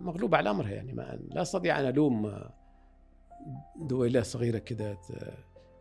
مغلوبة 0.00 0.36
على 0.36 0.50
أمرها 0.50 0.70
يعني 0.70 0.92
ما 0.92 1.18
لا 1.30 1.42
أستطيع 1.42 1.80
أن 1.80 1.86
ألوم 1.86 2.40
دويلة 3.76 4.22
صغيرة 4.22 4.58
كده 4.58 4.98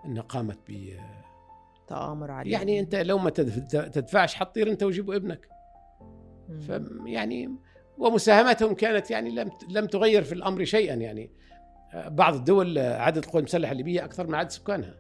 أنها 0.06 0.22
قامت 0.22 0.58
ب 0.68 0.94
تآمر 1.88 2.32
عليه 2.32 2.52
يعني 2.52 2.80
أنت 2.80 2.96
لو 2.96 3.18
ما 3.18 3.30
تدفعش 3.30 4.36
حطير 4.36 4.72
أنت 4.72 4.84
وجيبوا 4.84 5.16
ابنك. 5.16 5.50
فيعني 6.60 7.56
ومساهمتهم 7.98 8.74
كانت 8.74 9.12
يعني 9.12 9.30
لم 9.30 9.52
لم 9.70 9.86
تغير 9.86 10.24
في 10.24 10.34
الأمر 10.34 10.64
شيئا 10.64 10.96
يعني. 10.96 11.32
بعض 11.96 12.36
الدول 12.36 12.78
عدد 12.78 13.18
القوات 13.18 13.36
المسلحه 13.36 13.72
الليبيه 13.72 14.06
أكثر 14.06 14.28
من 14.28 14.36
عدد 14.36 14.50
سكانها. 14.52 14.96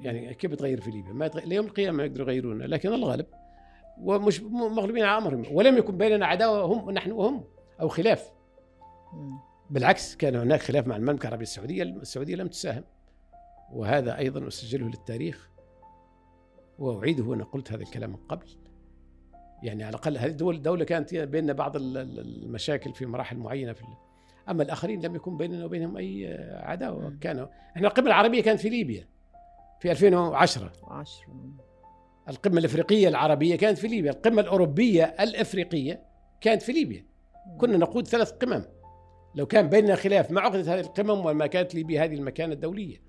يعني 0.00 0.34
كيف 0.34 0.50
بتغير 0.50 0.80
في 0.80 0.90
ليبيا؟ 0.90 1.12
ما 1.12 1.26
يتغير 1.26 1.46
ليوم 1.46 1.66
القيامة 1.66 1.96
ما 1.96 2.04
يقدروا 2.04 2.26
يغيرونها 2.26 2.66
لكن 2.66 2.92
الغالب 2.92 3.26
ومش 3.98 4.42
مغلوبين 4.42 5.04
على 5.04 5.26
أمرهم. 5.26 5.44
ولم 5.52 5.76
يكن 5.76 5.96
بيننا 5.96 6.26
عداوة 6.26 6.64
هم 6.64 6.90
نحن 6.90 7.12
وهم. 7.12 7.44
أو 7.80 7.88
خلاف. 7.88 8.32
بالعكس 9.70 10.16
كان 10.16 10.36
هناك 10.36 10.60
خلاف 10.60 10.86
مع 10.86 10.96
المملكة 10.96 11.22
العربية 11.22 11.42
السعودية 11.42 11.82
السعودية 11.82 12.34
لم 12.34 12.48
تساهم. 12.48 12.84
وهذا 13.72 14.18
أيضا 14.18 14.48
أسجله 14.48 14.86
للتاريخ 14.86 15.50
وأعيده 16.78 17.34
أنا 17.34 17.44
قلت 17.44 17.72
هذا 17.72 17.82
الكلام 17.82 18.10
من 18.10 18.16
قبل. 18.16 18.46
يعني 19.62 19.84
على 19.84 19.90
الأقل 19.90 20.18
هذه 20.18 20.30
الدول 20.30 20.62
دولة 20.62 20.84
كانت 20.84 21.14
بيننا 21.14 21.52
بعض 21.52 21.76
المشاكل 21.76 22.94
في 22.94 23.06
مراحل 23.06 23.36
معينة 23.36 23.72
في 23.72 23.84
أما 24.48 24.62
الآخرين 24.62 25.00
لم 25.00 25.14
يكن 25.14 25.36
بيننا 25.36 25.64
وبينهم 25.64 25.96
أي 25.96 26.38
عداوة. 26.62 27.16
كانوا 27.20 27.46
إحنا 27.76 27.88
القمة 27.88 28.06
العربية 28.06 28.42
كانت 28.42 28.60
في 28.60 28.68
ليبيا 28.68 29.08
في 29.80 29.90
2010 29.90 30.72
10 30.86 31.26
القمة 32.28 32.58
الإفريقية 32.58 33.08
العربية 33.08 33.56
كانت 33.56 33.78
في 33.78 33.88
ليبيا. 33.88 34.10
القمة 34.10 34.40
الأوروبية 34.42 35.04
الإفريقية 35.04 36.02
كانت 36.40 36.62
في 36.62 36.72
ليبيا. 36.72 37.09
كنا 37.58 37.76
نقود 37.76 38.06
ثلاث 38.06 38.30
قمم. 38.30 38.64
لو 39.34 39.46
كان 39.46 39.68
بيننا 39.68 39.94
خلاف 39.94 40.30
ما 40.30 40.40
عقدت 40.40 40.68
هذه 40.68 40.80
القمم 40.80 41.26
وما 41.26 41.46
كانت 41.46 41.74
ليبيا 41.74 42.04
هذه 42.04 42.14
المكانة 42.14 42.52
الدولية. 42.52 43.02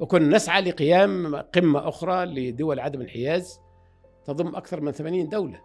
وكنا 0.00 0.36
نسعى 0.36 0.62
لقيام 0.62 1.36
قمة 1.36 1.88
أخرى 1.88 2.24
لدول 2.26 2.80
عدم 2.80 3.00
الانحياز 3.00 3.60
تضم 4.24 4.56
أكثر 4.56 4.80
من 4.80 4.92
80 4.92 5.28
دولة. 5.28 5.60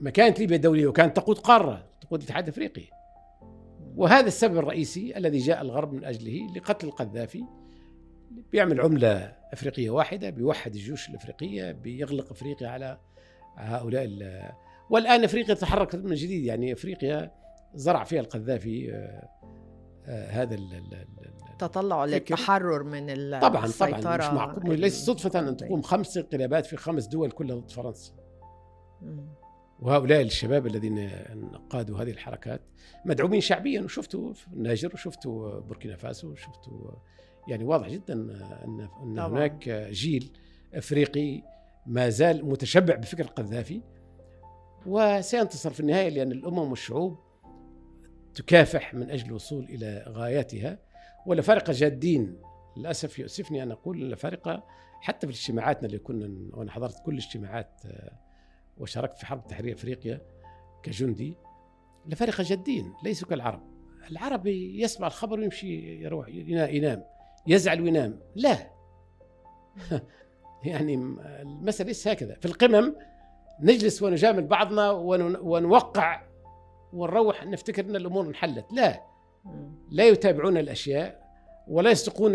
مكانة 0.00 0.34
ليبيا 0.38 0.56
الدولية 0.56 0.86
وكانت 0.86 1.16
تقود 1.16 1.38
قارة 1.38 1.86
تقود 2.00 2.20
الاتحاد 2.20 2.44
الأفريقي. 2.44 2.84
وهذا 3.96 4.26
السبب 4.26 4.58
الرئيسي 4.58 5.16
الذي 5.16 5.38
جاء 5.38 5.62
الغرب 5.62 5.92
من 5.92 6.04
أجله 6.04 6.46
لقتل 6.56 6.86
القذافي. 6.86 7.44
بيعمل 8.52 8.80
عملة 8.80 9.36
أفريقية 9.52 9.90
واحدة 9.90 10.30
بيوحد 10.30 10.74
الجيوش 10.74 11.08
الأفريقية 11.08 11.72
بيغلق 11.72 12.30
أفريقيا 12.30 12.68
على 12.68 12.98
هؤلاء 13.56 14.04
والآن 14.90 15.24
أفريقيا 15.24 15.54
تحركت 15.54 15.96
من 15.96 16.14
جديد 16.14 16.44
يعني 16.44 16.72
أفريقيا 16.72 17.30
زرع 17.74 18.04
فيها 18.04 18.20
القذافي 18.20 18.92
آه، 18.92 19.28
آه، 20.06 20.30
هذا 20.30 20.56
تطلع 21.58 22.04
للتحرر 22.04 22.82
من 22.82 23.06
طبعا 23.40 23.66
طبعا 23.66 24.16
مش 24.16 24.24
معقول. 24.24 24.80
ليس 24.80 25.04
صدفة 25.04 25.38
أن 25.38 25.56
تقوم 25.56 25.82
خمس 25.82 26.16
انقلابات 26.16 26.66
في 26.66 26.76
خمس 26.76 27.06
دول 27.06 27.30
كلها 27.30 27.56
ضد 27.56 27.70
فرنسا. 27.70 28.12
وهؤلاء 29.80 30.22
الشباب 30.22 30.66
الذين 30.66 31.10
قادوا 31.70 31.98
هذه 31.98 32.10
الحركات 32.10 32.60
مدعومين 33.04 33.40
شعبيا. 33.40 33.82
وشفتوا 33.82 34.32
في 34.32 34.46
النيجر 34.46 34.90
وشفتوا 34.94 35.60
بوركينا 35.60 35.96
فاسو 35.96 36.32
وشفتوا 36.32 36.90
يعني 37.48 37.64
واضح 37.64 37.88
جدا 37.88 38.14
ان 38.14 38.88
أن 39.02 39.18
هناك 39.18 39.68
جيل 39.90 40.32
أفريقي 40.74 41.42
ما 41.86 42.08
زال 42.08 42.46
متشبع 42.46 42.94
بفكر 42.94 43.24
القذافي. 43.24 43.82
وسينتصر 44.86 45.70
في 45.70 45.80
النهاية 45.80 46.08
لأن 46.08 46.32
الأمم 46.32 46.70
والشعوب 46.70 47.18
تكافح 48.34 48.94
من 48.94 49.10
أجل 49.10 49.26
الوصول 49.26 49.64
إلى 49.64 50.04
غاياتها 50.08 50.78
والافارقه 51.26 51.72
جادين. 51.72 52.36
للأسف 52.76 53.18
يؤسفني 53.18 53.62
أن 53.62 53.70
أقول 53.70 54.02
الافارقه 54.02 54.64
حتى 55.00 55.26
في 55.26 55.32
اجتماعاتنا 55.32 55.86
اللي 55.86 55.98
كنا 55.98 56.56
وأنا 56.56 56.70
حضرت 56.70 57.02
كل 57.06 57.12
الاجتماعات 57.12 57.80
آه، 57.86 58.12
وشاركت 58.78 59.18
في 59.18 59.26
حرب 59.26 59.46
تحرير 59.46 59.74
أفريقيا 59.74 60.20
كجندي 60.82 61.36
الافارقه 62.06 62.42
جادين 62.42 62.92
ليسوا 63.04 63.28
كالعرب. 63.28 63.62
العربي 64.10 64.82
يسمع 64.82 65.06
الخبر 65.06 65.40
ويمشي 65.40 66.02
يروح 66.02 66.28
ينام 66.28 67.04
يزعل 67.46 67.80
وينام. 67.80 68.20
لا. 68.34 68.70
يعني 70.64 70.94
المسألة 71.42 71.88
ليس 71.88 72.08
هكذا. 72.08 72.34
في 72.34 72.46
القمم 72.46 72.94
نجلس 73.60 74.02
ونجامل 74.02 74.46
بعضنا 74.46 74.90
ونوقع 75.40 76.22
ونروح 76.92 77.46
نفتكر 77.46 77.84
إن 77.84 77.96
الأمور 77.96 78.26
انحلت. 78.26 78.72
لا. 78.72 79.02
لا 79.90 80.04
يتابعون 80.04 80.56
الأشياء 80.56 81.26
ولا 81.68 81.90
يصدقون 81.90 82.32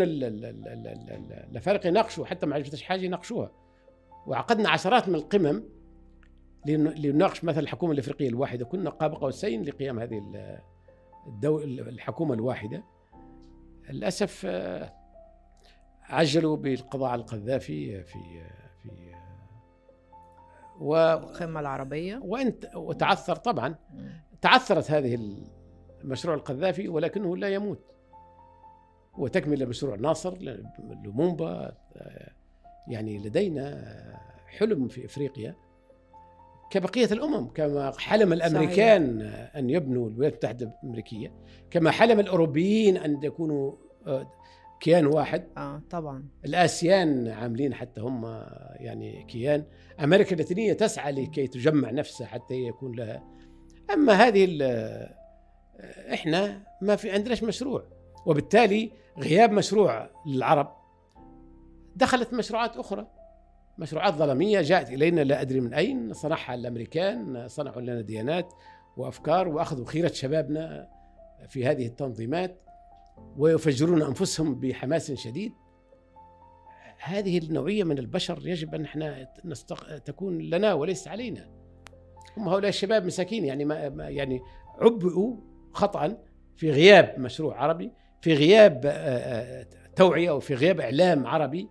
الفرق 1.56 1.86
يناقشوا 1.86 2.26
حتى 2.26 2.46
ما 2.46 2.54
عرفتش 2.54 2.82
حاجة 2.82 3.00
يناقشوها. 3.00 3.50
وعقدنا 4.26 4.70
عشرات 4.70 5.08
من 5.08 5.14
القمم 5.14 5.64
لنناقش 6.66 7.44
مثلا 7.44 7.60
الحكومة 7.60 7.92
الإفريقية 7.92 8.28
الواحدة. 8.28 8.64
كنا 8.64 8.90
قاب 8.90 9.14
قوسين 9.14 9.62
لقيام 9.62 9.98
هذه 9.98 10.22
الدول 11.26 11.80
الحكومة 11.80 12.34
الواحدة. 12.34 12.84
للأسف 13.90 14.42
آه، 14.46 14.92
عجلوا 16.02 16.56
بالقضاء 16.56 17.10
على 17.10 17.20
القذافي 17.20 18.02
في 18.02 18.04
في 18.82 19.12
والقمة 20.82 21.60
العربية. 21.60 22.20
وانت 22.24 22.74
وتعثر 22.74 23.36
طبعا. 23.36 23.74
تعثرت 24.40 24.90
هذه 24.90 25.18
المشروع 26.04 26.34
القذافي 26.34 26.88
ولكنه 26.88 27.36
لا 27.36 27.48
يموت. 27.48 27.78
وتكمل 29.18 29.68
مشروع 29.68 29.96
ناصر 29.96 30.38
لومومبا 31.04 31.76
يعني 32.88 33.18
لدينا 33.18 33.84
حلم 34.46 34.88
في 34.88 35.04
إفريقيا. 35.04 35.56
كبقية 36.70 37.08
الأمم 37.12 37.48
كما 37.48 37.92
حلم 37.98 38.32
الأمريكان 38.32 39.20
صحيح. 39.20 39.56
أن 39.56 39.70
يبنوا 39.70 40.08
الولايات 40.08 40.32
المتحدة 40.32 40.78
الأمريكية 40.82 41.32
كما 41.70 41.90
حلم 41.90 42.20
الأوروبيين 42.20 42.96
أن 42.96 43.22
يكونوا 43.22 43.72
كيان 44.82 45.06
واحد. 45.06 45.44
آه 45.56 45.82
طبعا. 45.90 46.24
الآسيان 46.44 47.28
عاملين 47.28 47.74
حتى 47.74 48.00
هم 48.00 48.24
يعني 48.76 49.24
كيان. 49.24 49.64
أمريكا 50.04 50.32
اللاتينية 50.32 50.72
تسعى 50.72 51.12
لكي 51.12 51.46
تجمع 51.46 51.90
نفسها 51.90 52.26
حتى 52.26 52.54
يكون 52.54 52.92
لها. 52.96 53.22
أما 53.94 54.12
هذه 54.12 54.44
ال- 54.48 55.08
إحنا 56.12 56.62
ما 56.82 56.96
في 56.96 57.10
عندناش 57.10 57.42
مشروع. 57.42 57.84
وبالتالي 58.26 58.92
غياب 59.18 59.52
مشروع 59.52 60.10
للعرب 60.26 60.76
دخلت 61.96 62.32
مشروعات 62.34 62.76
أخرى. 62.76 63.06
مشروعات 63.78 64.14
ظلمية 64.14 64.60
جاءت 64.60 64.90
إلينا 64.90 65.20
لا 65.20 65.40
أدري 65.40 65.60
من 65.60 65.74
أين 65.74 66.12
صنعها 66.12 66.54
الأمريكان 66.54 67.48
صنعوا 67.48 67.80
لنا 67.80 68.00
ديانات 68.00 68.52
وأفكار 68.96 69.48
وأخذوا 69.48 69.86
خيرة 69.86 70.08
شبابنا 70.12 70.88
في 71.48 71.66
هذه 71.66 71.86
التنظيمات. 71.86 72.58
ويفجرون 73.36 74.02
أنفسهم 74.02 74.60
بحماس 74.60 75.12
شديد. 75.12 75.52
هذه 76.98 77.38
النوعية 77.38 77.84
من 77.84 77.98
البشر 77.98 78.48
يجب 78.48 78.74
أن 78.74 78.84
إحنا 78.84 79.28
نستق... 79.44 79.98
تكون 79.98 80.38
لنا 80.38 80.74
وليس 80.74 81.08
علينا. 81.08 81.50
هم 82.36 82.48
هؤلاء 82.48 82.68
الشباب 82.68 83.04
مساكين 83.04 83.44
يعني 83.44 83.64
ما 83.64 84.08
يعني 84.08 84.40
عبئوا 84.80 85.36
خطأ 85.72 86.18
في 86.56 86.70
غياب 86.70 87.14
مشروع 87.18 87.62
عربي 87.62 87.92
في 88.20 88.34
غياب 88.34 88.80
توعية 89.96 90.30
وفي 90.30 90.54
غياب 90.54 90.80
إعلام 90.80 91.26
عربي. 91.26 91.68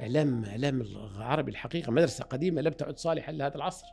إعلام 0.00 0.44
إعلام 0.44 0.80
العربي 0.80 1.50
الحقيقة 1.50 1.92
مدرسة 1.92 2.24
قديمة 2.24 2.62
لم 2.62 2.72
تعد 2.72 2.98
صالحه 2.98 3.32
لهذا 3.32 3.54
العصر. 3.54 3.86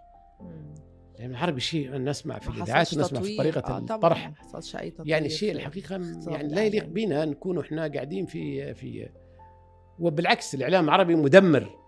لأن 1.20 1.32
العربي 1.32 1.60
شيء 1.62 1.98
نسمع 1.98 2.40
في 2.40 2.50
الإذاعات 2.50 2.94
ونسمع 2.94 3.22
في. 3.22 3.38
طريقة 3.38 3.76
آه 3.76 3.78
الطرح 3.78 4.30
ما 4.30 4.36
حصلش 4.36 4.76
أي 4.76 4.92
تطوير 4.92 5.10
يعني 5.10 5.30
في 5.30 5.52
الحقيقة 5.52 5.96
يعني 6.28 6.48
لا 6.48 6.64
يليق 6.64 6.84
الإعلام. 6.84 6.94
بنا 6.94 7.26
نكون 7.26 7.60
إحنا 7.60 7.88
قاعدين 7.88 8.26
في 8.26 8.74
في 8.74 9.10
وبالعكس 10.00 10.56
الإعلام 10.56 10.86
العربي 10.86 11.16
مدمر. 11.16 11.80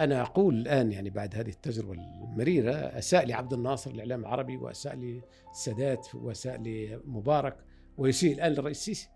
أنا 0.00 0.22
أقول 0.22 0.54
الآن 0.54 0.92
يعني 0.92 1.10
بعد 1.10 1.34
هذه 1.34 1.48
التجربة 1.48 1.92
المريرة 1.92 2.72
أساء 2.72 3.26
لعبد 3.26 3.52
الناصر 3.52 3.90
الإعلام 3.90 4.20
العربي 4.20 4.56
وأساء 4.56 4.94
للسادات 4.94 6.14
وأساء 6.14 6.56
لمبارك 6.62 7.56
ويسيء 7.98 8.32
الآن 8.32 8.52
للرئيس 8.52 8.78
السيسي. 8.78 9.08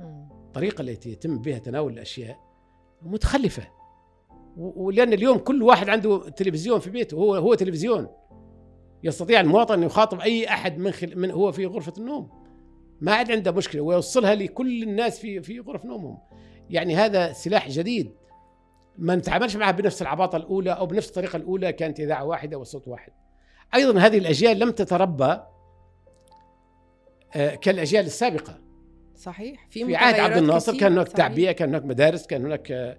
الطريقة 0.00 0.82
التي 0.82 1.12
يتم 1.12 1.38
بها 1.38 1.58
تناول 1.58 1.92
الأشياء 1.92 2.38
متخلفة 3.02 3.68
ولأن 4.56 5.12
اليوم 5.12 5.38
كل 5.38 5.62
واحد 5.62 5.88
عنده 5.88 6.28
تلفزيون 6.28 6.80
في 6.80 6.90
بيته 6.90 7.14
هو 7.14 7.34
هو 7.34 7.54
تلفزيون. 7.54 8.08
يستطيع 9.04 9.40
المواطن 9.40 9.74
أن 9.74 9.82
يخاطب 9.82 10.20
أي 10.20 10.48
أحد 10.48 10.78
من, 10.78 10.90
خل 10.90 11.18
من 11.18 11.30
هو 11.30 11.52
في 11.52 11.66
غرفة 11.66 11.92
النوم. 11.98 12.30
ما 13.00 13.12
عاد 13.12 13.30
عنده 13.30 13.52
مشكلة 13.52 13.80
ويوصلها 13.82 14.34
لكل 14.34 14.82
الناس 14.82 15.18
في 15.18 15.42
في 15.42 15.60
غرف 15.60 15.84
نومهم. 15.84 16.18
يعني 16.70 16.96
هذا 16.96 17.32
سلاح 17.32 17.68
جديد. 17.68 18.12
ما 18.98 19.16
نتعاملش 19.16 19.56
معه 19.56 19.70
بنفس 19.70 20.02
العباطة 20.02 20.36
الأولى 20.36 20.70
أو 20.70 20.86
بنفس 20.86 21.08
الطريقة 21.08 21.36
الأولى 21.36 21.72
كانت 21.72 22.00
إذاعة 22.00 22.24
واحدة 22.24 22.58
وصوت 22.58 22.88
واحد. 22.88 23.12
أيضا 23.74 24.00
هذه 24.00 24.18
الأجيال 24.18 24.58
لم 24.58 24.70
تتربى 24.70 25.38
آه، 27.34 27.54
كالأجيال 27.54 28.06
السابقة. 28.06 28.58
صحيح. 29.16 29.66
في, 29.70 29.84
في 29.84 29.96
عهد 29.96 30.14
عبد 30.14 30.36
الناصر 30.36 30.78
كان 30.78 30.92
هناك. 30.92 31.08
تعبئه 31.08 31.52
كان 31.52 31.68
هناك 31.68 31.84
مدارس 31.84 32.26
كان 32.26 32.44
هناك 32.44 32.72
آه، 32.72 32.98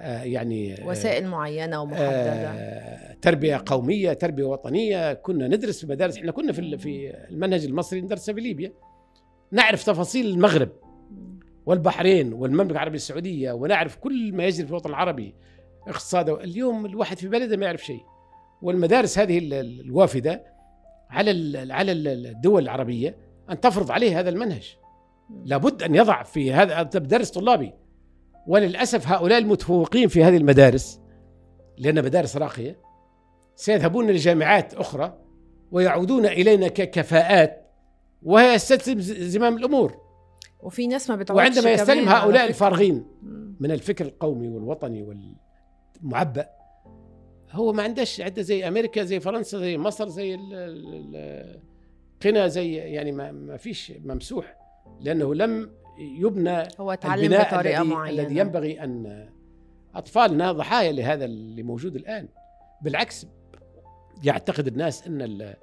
يعني 0.00 0.82
آه، 0.82 0.86
وسائل 0.86 1.26
معينة 1.26 1.82
ومحددة. 1.82 2.04
آه، 2.06 3.16
تربية 3.22 3.62
قومية 3.66 4.12
تربية 4.12 4.44
وطنية. 4.44 5.12
كنا 5.12 5.48
ندرس 5.48 5.80
في 5.80 5.86
مدارس 5.92 6.16
إحنا 6.18 6.32
كنا 6.32 6.52
في 6.52 6.78
في 6.78 7.14
المنهج 7.30 7.64
المصري 7.64 8.00
ندرسه 8.00 8.32
في 8.32 8.40
ليبيا. 8.40 8.72
نعرف 9.52 9.84
تفاصيل 9.84 10.26
المغرب. 10.26 10.68
والبحرين 11.66 12.32
والمملكة 12.32 12.72
العربية 12.72 12.96
السعودية 12.96 13.52
ونعرف 13.52 13.96
كل 13.96 14.32
ما 14.32 14.44
يجري 14.44 14.64
في 14.66 14.70
الوطن 14.70 14.90
العربي 14.90 15.34
اقتصاده. 15.88 16.44
اليوم 16.44 16.86
الواحد 16.86 17.18
في 17.18 17.28
بلده 17.28 17.56
ما 17.56 17.66
يعرف 17.66 17.84
شيء. 17.84 18.00
والمدارس 18.62 19.18
هذه 19.18 19.38
ال- 19.38 19.54
ال- 19.54 19.80
الوافدة 19.80 20.44
على 21.10 21.30
على 21.72 21.92
ال- 21.92 22.26
الدول 22.26 22.62
العربية 22.62 23.16
أن 23.50 23.60
تفرض 23.60 23.90
عليه 23.90 24.20
هذا 24.20 24.30
المنهج. 24.30 24.76
لابد 25.44 25.82
أن 25.82 25.94
يضع 25.94 26.22
في 26.22 26.52
هذا 26.52 26.82
درس 26.82 27.30
طلابي. 27.30 27.72
وللأسف 28.46 29.08
هؤلاء 29.08 29.38
المتفوقين 29.38 30.08
في 30.08 30.24
هذه 30.24 30.36
المدارس 30.36 31.00
لأن 31.78 32.04
مدارس 32.04 32.36
راقية 32.36 32.76
سيذهبون 33.56 34.10
لجامعات 34.10 34.74
أخرى 34.74 35.18
ويعودون 35.72 36.26
إلينا 36.26 36.68
ككفاءات 36.68 37.70
وهي 38.22 38.54
يستلزم 38.54 39.00
ز- 39.00 39.12
زمام 39.12 39.56
الأمور 39.56 39.96
وفي 40.62 40.86
ناس 40.86 41.10
ما 41.10 41.16
بتعودش 41.16 41.42
وعندما 41.42 41.70
يستلم 41.72 42.08
هؤلاء. 42.08 42.48
الفارغين. 42.48 43.04
من 43.60 43.70
الفكر 43.70 44.04
القومي 44.04 44.48
والوطني 44.48 45.02
والمعبأ 46.02 46.46
هو 47.52 47.72
ما 47.72 47.82
عندش 47.82 48.20
عنده 48.20 48.42
زي 48.42 48.68
أمريكا 48.68 49.02
زي 49.04 49.20
فرنسا 49.20 49.58
زي 49.58 49.78
مصر 49.78 50.08
زي 50.08 50.34
ال- 50.34 50.54
ال- 50.54 50.94
ال- 51.16 51.60
قنا 52.24 52.48
زي 52.48 52.74
يعني 52.74 53.12
ما, 53.12 53.32
ما 53.32 53.56
فيش 53.56 53.92
ممسوح 54.04 54.56
لأنه 55.00 55.34
لم 55.34 55.70
يبنى 55.98 56.68
هو 56.80 56.92
اتعلم 56.92 57.22
البناء 57.22 57.54
بطريقة 57.54 57.80
الذي 57.82 57.94
معينة. 57.94 58.22
الذي 58.22 58.38
ينبغي 58.38 58.84
أن 58.84 59.28
أطفالنا 59.94 60.52
ضحايا 60.52 60.92
لهذا 60.92 61.24
اللي 61.24 61.62
موجود 61.62 61.96
الآن. 61.96 62.28
بالعكس 62.82 63.26
يعتقد 64.24 64.66
الناس 64.66 65.06
أن 65.06 65.54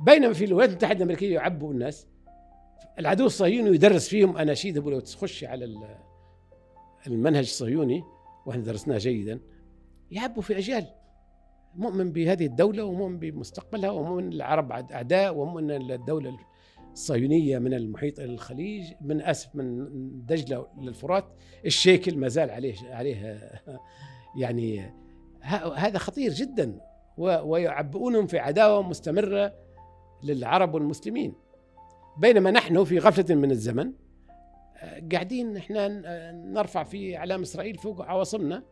بينما 0.00 0.32
في 0.32 0.44
الولايات 0.44 0.70
المتحدة 0.70 0.96
الأمريكية 0.96 1.34
يعبوا 1.34 1.72
الناس. 1.72 2.06
العدو 2.98 3.26
الصهيوني 3.26 3.74
يدرس 3.74 4.08
فيهم 4.08 4.36
أناشيد 4.36 4.78
لو 4.78 5.00
تخش 5.00 5.44
على 5.44 5.64
ال- 5.64 5.96
المنهج 7.06 7.44
الصهيوني 7.44 8.02
وإحنا 8.46 8.62
درسناه 8.62 8.98
جيدا. 8.98 9.40
يعبوا 10.10 10.42
في 10.42 10.58
أجيال. 10.58 10.86
مؤمن 11.74 12.12
بهذه 12.12 12.46
الدولة 12.46 12.84
ومؤمن 12.84 13.18
بمستقبلها 13.18 13.90
ومؤمن 13.90 14.32
العرب 14.32 14.72
عد- 14.72 14.92
أعداء 14.92 15.36
ومؤمن 15.36 15.70
الدولة 15.70 16.36
الصهيونية 16.92 17.58
من 17.58 17.74
المحيط 17.74 18.20
إلى 18.20 18.34
الخليج 18.34 18.84
من 19.00 19.22
أسف 19.22 19.54
من 19.54 19.88
دجلة 20.26 20.66
للفرات 20.80 21.24
الشيكل 21.66 22.16
ما 22.18 22.28
زال 22.28 22.50
عليه 22.50 22.74
عليه 22.90 23.50
يعني 24.40 24.94
هذا 25.76 25.98
خطير 25.98 26.32
جدا 26.32 26.80
ويعبئونهم 27.18 28.26
في 28.26 28.38
عداوة 28.38 28.82
مستمرة 28.82 29.52
للعرب 30.22 30.74
والمسلمين. 30.74 31.34
بينما 32.18 32.50
نحن 32.50 32.84
في 32.84 32.98
غفلة 32.98 33.34
من 33.34 33.50
الزمن 33.50 33.92
آه، 34.76 35.02
قاعدين 35.12 35.56
إحنا 35.56 35.88
نرفع 36.32 36.82
في 36.82 37.16
أعلام 37.16 37.42
إسرائيل 37.42 37.74
فوق 37.78 38.02
عواصمنا 38.02 38.62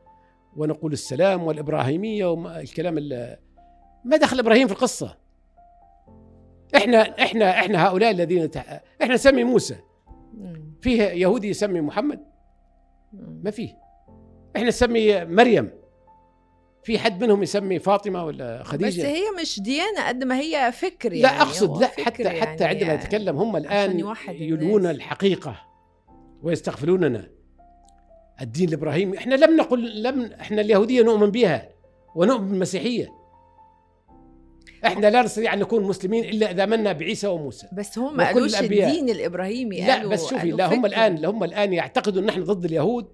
ونقول 0.57 0.93
السلام 0.93 1.43
والإبراهيمية 1.43 2.27
والكلام 2.27 2.99
ال- 2.99 3.37
ما 4.05 4.17
دخل 4.17 4.39
إبراهيم 4.39 4.67
في 4.67 4.73
القصة. 4.73 5.17
إحنا 6.77 7.23
إحنا 7.23 7.51
إحنا 7.51 7.87
هؤلاء 7.87 8.11
الذين 8.11 8.51
تح... 8.51 8.81
إحنا 9.03 9.15
نسمي 9.15 9.45
موسى. 9.45 9.77
فيه 10.81 11.03
يهودي 11.03 11.49
يسمي 11.49 11.81
محمد. 11.81 12.21
ما 13.43 13.51
فيه. 13.51 13.77
إحنا 14.57 14.69
نسمي 14.69 15.25
مريم. 15.25 15.71
في 16.83 16.99
حد 16.99 17.25
منهم 17.25 17.43
يسمي 17.43 17.79
فاطمة 17.79 18.25
ولا 18.25 18.63
بس 18.63 18.67
خديجه 18.67 19.07
هي 19.07 19.23
مش 19.41 19.61
ديانة 19.61 20.09
قد 20.09 20.25
ما 20.25 20.39
هي 20.39 20.73
فكر 20.73 21.13
يعني. 21.13 21.23
لا 21.23 21.43
أقصد 21.43 21.81
لا 21.81 21.87
حتى 21.87 22.29
حتى 22.29 22.65
يعني 22.65 22.79
عندما 22.79 22.97
نتكلم 22.97 23.37
هم 23.37 23.57
الآن 23.57 23.91
الناس. 23.91 24.97
الحقيقة 24.97 25.57
ويستغفلوننا 26.43 27.31
الدين 28.41 28.69
الابراهيمي 28.69 29.19
إحنا 29.19 29.35
لم 29.35 29.57
نقل 29.57 30.03
لم 30.03 30.33
إحنا 30.41 30.61
اليهودية 30.61 31.03
نؤمن 31.03 31.31
بها 31.31 31.69
ونؤمن 32.15 32.49
بالمسيحية. 32.49 33.20
إحنا 34.87 35.07
لا 35.07 35.23
نستطيع 35.23 35.55
أن 35.55 35.59
نكون 35.59 35.83
مسلمين 35.83 36.25
إلا 36.25 36.51
إذا 36.51 36.65
امنا 36.65 36.93
بعيسى 36.93 37.27
وموسى. 37.27 37.67
بس 37.73 37.99
هم 37.99 38.17
ما 38.17 38.27
قالوش. 38.27 38.61
الدين 38.61 39.11
الإبراهيمي 39.11 39.81
لا 39.81 39.95
قالوا 39.95 40.11
بس 40.11 40.27
شوفي 40.27 40.51
لا 40.51 40.75
هم. 40.75 40.87
الآن 40.87 41.25
هم 41.25 41.45
الآن 41.45 41.73
يعتقدوا 41.73 42.23
إن 42.23 42.27
نحن 42.27 42.45
ضد 42.45 42.65
اليهود 42.65 43.09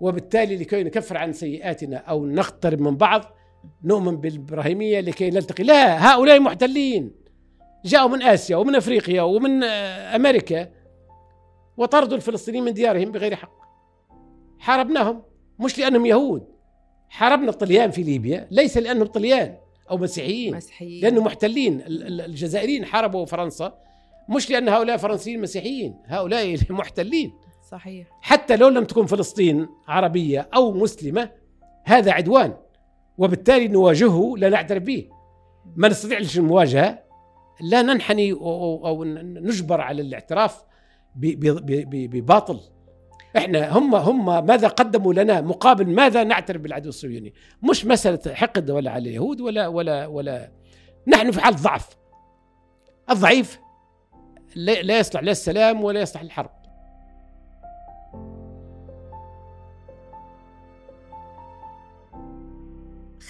وبالتالي 0.00 0.56
لكي 0.56 0.82
نكفر 0.82 1.16
عن 1.16 1.32
سيئاتنا 1.32 1.96
أو 1.96 2.26
نقترب 2.26 2.80
من 2.80 2.96
بعض 2.96 3.24
نؤمن 3.84 4.16
بالإبراهيمية 4.16 5.00
لكي 5.00 5.30
نلتقي. 5.30 5.64
لا 5.64 6.12
هؤلاء 6.12 6.40
محتلين. 6.40 7.12
جاءوا 7.84 8.08
من 8.08 8.22
آسيا 8.22 8.56
ومن 8.56 8.76
أفريقيا 8.76 9.22
ومن 9.22 9.64
آه، 9.64 10.16
أمريكا 10.16 10.68
وطردوا 11.76 12.16
الفلسطينيين 12.16 12.64
من 12.64 12.72
ديارهم 12.72 13.12
بغير 13.12 13.36
حق. 13.36 13.60
حاربناهم 14.58 15.22
مش 15.58 15.78
لأنهم 15.78 16.06
يهود. 16.06 16.46
حاربنا 17.08 17.50
الطليان 17.50 17.90
في 17.90 18.02
ليبيا 18.02 18.48
ليس 18.50 18.76
لأنهم 18.76 19.06
طليان. 19.06 19.56
أو 19.90 19.96
مسيحيين. 19.98 20.56
مسيحيين. 20.56 21.02
لأنه 21.02 21.22
محتلين. 21.22 21.80
ال- 21.80 22.06
ال- 22.06 22.20
الجزائريين 22.20 22.84
حاربوا 22.84 23.26
فرنسا. 23.26 23.78
مش 24.28 24.50
لأن 24.50 24.68
هؤلاء 24.68 24.96
فرنسيين 24.96 25.40
مسيحيين. 25.40 25.94
هؤلاء 26.06 26.56
محتلين. 26.70 27.32
صحيح. 27.70 28.06
حتى 28.20 28.56
لو 28.56 28.68
لم 28.68 28.84
تكن 28.84 29.06
فلسطين 29.06 29.66
عربية 29.88 30.48
أو 30.54 30.72
مسلمة 30.72 31.30
هذا 31.84 32.12
عدوان. 32.12 32.54
وبالتالي 33.18 33.68
نواجهه 33.68 34.34
لا 34.36 34.48
نعترف 34.48 34.82
به. 34.82 35.08
ما 35.76 35.88
نستطيعش 35.88 36.38
المواجهة. 36.38 36.98
لا 37.60 37.82
ننحني 37.82 38.32
أو 38.32 39.04
نجبر 39.04 39.80
على 39.80 40.02
الاعتراف 40.02 40.62
بباطل. 41.16 42.60
إحنا 43.36 43.78
هم 43.78 43.94
هم 43.94 44.46
ماذا 44.46 44.68
قدموا 44.68 45.14
لنا 45.14 45.40
مقابل 45.40 45.86
ماذا 45.86 46.24
نعترف 46.24 46.60
بالعدو 46.60 46.88
الصهيوني؟ 46.88 47.34
مش 47.62 47.86
مسألة 47.86 48.34
حقد 48.34 48.70
ولا 48.70 48.90
على 48.90 49.08
اليهود 49.08 49.40
ولا 49.40 49.66
ولا 49.66 50.06
ولا 50.06 50.52
نحن 51.06 51.30
في 51.30 51.40
حال 51.40 51.54
ضعف. 51.56 51.88
الضعيف 53.10 53.60
لا 54.56 54.98
يصلح 54.98 55.22
لا 55.22 55.30
السلام 55.30 55.84
ولا 55.84 56.00
يصلح 56.00 56.22
الحرب. 56.22 56.59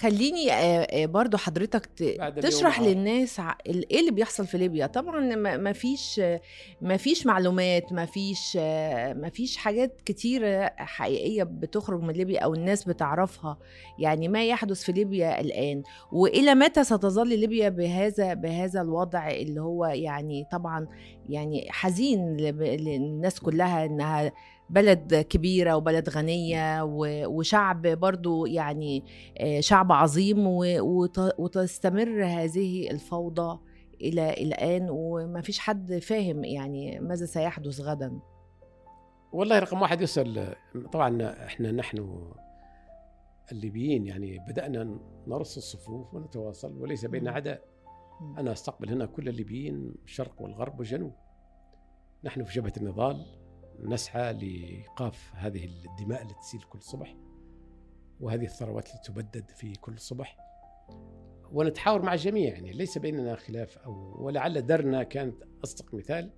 خليني 0.01 0.47
برضو 1.07 1.37
حضرتك 1.37 1.85
تشرح 2.41 2.79
آه. 2.79 2.83
للناس 2.83 3.39
إيه 3.65 3.99
اللي 3.99 4.11
بيحصل 4.11 4.47
في 4.47 4.57
ليبيا 4.57 4.87
طبعا 4.87 5.35
ما 5.35 5.73
فيش 5.73 6.21
ما 6.81 6.97
فيش 6.97 7.25
معلومات 7.25 7.93
ما 7.93 8.05
فيش 8.05 8.55
ما 9.15 9.29
فيش 9.33 9.57
حاجات 9.57 10.01
كتيرة 10.05 10.71
حقيقية 10.77 11.43
بتخرج 11.43 12.01
من 12.01 12.13
ليبيا 12.13 12.39
أو 12.39 12.53
الناس 12.53 12.83
بتعرفها 12.83 13.57
يعني 13.99 14.27
ما 14.27 14.45
يحدث 14.45 14.83
في 14.83 14.91
ليبيا 14.91 15.41
الآن 15.41 15.83
وإلى 16.11 16.55
متى 16.55 16.83
ستظل 16.83 17.39
ليبيا 17.39 17.69
بهذا 17.69 18.33
بهذا 18.33 18.81
الوضع 18.81 19.29
اللي 19.31 19.61
هو 19.61 19.85
يعني 19.85 20.45
طبعا 20.51 20.87
يعني 21.29 21.67
حزين 21.69 22.37
للناس 22.37 23.39
كلها 23.39 23.85
إنها 23.85 24.31
بلد 24.71 25.15
كبيرة 25.15 25.75
وبلد 25.75 26.09
غنية 26.09 26.83
وشعب 27.27 27.81
برضو 27.87 28.45
يعني 28.45 29.03
آه، 29.37 29.59
شعب 29.59 29.91
عظيم 29.91 30.47
وتستمر 31.37 32.25
هذه 32.25 32.91
الفوضى 32.91 33.59
إلى 34.01 34.33
الآن 34.33 34.87
وما 34.89 35.41
فيش 35.41 35.59
حد 35.59 35.93
فاهم 35.97 36.43
يعني 36.43 36.99
ماذا 36.99 37.25
سيحدث 37.25 37.81
غدا. 37.81 38.19
والله 39.33 39.59
رقم 39.59 39.81
واحد 39.81 40.01
يسأل 40.01 40.55
طبعا 40.91 41.33
إحنا 41.45 41.71
نحن 41.71 42.23
الليبيين 43.51 44.07
يعني 44.07 44.39
بدأنا 44.39 44.99
نرص 45.27 45.57
الصفوف 45.57 46.13
ونتواصل 46.13 46.81
وليس 46.81 47.05
بيننا. 47.05 47.31
عداء 47.31 47.61
أنا 48.37 48.51
أستقبل 48.51 48.89
هنا 48.89 49.05
كل 49.05 49.29
الليبيين 49.29 49.95
الشرق 50.05 50.41
والغرب 50.41 50.79
والجنوب 50.79 51.13
نحن 52.23 52.43
في 52.43 52.59
جبهة 52.59 52.73
النضال. 52.77 53.40
نسعى 53.81 54.33
لإيقاف 54.33 55.31
هذه 55.35 55.65
الدماء 55.65 56.21
التي 56.21 56.33
تسيل 56.33 56.61
كل 56.61 56.81
صبح 56.81 57.15
وهذه 58.19 58.45
الثروات 58.45 58.87
التي 58.87 59.11
تبدد 59.11 59.49
في 59.49 59.73
كل 59.73 59.99
صبح 59.99 60.37
ونتحاور 61.51 62.01
مع 62.01 62.13
الجميع 62.13 62.53
يعني 62.53 62.71
ليس 62.71 62.97
بيننا 62.97 63.35
خلاف 63.35 63.77
أو 63.77 64.25
ولعل 64.25 64.65
درنا 64.65 65.03
كانت 65.03 65.43
أصدق 65.63 65.93
مثال 65.93 66.31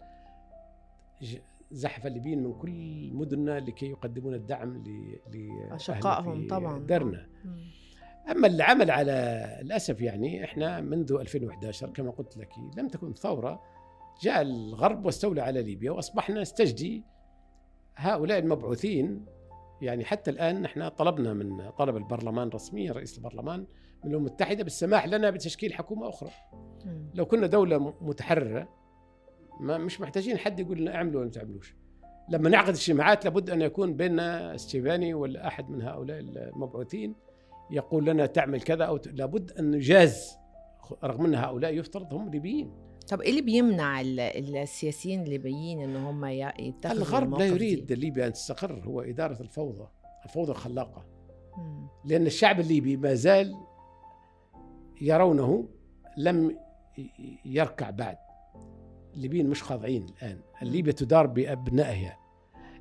زحف 1.72 2.08
الليبيين 2.08 2.44
من 2.44 2.54
كل 2.54 3.10
مدننا 3.14 3.60
لكي 3.60 3.86
يقدمون 3.86 4.34
الدعم 4.34 4.78
ل 4.78 5.18
لأهلنا 5.32 5.76
أشقائهم 5.76 6.42
في 6.42 6.48
طبعاً. 6.48 6.80
درنا. 6.80 7.30
أما 8.32 8.48
العمل 8.48 8.92
على 8.92 9.12
الأسف 9.62 10.02
يعني 10.02 10.44
إحنا 10.44 10.82
منذ 10.82 11.12
2011 11.20 11.90
كما 11.90 12.12
قلت 12.12 12.38
لك 12.38 12.50
لم 12.78 12.88
تكن 12.88 13.14
ثورة 13.14 13.62
جاء 14.22 14.42
الغرب 14.42 15.06
واستولى 15.06 15.42
على 15.42 15.64
ليبيا 15.64 15.92
وأصبحنا 15.92 16.42
نستجدي 16.42 17.04
هؤلاء 17.96 18.40
المبعوثين 18.40 19.26
يعني 19.82 20.06
حتى 20.06 20.32
الآن 20.32 20.62
نحن 20.62 20.88
طلبنا 20.90 21.34
من 21.34 21.70
طلب 21.70 21.98
البرلمان 21.98 22.50
رسميا 22.50 22.92
رئيس 22.92 23.18
البرلمان 23.18 23.60
من 24.04 24.12
الامم 24.12 24.28
المتحده 24.28 24.64
بالسماح 24.64 25.08
لنا 25.08 25.30
بتشكيل 25.30 25.74
حكومة 25.74 26.10
أخرى. 26.10 26.30
مم. 26.86 27.10
لو 27.14 27.26
كنا 27.26 27.48
دولة 27.48 27.78
م- 27.78 27.94
متحررة 28.02 28.70
ما 29.60 29.78
مش 29.78 30.02
محتاجين 30.02 30.38
حد 30.38 30.60
يقول 30.60 30.78
لنا 30.82 30.96
اعملوا 30.96 31.16
ولا 31.16 31.26
ما 31.26 31.32
تعملوش. 31.32 31.76
لما 32.30 32.50
نعقد 32.50 32.70
اجتماعات 32.70 33.26
لابد 33.26 33.50
أن 33.50 33.62
يكون 33.62 33.94
بيننا 33.94 34.56
استيفاني 34.56 35.14
ولا 35.14 35.48
احد 35.48 35.70
من 35.70 35.82
هؤلاء 35.82 36.20
المبعوثين 36.20 37.16
يقول 37.72 38.06
لنا 38.06 38.26
تعمل 38.26 38.62
كذا 38.62 38.84
أو 38.86 38.98
ت... 38.98 39.08
لابد 39.08 39.52
أن 39.52 39.72
نجاز 39.72 40.38
رغم 41.04 41.26
أن 41.26 41.36
هؤلاء 41.36 41.74
يفترض 41.74 42.14
هم 42.14 42.30
ليبيين. 42.30 42.72
طب 43.10 43.22
إيه 43.22 43.30
اللي 43.30 43.42
بيمنع 43.42 44.02
ال- 44.02 44.20
السياسيين 44.58 45.24
الليبيين 45.24 45.82
إن 45.82 45.96
هم 45.96 46.26
يتخذوا 46.26 46.92
الغرب 46.98 47.40
لا 47.40 47.46
يريد 47.46 47.86
دي؟ 47.86 47.96
ليبيا 47.96 48.28
أن 48.28 48.34
تستقر 48.34 48.82
هو 48.86 49.02
إدارة 49.02 49.42
الفوضى 49.42 49.88
الفوضى 50.26 50.52
الخلاقة. 50.52 51.06
مم. 51.58 51.88
لأن 52.06 52.26
الشعب 52.26 52.60
الليبي 52.60 52.98
ما 52.98 53.14
زال 53.14 53.56
يرونه 55.02 55.68
لم 56.18 56.58
يركع 57.46 57.90
بعد. 57.90 58.18
الليبيين 59.14 59.50
مش 59.50 59.64
خاضعين 59.64 60.06
الآن. 60.06 60.40
ليبيا 60.62 60.92
تدار 60.92 61.28
بأبنائها. 61.28 62.18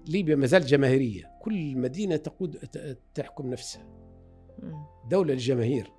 ليبيا 0.08 0.36
ما 0.36 0.46
زالت 0.46 0.66
جماهيرية. 0.66 1.30
كل 1.40 1.76
مدينة 1.76 2.16
تقود 2.16 2.56
تحكم 3.14 3.50
نفسها. 3.50 3.84
مم. 4.62 4.84
دولة 5.10 5.32
للجماهير. 5.32 5.92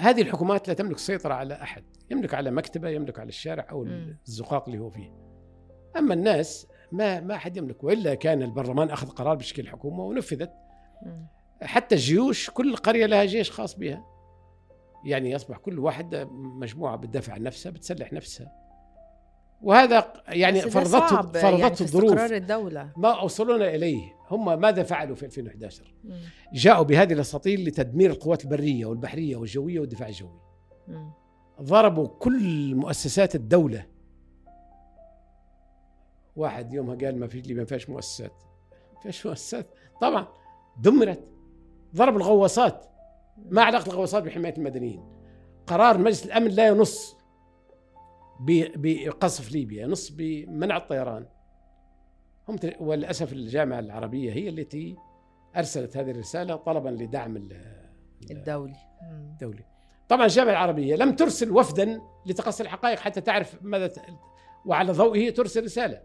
هذه 0.00 0.22
الحكومات 0.22 0.68
لا 0.68 0.74
تملك 0.74 0.98
سيطرة 0.98 1.34
على 1.34 1.54
أحد 1.54 1.84
يملك 2.10 2.34
على 2.34 2.50
مكتبة 2.50 2.88
يملك 2.88 3.18
على 3.18 3.28
الشارع 3.28 3.66
أو. 3.70 3.82
الزقاق 4.28 4.68
اللي 4.68 4.78
هو 4.78 4.90
فيه 4.90 5.12
أما 5.96 6.14
الناس 6.14 6.66
ما 6.92 7.20
ما 7.20 7.34
أحد 7.34 7.56
يملك 7.56 7.84
وإلا 7.84 8.14
كان 8.14 8.42
البرلمان 8.42 8.90
أخذ 8.90 9.08
قرار 9.08 9.36
بشكل 9.36 9.68
حكومة 9.68 10.04
ونفذت. 10.04 10.52
حتى 11.62 11.94
الجيوش 11.94 12.50
كل 12.50 12.76
قرية 12.76 13.06
لها 13.06 13.24
جيش 13.24 13.50
خاص 13.50 13.78
بها 13.78 14.04
يعني 15.04 15.30
يصبح 15.30 15.56
كل 15.58 15.78
واحد 15.78 16.14
مجموعة 16.32 16.96
بتدافع 16.96 17.32
عن 17.32 17.42
نفسها 17.42 17.72
بتسلح 17.72 18.12
نفسها 18.12 18.61
وهذا 19.62 20.12
يعني 20.28 20.60
ده 20.60 20.68
فرضته 20.70 21.06
فرضته 21.06 21.48
يعني 21.48 21.80
الظروف 21.80 22.12
استقرار 22.12 22.36
الدولة 22.36 22.92
ما 22.96 23.20
أوصلونا 23.20 23.74
إليه 23.74 24.12
هم 24.30 24.60
ماذا 24.60 24.82
فعلوا 24.82 25.16
في 25.16 25.26
2011 25.26 25.94
مم. 26.04 26.20
جاءوا 26.52 26.82
بهذه 26.84 27.12
الاساطيل 27.12 27.68
لتدمير 27.68 28.10
القوات 28.10 28.44
البرية 28.44 28.86
والبحرية 28.86 29.36
والجوية 29.36 29.80
والدفاع 29.80 30.08
الجوي. 30.08 30.40
مم. 30.88 31.10
ضربوا 31.62 32.08
كل 32.08 32.74
مؤسسات 32.74 33.34
الدولة. 33.34 33.86
واحد 36.36 36.74
يومها 36.74 36.94
قال 36.96 37.18
ما 37.20 37.26
فيش 37.26 37.46
لي 37.46 37.54
ما 37.54 37.64
فيش 37.64 37.90
مؤسسات. 37.90 38.32
ما 38.94 39.00
فيش 39.00 39.26
مؤسسات 39.26 39.66
طبعا 40.00 40.26
دمرت 40.78 41.20
ضرب 41.94 42.16
الغواصات 42.16 42.86
ما 43.50 43.62
علاقة 43.62 43.86
الغواصات 43.86 44.22
بحماية 44.22 44.54
المدنيين. 44.58 45.02
قرار 45.66 45.98
مجلس 45.98 46.26
الأمن 46.26 46.48
لا 46.48 46.66
ينص 46.66 47.16
بقصف 48.76 49.52
ليبيا 49.52 49.82
ينص 49.82 50.10
بمنع 50.10 50.76
الطيران. 50.76 51.26
هم 52.48 52.56
وللأسف 52.80 53.32
الجامعة 53.32 53.78
العربية 53.78 54.32
هي 54.32 54.48
التي 54.48 54.96
أرسلت 55.56 55.96
هذه 55.96 56.10
الرسالة 56.10 56.56
طلبا 56.56 56.88
لدعم 56.88 57.36
ال- 57.36 57.52
ال- 58.22 58.36
الدولي. 58.36 58.76
الدولي. 59.02 59.64
طبعا 60.08 60.24
الجامعة 60.24 60.50
العربية 60.52 60.96
لم 60.96 61.16
ترسل 61.16 61.50
وفدا 61.50 62.00
لتقصي 62.26 62.62
الحقائق 62.62 62.98
حتى 62.98 63.20
تعرف 63.20 63.58
ماذا 63.62 63.86
ت... 63.86 63.98
وعلى 64.66 64.92
ضوئه 64.92 65.30
ترسل 65.30 65.64
رسالة. 65.64 66.02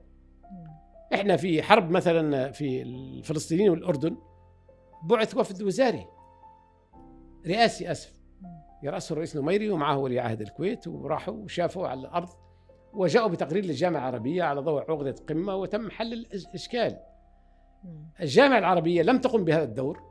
إحنا 1.13 1.37
في 1.37 1.63
حرب 1.63 1.89
مثلا 1.91 2.51
في 2.51 2.81
الفلسطينيين 2.81 3.69
والأردن 3.69 4.17
بعث 5.03 5.37
وفد 5.37 5.61
وزاري 5.63 6.05
رئاسي 7.47 7.91
أسف 7.91 8.16
يرأسه 8.83 9.13
الرئيس 9.13 9.35
نميري 9.35 9.69
ومعه 9.69 9.97
ولي 9.97 10.19
عهد 10.19 10.41
الكويت 10.41 10.87
وراحوا 10.87 11.33
وشافوا 11.33 11.87
على 11.87 11.99
الأرض 11.99 12.29
وجاءوا 12.93 13.27
بتقرير 13.29 13.65
للجامعة 13.65 13.99
العربية 13.99 14.43
على 14.43 14.61
ضوء 14.61 14.91
عقدة 14.91 15.15
قمة 15.29 15.55
وتم 15.55 15.89
حل 15.91 16.13
الاشكال. 16.13 16.97
مم. 17.83 18.09
الجامعة 18.21 18.57
العربية 18.59 19.01
لم 19.03 19.17
تقم 19.17 19.43
بهذا 19.45 19.63
الدور 19.63 20.01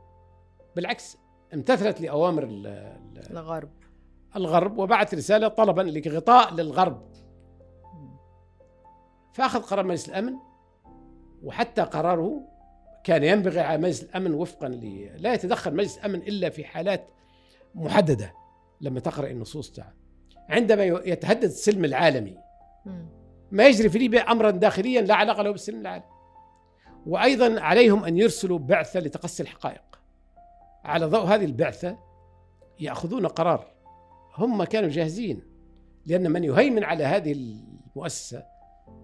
بالعكس 0.75 1.17
امتثلت 1.53 2.01
ال- 2.43 2.67
ال- 2.67 3.31
الغرب 3.31 3.69
الغرب 4.35 4.77
وبعث 4.77 5.13
رسالة 5.13 5.47
طلبا 5.47 5.81
لغطاء 5.81 6.53
للغرب 6.53 7.01
مم. 7.93 8.17
فأخذ 9.33 9.61
قرار 9.61 9.85
مجلس 9.85 10.09
الأمن 10.09 10.33
وحتى 11.43 11.81
قراره 11.81 12.41
كان 13.03 13.23
ينبغي 13.23 13.59
على 13.59 13.77
مجلس 13.81 14.03
الأمن 14.03 14.33
وفقا 14.33 14.67
ل 14.69 15.09
لا 15.17 15.33
يتدخل 15.33 15.75
مجلس 15.75 15.97
الأمن 15.97 16.15
إلا 16.21 16.49
في 16.49 16.63
حالات 16.65 17.11
محددة 17.75 18.33
لما 18.81 18.99
تقرأ 18.99 19.27
النصوص 19.27 19.71
تعالى 19.71 19.93
عندما 20.49 20.83
يتهدد 20.83 21.43
السلم 21.43 21.85
العالمي. 21.85 22.37
ما 23.51 23.67
يجري 23.67 23.89
في 23.89 23.97
ليبيا 23.99 24.21
امرا 24.31 24.51
داخليا 24.51 25.01
لا 25.01 25.15
علاقة 25.15 25.43
له 25.43 25.51
بالسلم 25.51 25.81
العالمي. 25.81 26.05
وأيضا 27.05 27.59
عليهم 27.61 28.03
أن 28.03 28.17
يرسلوا 28.17 28.59
بعثة 28.59 28.99
لتقصي 28.99 29.43
الحقائق. 29.43 29.81
على 30.83 31.05
ضوء 31.05 31.23
هذه 31.25 31.45
البعثة 31.45 31.97
يأخذون 32.79 33.27
قرار. 33.27 33.67
هم 34.37 34.63
كانوا 34.63 34.89
جاهزين 34.89 35.41
لأن 36.05 36.31
من 36.31 36.43
يهيمن 36.43 36.83
على 36.83 37.03
هذه 37.03 37.31
المؤسسة 37.31 38.43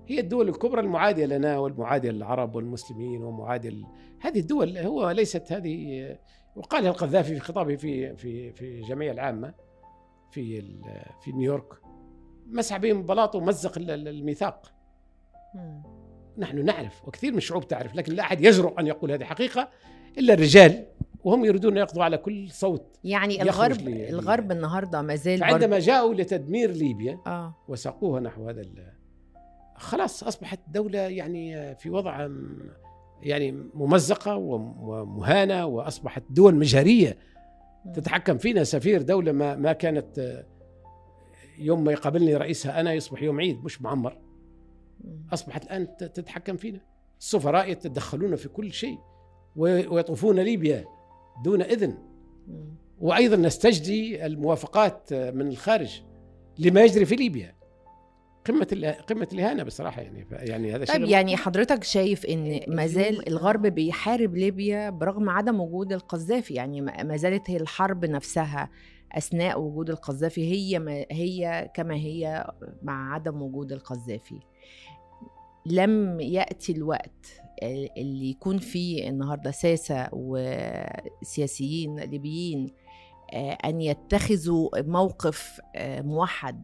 هي 0.07 0.19
الدول 0.19 0.49
الكبرى 0.49 0.81
المعادية 0.81 1.25
لنا 1.25 1.57
والمعادية 1.57 2.11
للعرب 2.11 2.55
والمسلمين 2.55 3.23
ومعادية 3.23 3.69
ل- 3.69 3.85
هذه 4.21 4.39
الدول 4.39 4.77
هو 4.77 5.11
ليست 5.11 5.51
هذه 5.51 6.17
وقالها 6.55 6.89
القذافي 6.89 7.33
في 7.33 7.39
خطابه 7.39 7.75
في 7.75 8.15
في 8.15 8.51
في 8.51 8.61
الجمعية 8.79 9.11
العامة 9.11 9.53
في 10.31 10.59
ال- 10.59 11.05
في 11.21 11.31
نيويورك 11.31 11.73
مسح 12.47 12.77
بهم 12.77 13.03
بلاط 13.03 13.35
ومزق 13.35 13.77
ال- 13.77 13.91
ال- 13.91 14.07
الميثاق. 14.07 14.71
نحن 16.37 16.65
نعرف 16.65 17.07
وكثير 17.07 17.31
من 17.31 17.37
الشعوب 17.37 17.67
تعرف 17.67 17.95
لكن 17.95 18.13
لا 18.13 18.23
أحد 18.23 18.41
يجرؤ 18.41 18.79
أن 18.79 18.87
يقول 18.87 19.11
هذه 19.11 19.23
حقيقة 19.23 19.69
إلا 20.17 20.33
الرجال 20.33 20.85
وهم 21.23 21.45
يريدون 21.45 21.71
ان 21.71 21.77
يقضوا 21.77 22.03
على 22.03 22.17
كل 22.17 22.51
صوت 22.51 22.97
يعني 23.03 23.41
الغرب 23.41 23.77
لي- 23.81 24.09
الغرب 24.09 24.51
النهارده 24.51 25.01
ما 25.01 25.15
زال 25.15 25.39
فعندما 25.39 25.79
جاءوا 25.79 26.13
لتدمير 26.13 26.71
ليبيا 26.71 27.19
آه. 27.27 27.55
وساقوها 27.67 28.19
نحو 28.19 28.49
هذا 28.49 28.61
ال- 28.61 28.93
خلاص 29.75 30.23
أصبحت 30.23 30.59
دولة 30.67 30.99
يعني 30.99 31.75
في 31.75 31.89
وضع 31.89 32.27
يعني 33.23 33.51
ممزقة 33.73 34.35
وم- 34.35 34.83
ومهانة 34.89 35.65
وأصبحت 35.65 36.23
دول 36.29 36.55
مجهرية 36.55 37.17
تتحكم 37.93 38.37
فينا. 38.37 38.63
سفير 38.63 39.01
دولة 39.01 39.31
ما 39.31 39.55
ما 39.55 39.73
كانت 39.73 40.43
يوم 41.59 41.83
ما 41.83 41.91
يقابلني 41.91 42.35
رئيسها 42.37 42.79
أنا 42.79 42.93
يصبح 42.93 43.21
يوم 43.23 43.39
عيد 43.39 43.63
مش 43.63 43.81
معمر. 43.81 44.17
أصبحت 45.33 45.63
الآن 45.63 45.87
تتحكم 45.97 46.57
فينا. 46.57 46.79
السفراء 47.19 47.71
يتدخلون 47.71 48.35
في 48.35 48.49
كل 48.49 48.71
شيء 48.73 48.97
وي- 49.55 49.87
ويطوفون 49.87 50.39
ليبيا 50.39 50.85
دون 51.43 51.61
إذن. 51.61 51.97
وأيضا 52.99 53.35
نستجدي 53.35 54.25
الموافقات 54.25 55.13
من 55.13 55.47
الخارج 55.47 56.01
لما 56.59 56.81
يجري 56.83 57.05
في 57.05 57.15
ليبيا. 57.15 57.55
قمة 58.45 58.95
قمة 59.07 59.27
الإهانة 59.33 59.63
بصراحة 59.63 60.01
يعني. 60.01 60.27
يعني 60.31 60.75
هذا 60.75 60.85
طيب 60.85 60.97
شيء 60.97 61.09
يعني 61.09 61.37
حضرتك 61.37 61.83
شايف 61.83 62.25
إن 62.25 62.59
ما 62.67 62.87
زال 62.87 63.27
الغرب 63.27 63.61
بيحارب 63.61 64.35
ليبيا 64.35 64.89
برغم 64.89 65.29
عدم 65.29 65.59
وجود 65.59 65.93
القذافي؟ 65.93 66.53
يعني 66.53 66.81
ما 66.81 67.03
ما 67.03 67.17
زالت 67.17 67.49
هي 67.49 67.57
الحرب 67.57 68.05
نفسها 68.05 68.69
أثناء 69.11 69.61
وجود 69.61 69.89
القذافي 69.89 70.51
هي 70.51 70.79
ما 70.79 71.05
هي 71.11 71.69
كما 71.73 71.95
هي 71.95 72.51
مع 72.83 73.13
عدم 73.13 73.41
وجود 73.41 73.71
القذافي. 73.71 74.39
لم 75.65 76.19
يأتي 76.19 76.71
الوقت 76.71 77.41
اللي 77.97 78.29
يكون 78.29 78.57
فيه 78.57 79.09
النهارده 79.09 79.51
ساسة 79.51 80.09
وسياسيين 80.13 81.99
ليبيين 81.99 82.73
آه، 83.33 83.57
أن 83.65 83.81
يتخذوا 83.81 84.81
موقف 84.81 85.61
آه، 85.75 86.01
موحد 86.01 86.63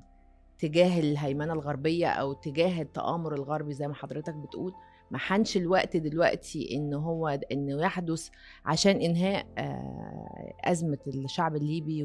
تجاه 0.59 0.99
الهيمنة 0.99 1.53
الغربية 1.53 2.07
أو 2.07 2.33
تجاه 2.33 2.81
التآمر 2.81 3.35
الغربي 3.35 3.73
زي 3.73 3.87
ما 3.87 3.93
حضرتك 3.93 4.33
بتقول 4.33 4.73
ما 5.11 5.17
حانش 5.17 5.57
الوقت 5.57 5.97
دلوقتي 5.97 6.75
إن 6.75 6.93
هو 6.93 7.27
انه 7.27 7.81
يحدث 7.81 8.29
عشان 8.65 8.95
إنهاء 8.95 9.45
آه، 9.57 10.53
أزمة 10.63 10.97
الشعب 11.07 11.55
الليبي 11.55 12.03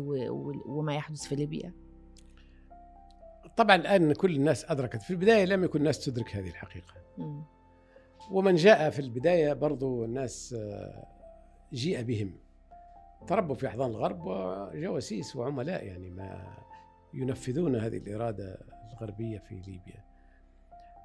وما 0.66 0.94
يحدث 0.94 1.22
في 1.22 1.36
ليبيا؟ 1.36 1.72
طبعا 3.56 3.76
الآن 3.76 4.12
كل 4.12 4.36
الناس 4.36 4.70
أدركت 4.70 5.02
في 5.02 5.10
البداية 5.10 5.44
لم 5.44 5.64
يكن 5.64 5.78
الناس 5.78 6.04
تدرك 6.04 6.36
هذه 6.36 6.48
الحقيقة. 6.48 6.94
ومن 8.30 8.54
جاء 8.54 8.90
في 8.90 8.98
البداية 8.98 9.52
برضو 9.52 10.04
الناس 10.04 10.54
آه، 10.58 11.06
جيء 11.72 12.02
بهم. 12.02 12.34
تربوا 13.26 13.54
في 13.54 13.66
أحضان 13.66 13.90
الغرب 13.90 14.22
وجواسيس 14.26 15.36
وعملاء 15.36 15.84
يعني 15.84 16.10
ما 16.10 16.56
ينفذون 17.14 17.76
هذه 17.76 17.96
الإرادة 17.96 18.58
الغربية 18.92 19.38
في 19.38 19.54
ليبيا. 19.54 20.04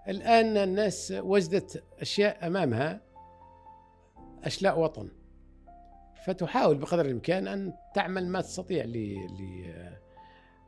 الآن 0.07 0.57
الناس 0.57 1.14
وجدت 1.18 1.84
أشياء 1.99 2.47
أمامها 2.47 3.01
أشلاء 4.43 4.80
وطن 4.80 5.10
فتحاول 6.26 6.78
بقدر 6.78 7.05
الإمكان 7.05 7.47
أن 7.47 7.74
تعمل 7.95 8.28
ما 8.28 8.41
تستطيع 8.41 8.84
ل 8.84 8.93
ل 9.39 9.74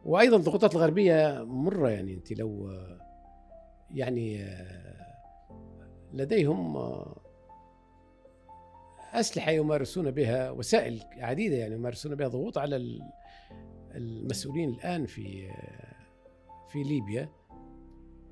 وأيضا 0.05 0.37
الضغوطات 0.37 0.75
الغربية 0.75 1.43
مرة 1.43 1.89
يعني 1.89 2.13
أنت 2.13 2.31
لو 2.31 2.71
يعني 3.91 4.45
لديهم 6.13 6.77
أسلحة 9.13 9.51
يمارسون 9.51 10.11
بها 10.11 10.51
وسائل 10.51 11.03
عديدة 11.17 11.55
يعني 11.55 11.75
يمارسون 11.75 12.15
بها 12.15 12.27
ضغوط 12.27 12.57
على 12.57 12.99
المسؤولين 13.95 14.69
الآن 14.69 15.05
في 15.05 15.51
في 16.69 16.83
ليبيا 16.83 17.29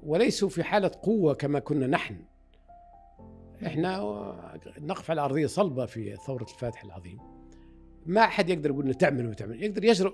وليسوا 0.04 0.50
في 0.50 0.64
حالة 0.64 0.92
قوة 1.04 1.34
كما 1.34 1.60
كنا 1.60 1.88
نحن. 1.88 2.16
إحنا 3.66 4.00
نقف 4.80 5.12
على 5.12 5.22
أرضية 5.22 5.48
صلبة 5.48 5.86
في 5.86 6.16
ثورة 6.16 6.44
الفاتح 6.44 6.84
العظيم. 6.84 7.20
ما 8.06 8.22
أحد 8.22 8.50
يقدر 8.50 8.70
يقول 8.70 8.86
لنا 8.86 8.94
تعمل 8.94 9.28
وتعمل 9.28 9.64
يقدر 9.64 9.84
يجرؤ 9.84 10.14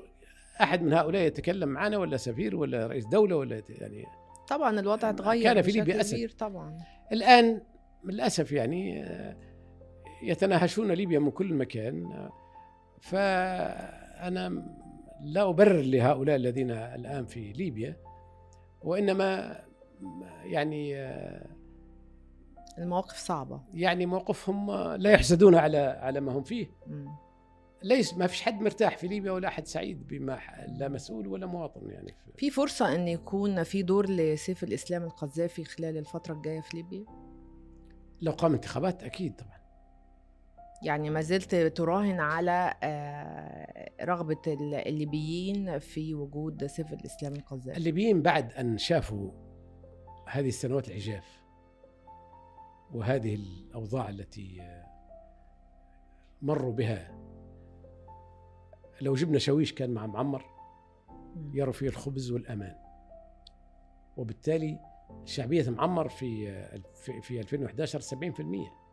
أحد 0.62 0.82
من 0.82 0.94
هؤلاء 0.94 1.22
يتكلم 1.22 1.70
معنا 1.70 1.98
ولا 1.98 2.18
سفير 2.18 2.56
ولا 2.56 2.88
رئيس 2.88 3.06
دولة 3.06 3.36
ولا 3.36 3.62
يعني 3.70 4.06
طبعا 4.48 4.80
الوضع 4.80 5.10
اتغير 5.10 5.44
كان 5.44 5.62
في 5.62 5.72
ليبيا. 5.72 6.04
كبير 6.04 6.30
طبعا. 6.30 6.78
الآن 7.12 7.62
للأسف 8.06 8.52
يعني 8.52 9.06
يتناهشون 10.24 10.92
ليبيا 10.92 11.20
من 11.20 11.32
كل 11.32 11.54
مكان. 11.54 12.30
فأنا 13.00 14.66
لا 15.26 15.50
أبرر 15.50 15.82
لهؤلاء 15.82 16.36
الذين 16.36 16.72
الآن 16.72 17.26
في 17.26 17.54
ليبيا 17.54 17.98
وإنما 18.82 19.60
يعني 20.44 20.96
المواقف 22.78 23.18
صعبة. 23.18 23.62
يعني 23.74 24.06
موقفهم 24.06 24.72
لا 24.96 25.12
يحسدون 25.12 25.56
على 25.56 25.78
على 25.78 26.20
ما 26.20 26.32
هم 26.32 26.44
فيه. 26.44 26.68
ليس 27.84 28.14
ما 28.14 28.28
فيش 28.28 28.42
حد 28.42 28.62
مرتاح 28.62 28.98
في 28.98 29.08
ليبيا 29.08 29.32
ولا 29.32 29.48
أحد 29.48 29.68
سعيد 29.68 30.08
بما 30.08 30.40
لا 30.68 30.88
مسؤول 30.88 31.28
ولا 31.28 31.46
مواطن 31.46 31.90
يعني. 31.90 32.16
في 32.26 32.32
في 32.38 32.50
فرصة 32.50 32.96
أن 32.96 33.08
يكون 33.08 33.64
في 33.64 33.82
دور 33.82 34.10
لسيف 34.10 34.64
الإسلام 34.64 35.04
القذافي 35.04 35.64
خلال 35.64 35.98
الفترة 35.98 36.34
الجاية 36.34 36.62
في 36.62 36.78
ليبيا؟ 36.78 37.06
لو 38.22 38.32
قام 38.32 38.54
انتخابات 38.54 39.04
أكيد 39.04 39.36
طبعا. 39.36 39.65
يعني 40.86 41.10
ما 41.10 41.22
زلت 41.22 41.56
تراهن 41.56 42.20
على 42.20 42.74
آه، 42.84 43.92
رغبة 44.06 44.42
ال- 44.48 44.76
الليبيين 44.88 45.80
في 45.80 46.16
وجود 46.16 46.66
سيف 46.66 46.94
الإسلام 46.94 47.34
القذافي 47.34 47.78
الليبيين 47.78 48.22
بعد 48.22 48.54
أن 48.54 48.78
شافوا 48.78 49.32
هذه 50.28 50.48
السنوات 50.48 50.88
العجاف 50.88 51.42
وهذه 52.94 53.36
الأوضاع 53.36 54.10
التي 54.10 54.62
مروا 56.42 56.74
بها 56.74 57.12
لو 59.02 59.14
جبنا 59.16 59.40
شويش 59.40 59.74
كان 59.74 59.90
مع 59.94 60.06
معمر. 60.08 60.46
يروا 61.54 61.74
فيه 61.74 61.88
الخبز 61.88 62.32
والأمان 62.32 62.76
وبالتالي 64.18 64.80
شعبية 65.26 65.70
معمر 65.70 66.10
في 66.10 66.54
في 66.94 67.22
في 67.22 67.40
2011 67.40 68.00
70% 68.02 68.85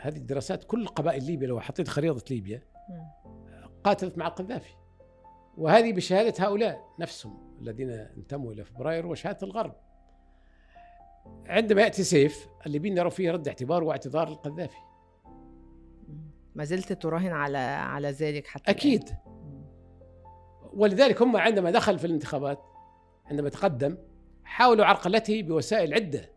هذه 0.00 0.16
الدراسات 0.16 0.64
كل 0.64 0.86
قبائل 0.86 1.24
ليبيا 1.24 1.48
لو 1.48 1.60
حطيت 1.60 1.88
خريطة 1.88 2.24
ليبيا. 2.30 2.62
قاتلت 3.84 4.18
مع 4.18 4.26
القذافي 4.26 4.74
وهذه 5.56 5.92
بشهادة 5.92 6.44
هؤلاء 6.44 6.94
نفسهم 6.98 7.58
الذين 7.60 7.90
انتموا 7.90 8.52
إلى 8.52 8.64
فبراير 8.64 9.06
وشهادة 9.06 9.46
الغرب 9.46 9.74
عندما 11.46 11.82
يأتي 11.82 12.02
سيف 12.02 12.48
الليبيين 12.66 12.96
يروا 12.96 13.10
فيه 13.10 13.30
رد 13.30 13.48
اعتبار 13.48 13.84
واعتذار 13.84 14.28
للقذافي. 14.28 14.78
ما 16.54 16.64
زلت 16.64 16.92
تراهن 16.92 17.32
على 17.32 17.58
على 17.58 18.10
ذلك 18.10 18.46
حتى 18.46 18.70
الآن. 18.70 19.18
مم. 19.36 19.64
ولذلك 20.72 21.22
هم 21.22 21.36
عندما 21.36 21.70
دخل 21.70 21.98
في 21.98 22.04
الانتخابات 22.04 22.58
عندما 23.26 23.48
تقدم 23.48 23.96
حاولوا 24.44 24.84
عرقلته 24.84 25.42
بوسائل 25.42 25.94
عدة 25.94 26.30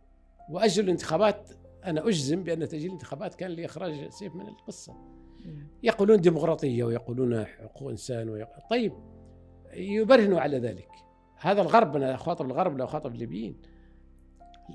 وأجلوا 0.50 0.86
الانتخابات 0.86 1.50
أنا 1.86 2.08
أجزم 2.08 2.44
بأن 2.44 2.68
تأجيل 2.68 2.88
الانتخابات 2.88 3.36
كان 3.36 3.52
لإخراج 3.52 4.10
سيف 4.10 4.36
من 4.36 4.48
القصة. 4.48 4.96
يقولون 5.84 6.22
ديمقراطية 6.22 6.84
ويقولون 6.84 7.46
حقوق 7.46 7.90
إنسان 7.90 8.30
ويق... 8.30 8.50
طيب 8.70 8.94
يبرهنوا 9.74 10.40
على 10.40 10.60
ذلك. 10.60 10.90
هذا 11.38 11.62
الغرب 11.62 11.96
أنا 11.96 12.16
أخاطب 12.16 12.46
الغرب 12.46 12.78
لا 12.78 12.84
أخاطب 12.84 13.14
الليبيين. 13.14 13.62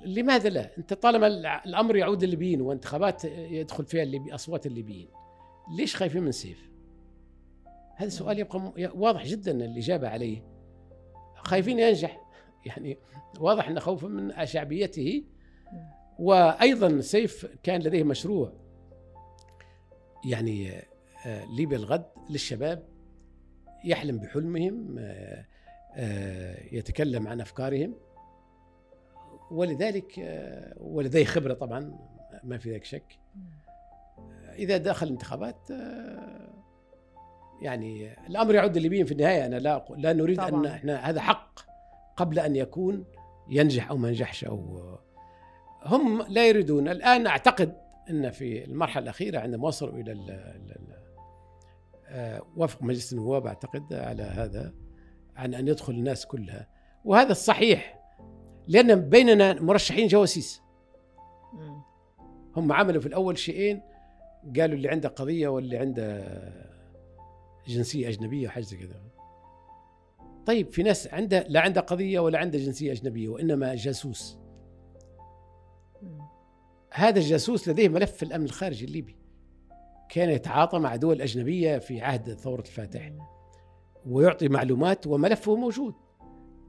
لماذا 0.04 0.48
لا؟ 0.48 0.78
أنت 0.78 0.94
طالما 0.94 1.26
الأمر 1.64 1.96
يعود 1.96 2.24
للليبيين 2.24 2.60
وانتخابات 2.60 3.24
يدخل 3.24 3.84
فيها 3.84 4.02
الليبي 4.02 4.34
أصوات 4.34 4.66
الليبيين 4.66 5.08
ليش 5.76 5.96
خايفين 5.96 6.22
من 6.22 6.32
سيف؟ 6.32 6.70
هذا 7.96 8.08
سؤال 8.08 8.38
يبقى 8.38 8.72
واضح 8.94 9.26
جدا 9.26 9.64
الإجابة 9.64 10.08
عليه. 10.08 10.44
خايفين 11.36 11.78
ينجح. 11.78 12.20
يعني 12.66 12.98
واضح 13.40 13.68
أن 13.68 13.80
خوفا 13.80 14.08
من 14.08 14.46
شعبيته 14.46 15.24
وأيضا 16.18 17.00
سيف 17.00 17.46
كان 17.62 17.80
لديه 17.80 18.04
مشروع 18.04 18.52
يعني 20.24 20.72
آه، 21.26 21.44
ليبيا 21.44 21.76
الغد 21.76 22.06
للشباب 22.30 22.88
يحلم 23.84 24.18
بحلمهم 24.18 24.96
آه، 24.98 25.44
آه، 25.96 26.56
يتكلم 26.72 27.28
عن 27.28 27.40
أفكارهم 27.40 27.94
ولذلك 29.50 30.14
ولديه 30.76 31.24
خبرة 31.24 31.54
طبعا 31.54 31.98
ما 32.44 32.58
في 32.58 32.72
ذلك 32.72 32.84
شك. 32.84 33.18
إذا 34.54 34.76
دخل 34.76 35.06
الانتخابات 35.06 35.70
يعني 37.62 38.12
الأمر 38.26 38.54
يعود 38.54 38.76
للليبيين 38.76 39.06
في 39.06 39.12
النهاية. 39.12 39.46
أنا 39.46 39.56
لا 39.56 39.84
لا 39.96 40.12
نريد 40.12 40.40
أن 40.40 40.48
طبعاً. 40.48 40.68
إحنا 40.68 40.96
هذا 40.96 41.20
حق 41.20 41.60
قبل 42.16 42.38
أن 42.38 42.56
يكون 42.56 43.04
ينجح 43.48 43.90
أو 43.90 43.96
ما 43.96 44.08
ينجحش 44.08 44.44
أو 44.44 44.78
هم 45.88 46.22
لا 46.22 46.48
يريدون. 46.48 46.88
الآن 46.88 47.26
أعتقد 47.26 47.76
إن 48.10 48.30
في 48.30 48.64
المرحلة 48.64 49.02
الأخيرة 49.02 49.38
عندما 49.38 49.66
وصلوا 49.66 49.94
إلى 49.94 50.12
ال 50.12 50.30
ال 50.30 50.72
ال 52.10 52.42
وفق 52.56 52.82
مجلس 52.82 53.12
النواب 53.12 53.46
أعتقد 53.46 53.94
على 53.94 54.22
هذا 54.22 54.74
عن 55.36 55.54
أن 55.54 55.68
يدخل 55.68 55.92
الناس 55.92 56.26
كلها. 56.26 56.68
وهذا 57.04 57.32
الصحيح 57.32 57.98
لأن 58.68 59.08
بيننا 59.08 59.62
مرشحين 59.62 60.06
جواسيس. 60.06 60.62
هم 62.56 62.72
عملوا 62.72 63.00
في 63.00 63.06
الأول 63.06 63.38
شيئين 63.38 63.80
قالوا 64.56 64.76
اللي 64.76 64.88
عنده 64.88 65.08
قضية 65.08 65.48
واللي 65.48 65.76
عنده 65.76 66.24
جنسية 67.68 68.08
أجنبية 68.08 68.46
وحاجه 68.46 68.64
كذا. 68.64 69.02
طيب 70.46 70.72
في 70.72 70.82
ناس 70.82 71.14
عنده 71.14 71.44
لا 71.48 71.60
عنده 71.60 71.80
قضية 71.80 72.20
ولا 72.20 72.38
عنده 72.38 72.58
جنسية 72.58 72.92
أجنبية 72.92 73.28
وإنما 73.28 73.74
جاسوس. 73.74 74.38
هذا 76.98 77.18
الجاسوس 77.18 77.68
لديه 77.68 77.88
ملف 77.88 78.12
في 78.12 78.22
الأمن 78.22 78.44
الخارجي 78.44 78.84
الليبي. 78.84 79.16
كان 80.08 80.30
يتعاطى 80.30 80.78
مع 80.78 80.96
دول 80.96 81.22
أجنبية 81.22 81.78
في 81.78 82.00
عهد 82.00 82.34
ثورة 82.34 82.60
الفاتح. 82.60 83.12
ويعطي 84.06 84.48
معلومات 84.48 85.06
وملفه 85.06 85.56
موجود. 85.56 85.94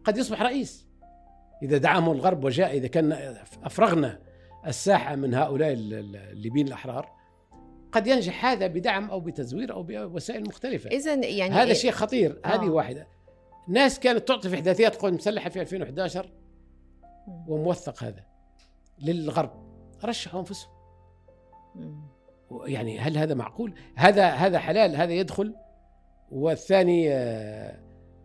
قد 0.03 0.17
يصبح 0.17 0.41
رئيس. 0.41 0.87
إذا 1.63 1.77
دعمه 1.77 2.11
الغرب 2.11 2.43
وجاء 2.43 2.77
إذا 2.77 2.87
كان 2.87 3.37
أفرغنا 3.63 4.19
الساحة 4.67 5.15
من 5.15 5.33
هؤلاء 5.33 5.73
الليبيين 5.73 6.67
الأحرار 6.67 7.11
قد 7.91 8.07
ينجح 8.07 8.45
هذا 8.45 8.67
بدعم 8.67 9.09
أو 9.09 9.19
بتزوير 9.19 9.73
أو 9.73 9.83
بوسائل 9.83 10.43
مختلفة. 10.43 10.89
اذا 10.89 11.13
يعني 11.15 11.53
هذا 11.53 11.73
شيء 11.73 11.91
خطير. 11.91 12.39
آه. 12.45 12.47
هذه 12.47 12.69
واحدة. 12.69 13.07
ناس 13.67 13.99
كانت 13.99 14.27
تعطي 14.27 14.49
في 14.49 14.55
إحداثيات 14.55 14.93
القوات 14.93 15.13
المسلحه 15.13 15.49
في 15.49 15.61
2011 15.61 16.31
وموثق 17.47 18.03
هذا 18.03 18.25
للغرب. 18.99 19.68
رشحوا 20.05 20.39
أنفسهم. 20.39 20.71
يعني 22.65 22.99
هل 22.99 23.17
هذا 23.17 23.33
معقول؟ 23.33 23.73
هذا 23.95 24.29
هذا 24.29 24.59
حلال 24.59 24.95
هذا 24.95 25.13
يدخل. 25.13 25.55
والثاني 26.31 27.13
آه، 27.13 27.79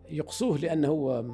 يقصوه 0.09 0.57
لأنه 0.57 1.25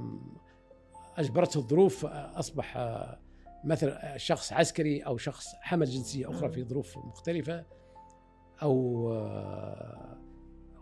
أجبرته 1.17 1.57
الظروف 1.57 2.05
أصبح 2.05 2.77
آه، 2.77 3.19
مثلا 3.63 4.17
شخص 4.17 4.53
عسكري 4.53 4.99
أو 4.99 5.17
شخص 5.17 5.55
حمل 5.61 5.85
جنسية 5.85 6.29
أخرى 6.29 6.49
في 6.49 6.63
ظروف 6.63 6.97
مختلفة 6.97 7.65
أو 8.61 9.07
آه، 9.13 10.17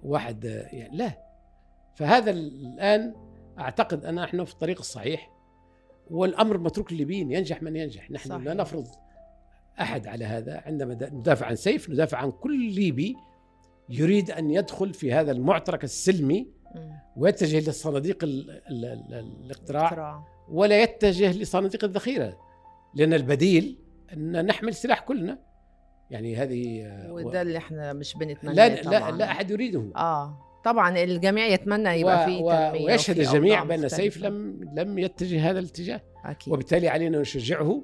واحد 0.03 0.43
يعني 0.74 0.97
لا. 0.97 1.30
فهذا 1.95 2.32
الآن 2.32 3.16
أعتقد 3.60 4.05
أن 4.05 4.16
نحن 4.16 4.43
في 4.43 4.53
الطريق 4.53 4.80
الصحيح. 4.80 5.32
والأمر 6.10 6.57
متروك 6.57 6.93
لليبيين 6.93 7.32
ينجح 7.32 7.64
من 7.64 7.76
ينجح. 7.76 8.12
نحن 8.12 8.30
صحيح. 8.30 8.43
لا 8.43 8.53
نفرض 8.53 8.88
أحد 9.82 10.08
على 10.08 10.26
هذا. 10.26 10.64
عندما 10.66 10.94
ندافع 10.94 11.46
عن 11.46 11.56
سيف 11.56 11.90
ندافع 11.90 12.18
عن 12.18 12.32
كل 12.32 12.72
ليبي 12.72 13.16
يريد 13.90 14.32
أن 14.32 14.52
يدخل 14.52 14.94
في 14.94 15.14
هذا 15.14 15.32
المعترك 15.32 15.84
السلمي 15.84 16.48
ويتجه 17.18 17.60
للصناديق 17.68 18.18
الاقتراع 18.70 20.24
ولا 20.50 20.82
يتجه 20.84 21.32
لصناديق 21.32 21.84
الذخيرة 21.84 22.38
لأن 22.94 23.14
البديل 23.14 23.78
أن 24.14 24.46
نحمل 24.46 24.74
سلاح 24.74 25.00
كلنا. 25.00 25.40
يعني 26.12 26.36
هذه 26.36 26.92
وده 27.10 27.42
اللي 27.42 27.58
إحنا 27.58 27.94
مش 27.94 28.18
بنتمنى 28.18 28.56
لا 28.56 28.82
لا 28.82 29.12
لا 29.12 29.32
أحد 29.32 29.52
يريده. 29.52 29.92
آه. 29.96 30.46
طبعا 30.66 31.04
الجميع 31.04 31.46
يتمنى 31.46 31.90
يبقى 31.90 32.26
في 32.26 32.40
تنمية 32.40 32.86
ويشهد 32.86 33.20
الجميع 33.20 33.64
بأن 33.64 33.90
سيف 33.90 34.18
لم 34.18 34.70
لم 34.74 35.00
يتجه 35.00 35.50
هذا 35.50 35.60
الاتجاه. 35.60 36.02
أكيد. 36.26 36.54
وبالتالي 36.54 36.88
علينا 36.88 37.18
أن 37.18 37.22
نشجعه 37.22 37.82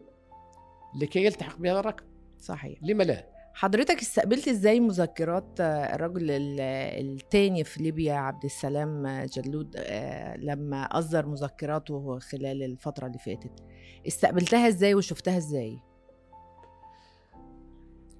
لكي 1.01 1.25
يلتحق 1.25 1.57
بهذا 1.57 1.79
الركب 1.79 2.05
صحيح. 2.39 2.79
لما 2.81 3.03
لا؟ 3.03 3.35
حضرتك 3.53 4.01
استقبلت 4.01 4.47
إزاي 4.47 4.79
مذكرات 4.79 5.59
الرجل 5.59 6.25
الثاني 6.29 7.63
في 7.63 7.83
ليبيا 7.83 8.13
عبد 8.13 8.43
السلام 8.43 9.25
جلود 9.25 9.75
آه، 9.77 10.37
لما 10.37 10.83
أصدر 10.83 11.25
مذكراته 11.25 12.19
خلال 12.19 12.63
الفترة 12.63 13.07
اللي 13.07 13.17
فاتت؟ 13.17 13.63
استقبلتها 14.07 14.67
إزاي 14.67 14.95
وشفتها 14.95 15.37
إزاي؟ 15.37 15.79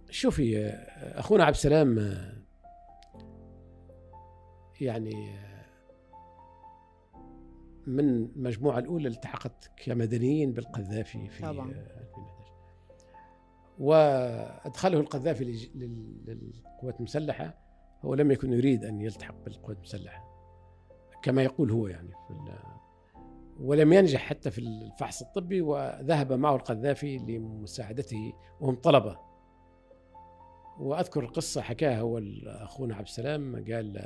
شوفي 0.10 0.68
أخونا 1.16 1.44
عبد 1.44 1.56
السلام 1.56 2.18
يعني 4.82 5.36
من 7.88 8.10
المجموعه 8.10 8.80
الأولى 8.80 9.08
التحقت 9.08 9.72
كمدنيين 9.86 10.54
بالقذافي 10.54 11.30
في 11.30 11.42
طبعا. 11.44 11.74
وأدخله 13.80 15.00
القذافي 15.00 15.70
للقوات 16.26 16.98
المسلحة. 17.00 17.66
هو 18.06 18.14
لم 18.14 18.32
يكن 18.32 18.54
يريد 18.54 18.86
أن 18.86 19.02
يلتحق 19.02 19.36
بالقوات 19.46 19.78
المسلحة 19.78 20.36
كما 21.24 21.44
يقول 21.44 21.72
هو 21.72 21.88
يعني 21.88 22.12
في 22.28 22.34
ولم 23.60 23.94
ينجح 23.94 24.20
حتى 24.20 24.52
في 24.52 24.60
الفحص 24.60 25.22
الطبي 25.22 25.62
وذهب 25.62 26.34
معه 26.34 26.56
القذافي 26.56 27.18
لمساعدته 27.18 28.34
وهم 28.62 28.76
طلبة. 28.76 29.20
وأذكر 30.80 31.24
القصة 31.24 31.62
حكاها 31.62 32.00
هو 32.00 32.22
اخونا 32.46 32.96
عبد 32.96 33.08
السلام 33.08 33.56
قال 33.56 33.98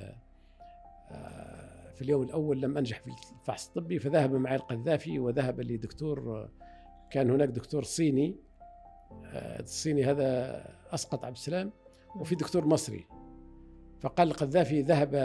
آه، 1.12 1.92
في 1.92 2.02
اليوم 2.02 2.24
الأول 2.24 2.62
لم 2.62 2.78
أنجح 2.78 3.00
في 3.00 3.08
الفحص 3.08 3.68
الطبي 3.68 4.00
فذهب 4.00 4.34
معي 4.34 4.56
القذافي 4.56 5.20
وذهب 5.20 5.62
لدكتور 5.62 6.50
كان 7.12 7.30
هناك 7.30 7.50
دكتور 7.50 7.84
صيني 7.84 8.36
الصيني 9.34 10.06
هذا 10.06 10.64
أسقط 10.94 11.26
عبد 11.26 11.36
السلام 11.36 11.72
وفي 12.16 12.36
دكتور 12.36 12.66
مصري. 12.66 13.06
فقال 14.00 14.28
القذافي 14.28 14.82
ذهب 14.82 15.16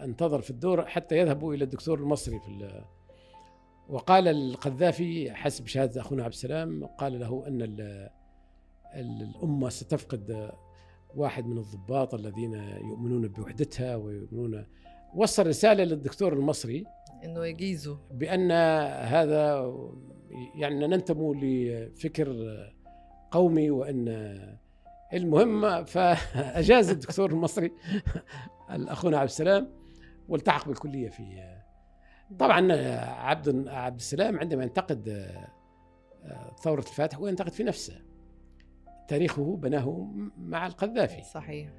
انتظر 0.00 0.40
في 0.40 0.50
الدور 0.50 0.86
حتى 0.86 1.18
يذهبوا 1.18 1.54
إلى 1.54 1.64
الدكتور 1.64 1.98
المصري 1.98 2.40
في 2.40 2.82
وقال 3.88 4.28
القذافي 4.28 5.32
حسب 5.32 5.66
شهاده 5.66 6.00
أخونا 6.00 6.22
عبد 6.22 6.32
السلام 6.32 6.86
قال 6.86 7.20
له 7.20 7.44
أن 7.46 7.62
الأمة 8.94 9.68
ستفقد 9.68 10.52
واحد 11.14 11.46
من 11.46 11.58
الضباط 11.58 12.14
الذين 12.14 12.54
يؤمنون 12.90 13.28
بوحدتها 13.28 13.96
ويؤمنون. 13.96 14.66
وصل 15.14 15.46
رسالة 15.46 15.84
للدكتور 15.84 16.32
المصري 16.32 16.84
إنه 17.24 17.46
يجيزوا 17.46 17.96
بأن 18.10 18.50
هذا 19.02 19.72
يعني 20.54 20.86
ننتموا 20.86 21.34
لفكر 21.34 22.26
قومي 23.32 23.70
وإن 23.70 24.08
المهم 25.12 25.84
فأجاز 25.84 26.90
الدكتور 26.90 27.30
المصري 27.30 27.72
اخونا 28.68 29.18
عبد 29.18 29.28
السلام 29.28 29.68
والتحق 30.28 30.68
بالكلية 30.68 31.08
في 31.08 31.54
طبعا 32.38 32.72
عبد 33.02 33.68
عبد 33.68 33.96
السلام 33.96 34.38
عندما 34.38 34.62
ينتقد 34.62 35.30
ثورة 36.62 36.80
الفاتح 36.80 37.18
هو 37.18 37.26
ينتقد 37.26 37.52
في 37.52 37.62
نفسه. 37.62 38.02
تاريخه 39.08 39.56
بناه 39.56 40.10
مع 40.38 40.66
القذافي. 40.66 41.22
صحيح. 41.22 41.70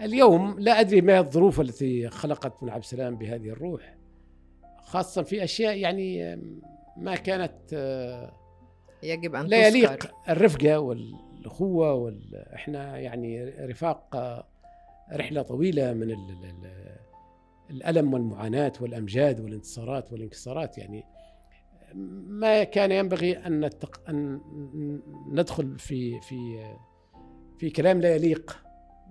اليوم 0.00 0.58
لا 0.58 0.80
أدري 0.80 1.00
ما 1.00 1.18
الظروف 1.18 1.60
التي 1.60 2.08
خلقت 2.08 2.62
من 2.62 2.70
عبد 2.70 2.82
السلام 2.82 3.16
بهذه 3.16 3.48
الروح 3.48 3.96
خاصة 4.82 5.22
في 5.22 5.44
أشياء 5.44 5.76
يعني 5.76 6.36
ما 6.96 7.14
كانت 7.14 7.74
يجب 9.02 9.34
أن 9.34 9.46
لا 9.46 9.68
يليق 9.68 10.14
الرفقة 10.28 10.78
والأخوة 10.80 11.94
وال... 11.94 12.36
إحنا 12.54 12.98
يعني 12.98 13.44
رفاق 13.44 14.16
رحلة 15.12 15.42
طويلة 15.42 15.92
من 15.92 16.10
ال... 16.10 16.38
الألم 17.70 18.14
والمعاناة 18.14 18.72
والأمجاد 18.80 19.40
والانتصارات 19.40 20.12
والانكسارات. 20.12 20.78
يعني 20.78 21.04
ما 22.28 22.64
كان 22.64 22.92
ينبغي 22.92 23.46
أن 23.46 23.64
نتق... 23.64 24.08
أن 24.08 24.40
ندخل 25.32 25.78
في 25.78 26.20
في 26.20 26.72
في 27.58 27.70
كلام 27.70 28.00
لا 28.00 28.14
يليق 28.14 28.58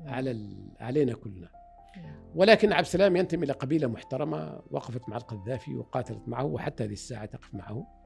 على 0.06 0.32
ال... 0.32 0.72
علينا 0.80 1.14
كلنا. 1.14 1.50
ولكن 2.36 2.74
عبد 2.74 2.86
السلام 2.86 3.16
ينتمي 3.16 3.46
إلى 3.46 3.54
قبيلة 3.54 3.88
محترمة 3.88 4.62
وقفت 4.72 5.10
مع 5.10 5.18
القذافي 5.18 5.76
وقاتلت 5.76 6.28
معه 6.28 6.46
وحتى 6.46 6.84
هذه 6.84 6.94
الساعة 6.94 7.26
تقف 7.26 7.56
معه. 7.56 7.97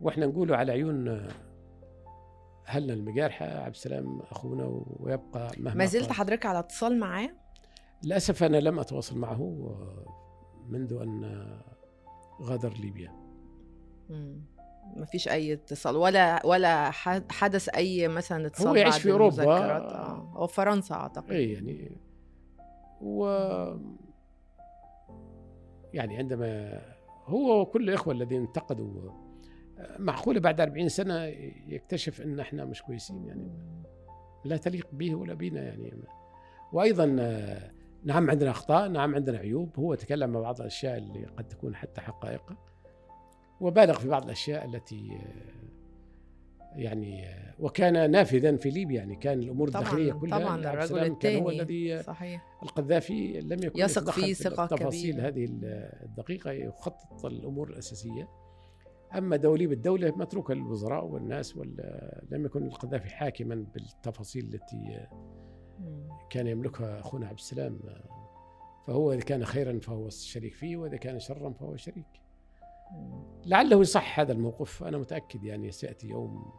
وإحنا 0.00 0.26
نقوله 0.26 0.56
على 0.56 0.72
عيون 0.72 1.28
أهلنا 2.68 2.92
المجارحة 2.92 3.46
عبد 3.46 3.74
السلام 3.74 4.20
أخونا 4.20 4.84
ويبقى 4.86 5.50
مهما 5.58 5.74
ما 5.74 5.84
زلت 5.84 6.12
حضرتك 6.12 6.46
على 6.46 6.58
اتصال 6.58 6.98
معاه؟ 7.00 7.30
للأسف 8.04 8.42
أنا 8.42 8.56
لم 8.56 8.78
أتواصل 8.78 9.18
معه 9.18 9.74
منذ 10.68 10.92
أن 10.92 11.50
غادر 12.42 12.72
ليبيا. 12.72 13.12
ما 14.96 15.04
فيش 15.04 15.28
أي 15.28 15.52
اتصال 15.52 15.96
ولا 15.96 16.46
ولا 16.46 16.90
حدث 17.30 17.68
أي 17.68 18.08
مثلا 18.08 18.46
اتصال 18.46 18.68
هو 18.68 18.74
يعيش 18.74 18.98
في 18.98 19.12
أوروبا. 19.12 19.44
آه. 19.44 20.32
أو 20.36 20.46
فرنسا 20.46 20.94
أعتقد. 20.94 21.30
اي 21.32 21.52
يعني 21.52 21.96
و 23.00 23.26
يعني 25.94 26.16
عندما 26.16 26.80
هو 27.26 27.60
وكل 27.60 27.88
الإخوة 27.88 28.14
الذين 28.14 28.40
انتقدوا 28.40 29.10
معقولة 29.98 30.40
بعد 30.40 30.60
40 30.60 30.88
سنة 30.88 31.24
يكتشف 31.68 32.20
إن 32.20 32.40
إحنا 32.40 32.64
مش 32.64 32.82
كويسين 32.82 33.26
يعني 33.26 33.50
لا 34.44 34.56
تليق 34.56 34.88
به 34.92 35.14
ولا 35.14 35.34
بنا 35.34 35.62
يعني 35.62 35.92
وأيضا 36.72 37.16
آه، 37.20 37.70
نعم 38.04 38.30
عندنا 38.30 38.50
أخطاء 38.50 38.88
نعم 38.88 39.14
عندنا 39.14 39.38
عيوب 39.38 39.78
هو 39.78 39.94
تكلم 39.94 40.36
عن 40.36 40.42
بعض 40.42 40.60
الأشياء 40.60 40.98
اللي 40.98 41.24
قد 41.24 41.48
تكون 41.48 41.74
حتى 41.74 42.00
حقائق 42.00 42.52
وبالغ 43.60 43.98
في 43.98 44.08
بعض 44.08 44.24
الأشياء 44.24 44.64
التي 44.64 45.10
آه، 45.12 45.70
يعني 46.76 47.26
آه، 47.26 47.54
وكان 47.58 48.10
نافذا 48.10 48.56
في 48.56 48.70
ليبيا 48.70 48.96
يعني 48.96 49.16
كان 49.16 49.38
الأمور 49.38 49.68
الداخلية 49.68 50.12
كلها 50.12 50.38
طبعاً 50.38 50.52
عبد 50.52 50.66
الرجل 50.66 51.16
كان 51.18 51.42
هو 51.42 51.50
الثاني. 51.50 51.62
الذي 51.62 52.02
صحيح 52.02 52.58
القذافي 52.62 53.40
لم 53.40 53.62
يكن 53.62 53.80
يثق 53.80 54.10
فيه 54.10 54.22
في 54.22 54.34
ثقة 54.34 54.64
التفاصيل 54.64 55.12
كبيرة. 55.12 55.28
هذه 55.28 55.48
الدقيقة 56.04 56.50
يخطط 56.50 57.26
الأمور 57.26 57.70
الأساسية 57.70 58.28
أما 59.18 59.36
دوليب 59.36 59.72
الدولة 59.72 60.12
متروكة 60.16 60.54
للوزراء 60.54 61.04
والناس 61.04 61.56
وال- 61.56 62.22
لم 62.30 62.44
يكن 62.44 62.66
القذافي 62.66 63.08
حاكما 63.10 63.54
بالتفاصيل 63.74 64.44
التي. 64.54 65.06
كان 66.30 66.46
يملكها 66.46 67.00
أخونا 67.00 67.26
عبد 67.26 67.38
السلام 67.38 67.80
فهو 68.86 69.12
إذا 69.12 69.20
كان 69.20 69.44
خيرا 69.44 69.78
فهو 69.78 70.08
شريك 70.08 70.54
فيه 70.54 70.76
وإذا 70.76 70.96
كان 70.96 71.18
شرا 71.20 71.52
فهو 71.52 71.76
شريك. 71.76 72.06
لعله 73.46 73.80
يصح 73.80 74.20
هذا 74.20 74.32
الموقف 74.32 74.82
أنا 74.84 74.98
متأكد 74.98 75.44
يعني 75.44 75.70
سيأتي 75.70 76.08
يوم 76.08 76.52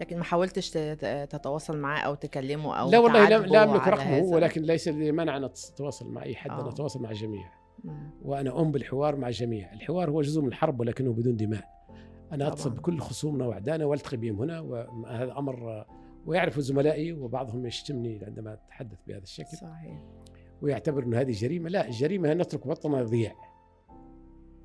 لكن 0.00 0.16
ما 0.18 0.24
حاولتش 0.24 0.70
تت- 0.70 1.28
تتواصل 1.30 1.78
معاه 1.78 2.00
أو 2.00 2.14
تكلمه 2.14 2.76
أو 2.76 2.90
لا 2.90 2.98
والله 2.98 3.28
لا, 3.28 3.38
لا 3.38 3.60
على 3.60 3.90
رقمه؟ 3.90 4.22
ولكن 4.22 4.62
ليس 4.62 4.88
لي 4.88 5.12
مانع 5.12 5.36
أن 5.36 5.44
أتواصل 5.44 6.10
مع 6.10 6.22
أي 6.22 6.34
حد 6.36 6.50
أنا 6.50 6.60
آه. 6.60 6.68
أتواصل 6.68 7.02
مع 7.02 7.10
الجميع. 7.10 7.50
وأنا 8.22 8.60
أم 8.60 8.70
بالحوار 8.72 9.16
مع 9.16 9.28
الجميع، 9.28 9.72
الحوار 9.72 10.10
هو 10.10 10.22
جزء 10.22 10.40
من 10.42 10.48
الحرب 10.48 10.80
ولكنه 10.80 11.12
بدون 11.12 11.36
دماء. 11.36 11.75
أنا 12.32 12.48
اتصل 12.48 12.70
طبعاً. 12.70 12.78
بكل 12.78 13.00
خصومنا 13.00 13.46
وأعدائنا 13.46 13.84
والتقي 13.84 14.16
بهم 14.16 14.40
هنا 14.40 14.60
وهذا 14.60 15.38
أمر 15.38 15.86
ويعرف 16.26 16.60
زملائي 16.60 17.12
وبعضهم 17.12 17.66
يشتمني 17.66 18.24
عندما 18.24 18.52
أتحدث 18.52 18.98
بهذا 19.06 19.22
الشكل 19.22 19.56
صحيح 19.56 20.02
ويعتبر 20.62 21.02
إنه 21.02 21.20
هذه 21.20 21.32
جريمة، 21.32 21.68
لا 21.68 21.86
الجريمة 21.86 22.28
هي 22.28 22.34
نترك 22.34 22.66
وطننا 22.66 23.00
يضيع. 23.00 23.34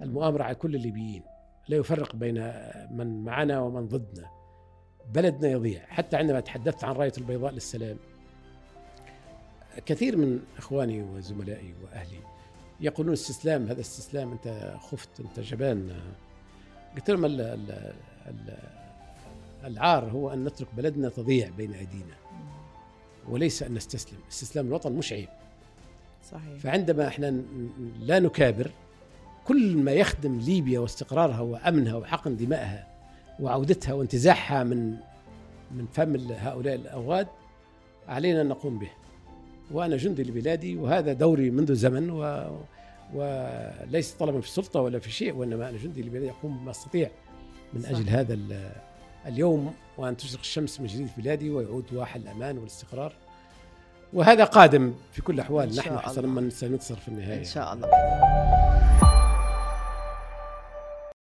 المؤامرة 0.02 0.44
على 0.44 0.56
كل 0.56 0.76
الليبيين، 0.76 1.24
لا 1.68 1.78
يفرق 1.78 2.16
بين 2.16 2.54
من 2.92 3.24
معنا 3.24 3.60
ومن 3.60 3.88
ضدنا. 3.88 4.30
بلدنا 5.14 5.52
يضيع، 5.52 5.86
حتى 5.86 6.18
عندما 6.18 6.40
تحدثت 6.40 6.84
عن 6.84 6.96
راية 6.96 7.14
البيضاء 7.18 7.52
للسلام 7.52 7.98
كثير 9.86 10.18
من 10.18 10.40
إخواني 10.58 11.04
وزملائي 11.04 11.74
وأهلي 11.84 12.20
يقولون 12.80 13.14
استسلام 13.14 13.68
هذا 13.68 13.82
استسلام 13.82 14.32
أنت 14.32 14.76
خفت 14.80 15.20
أنت 15.20 15.40
جبان 15.40 16.02
قلت 16.96 17.10
لهم 17.10 17.26
ال 17.26 17.42
ال 17.42 17.94
ال 18.28 18.58
العار 19.64 20.06
هو 20.06 20.34
أن 20.34 20.44
نترك 20.44 20.68
بلدنا 20.78 21.10
تضيع 21.10 21.50
بين 21.58 21.74
أيدينا 21.74 22.16
مم. 22.32 23.34
وليس 23.34 23.64
أن 23.64 23.74
نستسلم، 23.74 24.20
استسلام 24.32 24.68
الوطن 24.68 24.92
مش 24.92 25.14
عيب، 25.14 25.30
صحيح 26.32 26.60
فعندما 26.60 27.08
إحنا 27.08 27.42
لا 28.00 28.20
نكابر 28.20 28.72
كل 29.46 29.78
ما 29.78 29.92
يخدم 29.92 30.40
ليبيا 30.40 30.80
واستقرارها 30.80 31.40
وأمنها 31.42 31.96
وحقن 31.96 32.38
دمائها 32.38 32.88
وعودتها 33.40 33.94
وانتزاعها 33.94 34.64
من 34.64 34.96
من 35.72 35.86
فم 35.94 36.16
هؤلاء 36.32 36.76
الأوغاد 36.76 37.28
علينا 38.08 38.42
أن 38.42 38.48
نقوم 38.48 38.80
به. 38.80 38.90
وأنا 39.72 39.98
جندي 39.98 40.24
لبلادي 40.24 40.78
وهذا 40.78 41.14
دوري 41.14 41.52
منذ 41.52 41.74
زمن 41.74 42.10
و 42.10 42.50
وليس 43.14 44.12
طلبا 44.14 44.42
في 44.42 44.48
السلطة 44.48 44.82
ولا 44.82 45.00
في 45.00 45.12
شيء 45.12 45.34
وإنما 45.36 45.70
أنا 45.70 45.78
جندي 45.78 46.02
لبلادي 46.02 46.30
اقوم 46.30 46.58
بما 46.58 46.72
استطيع 46.72 47.10
من 47.74 47.82
صح. 47.82 47.90
أجل 47.90 48.10
هذا 48.10 48.34
ال- 48.34 48.72
اليوم 49.26 49.74
وأن 49.98 50.18
تشرق 50.18 50.40
الشمس 50.40 50.80
من 50.80 50.88
جديد 50.88 51.08
في 51.08 51.22
بلادي 51.22 51.50
ويعود 51.50 51.94
واحد 51.94 52.22
الأمان 52.22 52.58
والاستقرار 52.58 53.14
وهذا 54.14 54.44
قادم 54.44 54.94
في 55.12 55.22
كل 55.22 55.34
الأحوال 55.36 55.76
نحن 55.76 55.98
حسنا 56.00 56.28
الله. 56.28 56.42
من 56.42 56.50
سننتصر 56.50 56.96
في 56.96 57.08
النهاية 57.08 57.40
إن 57.40 57.44
شاء 57.44 57.74
الله 57.74 57.88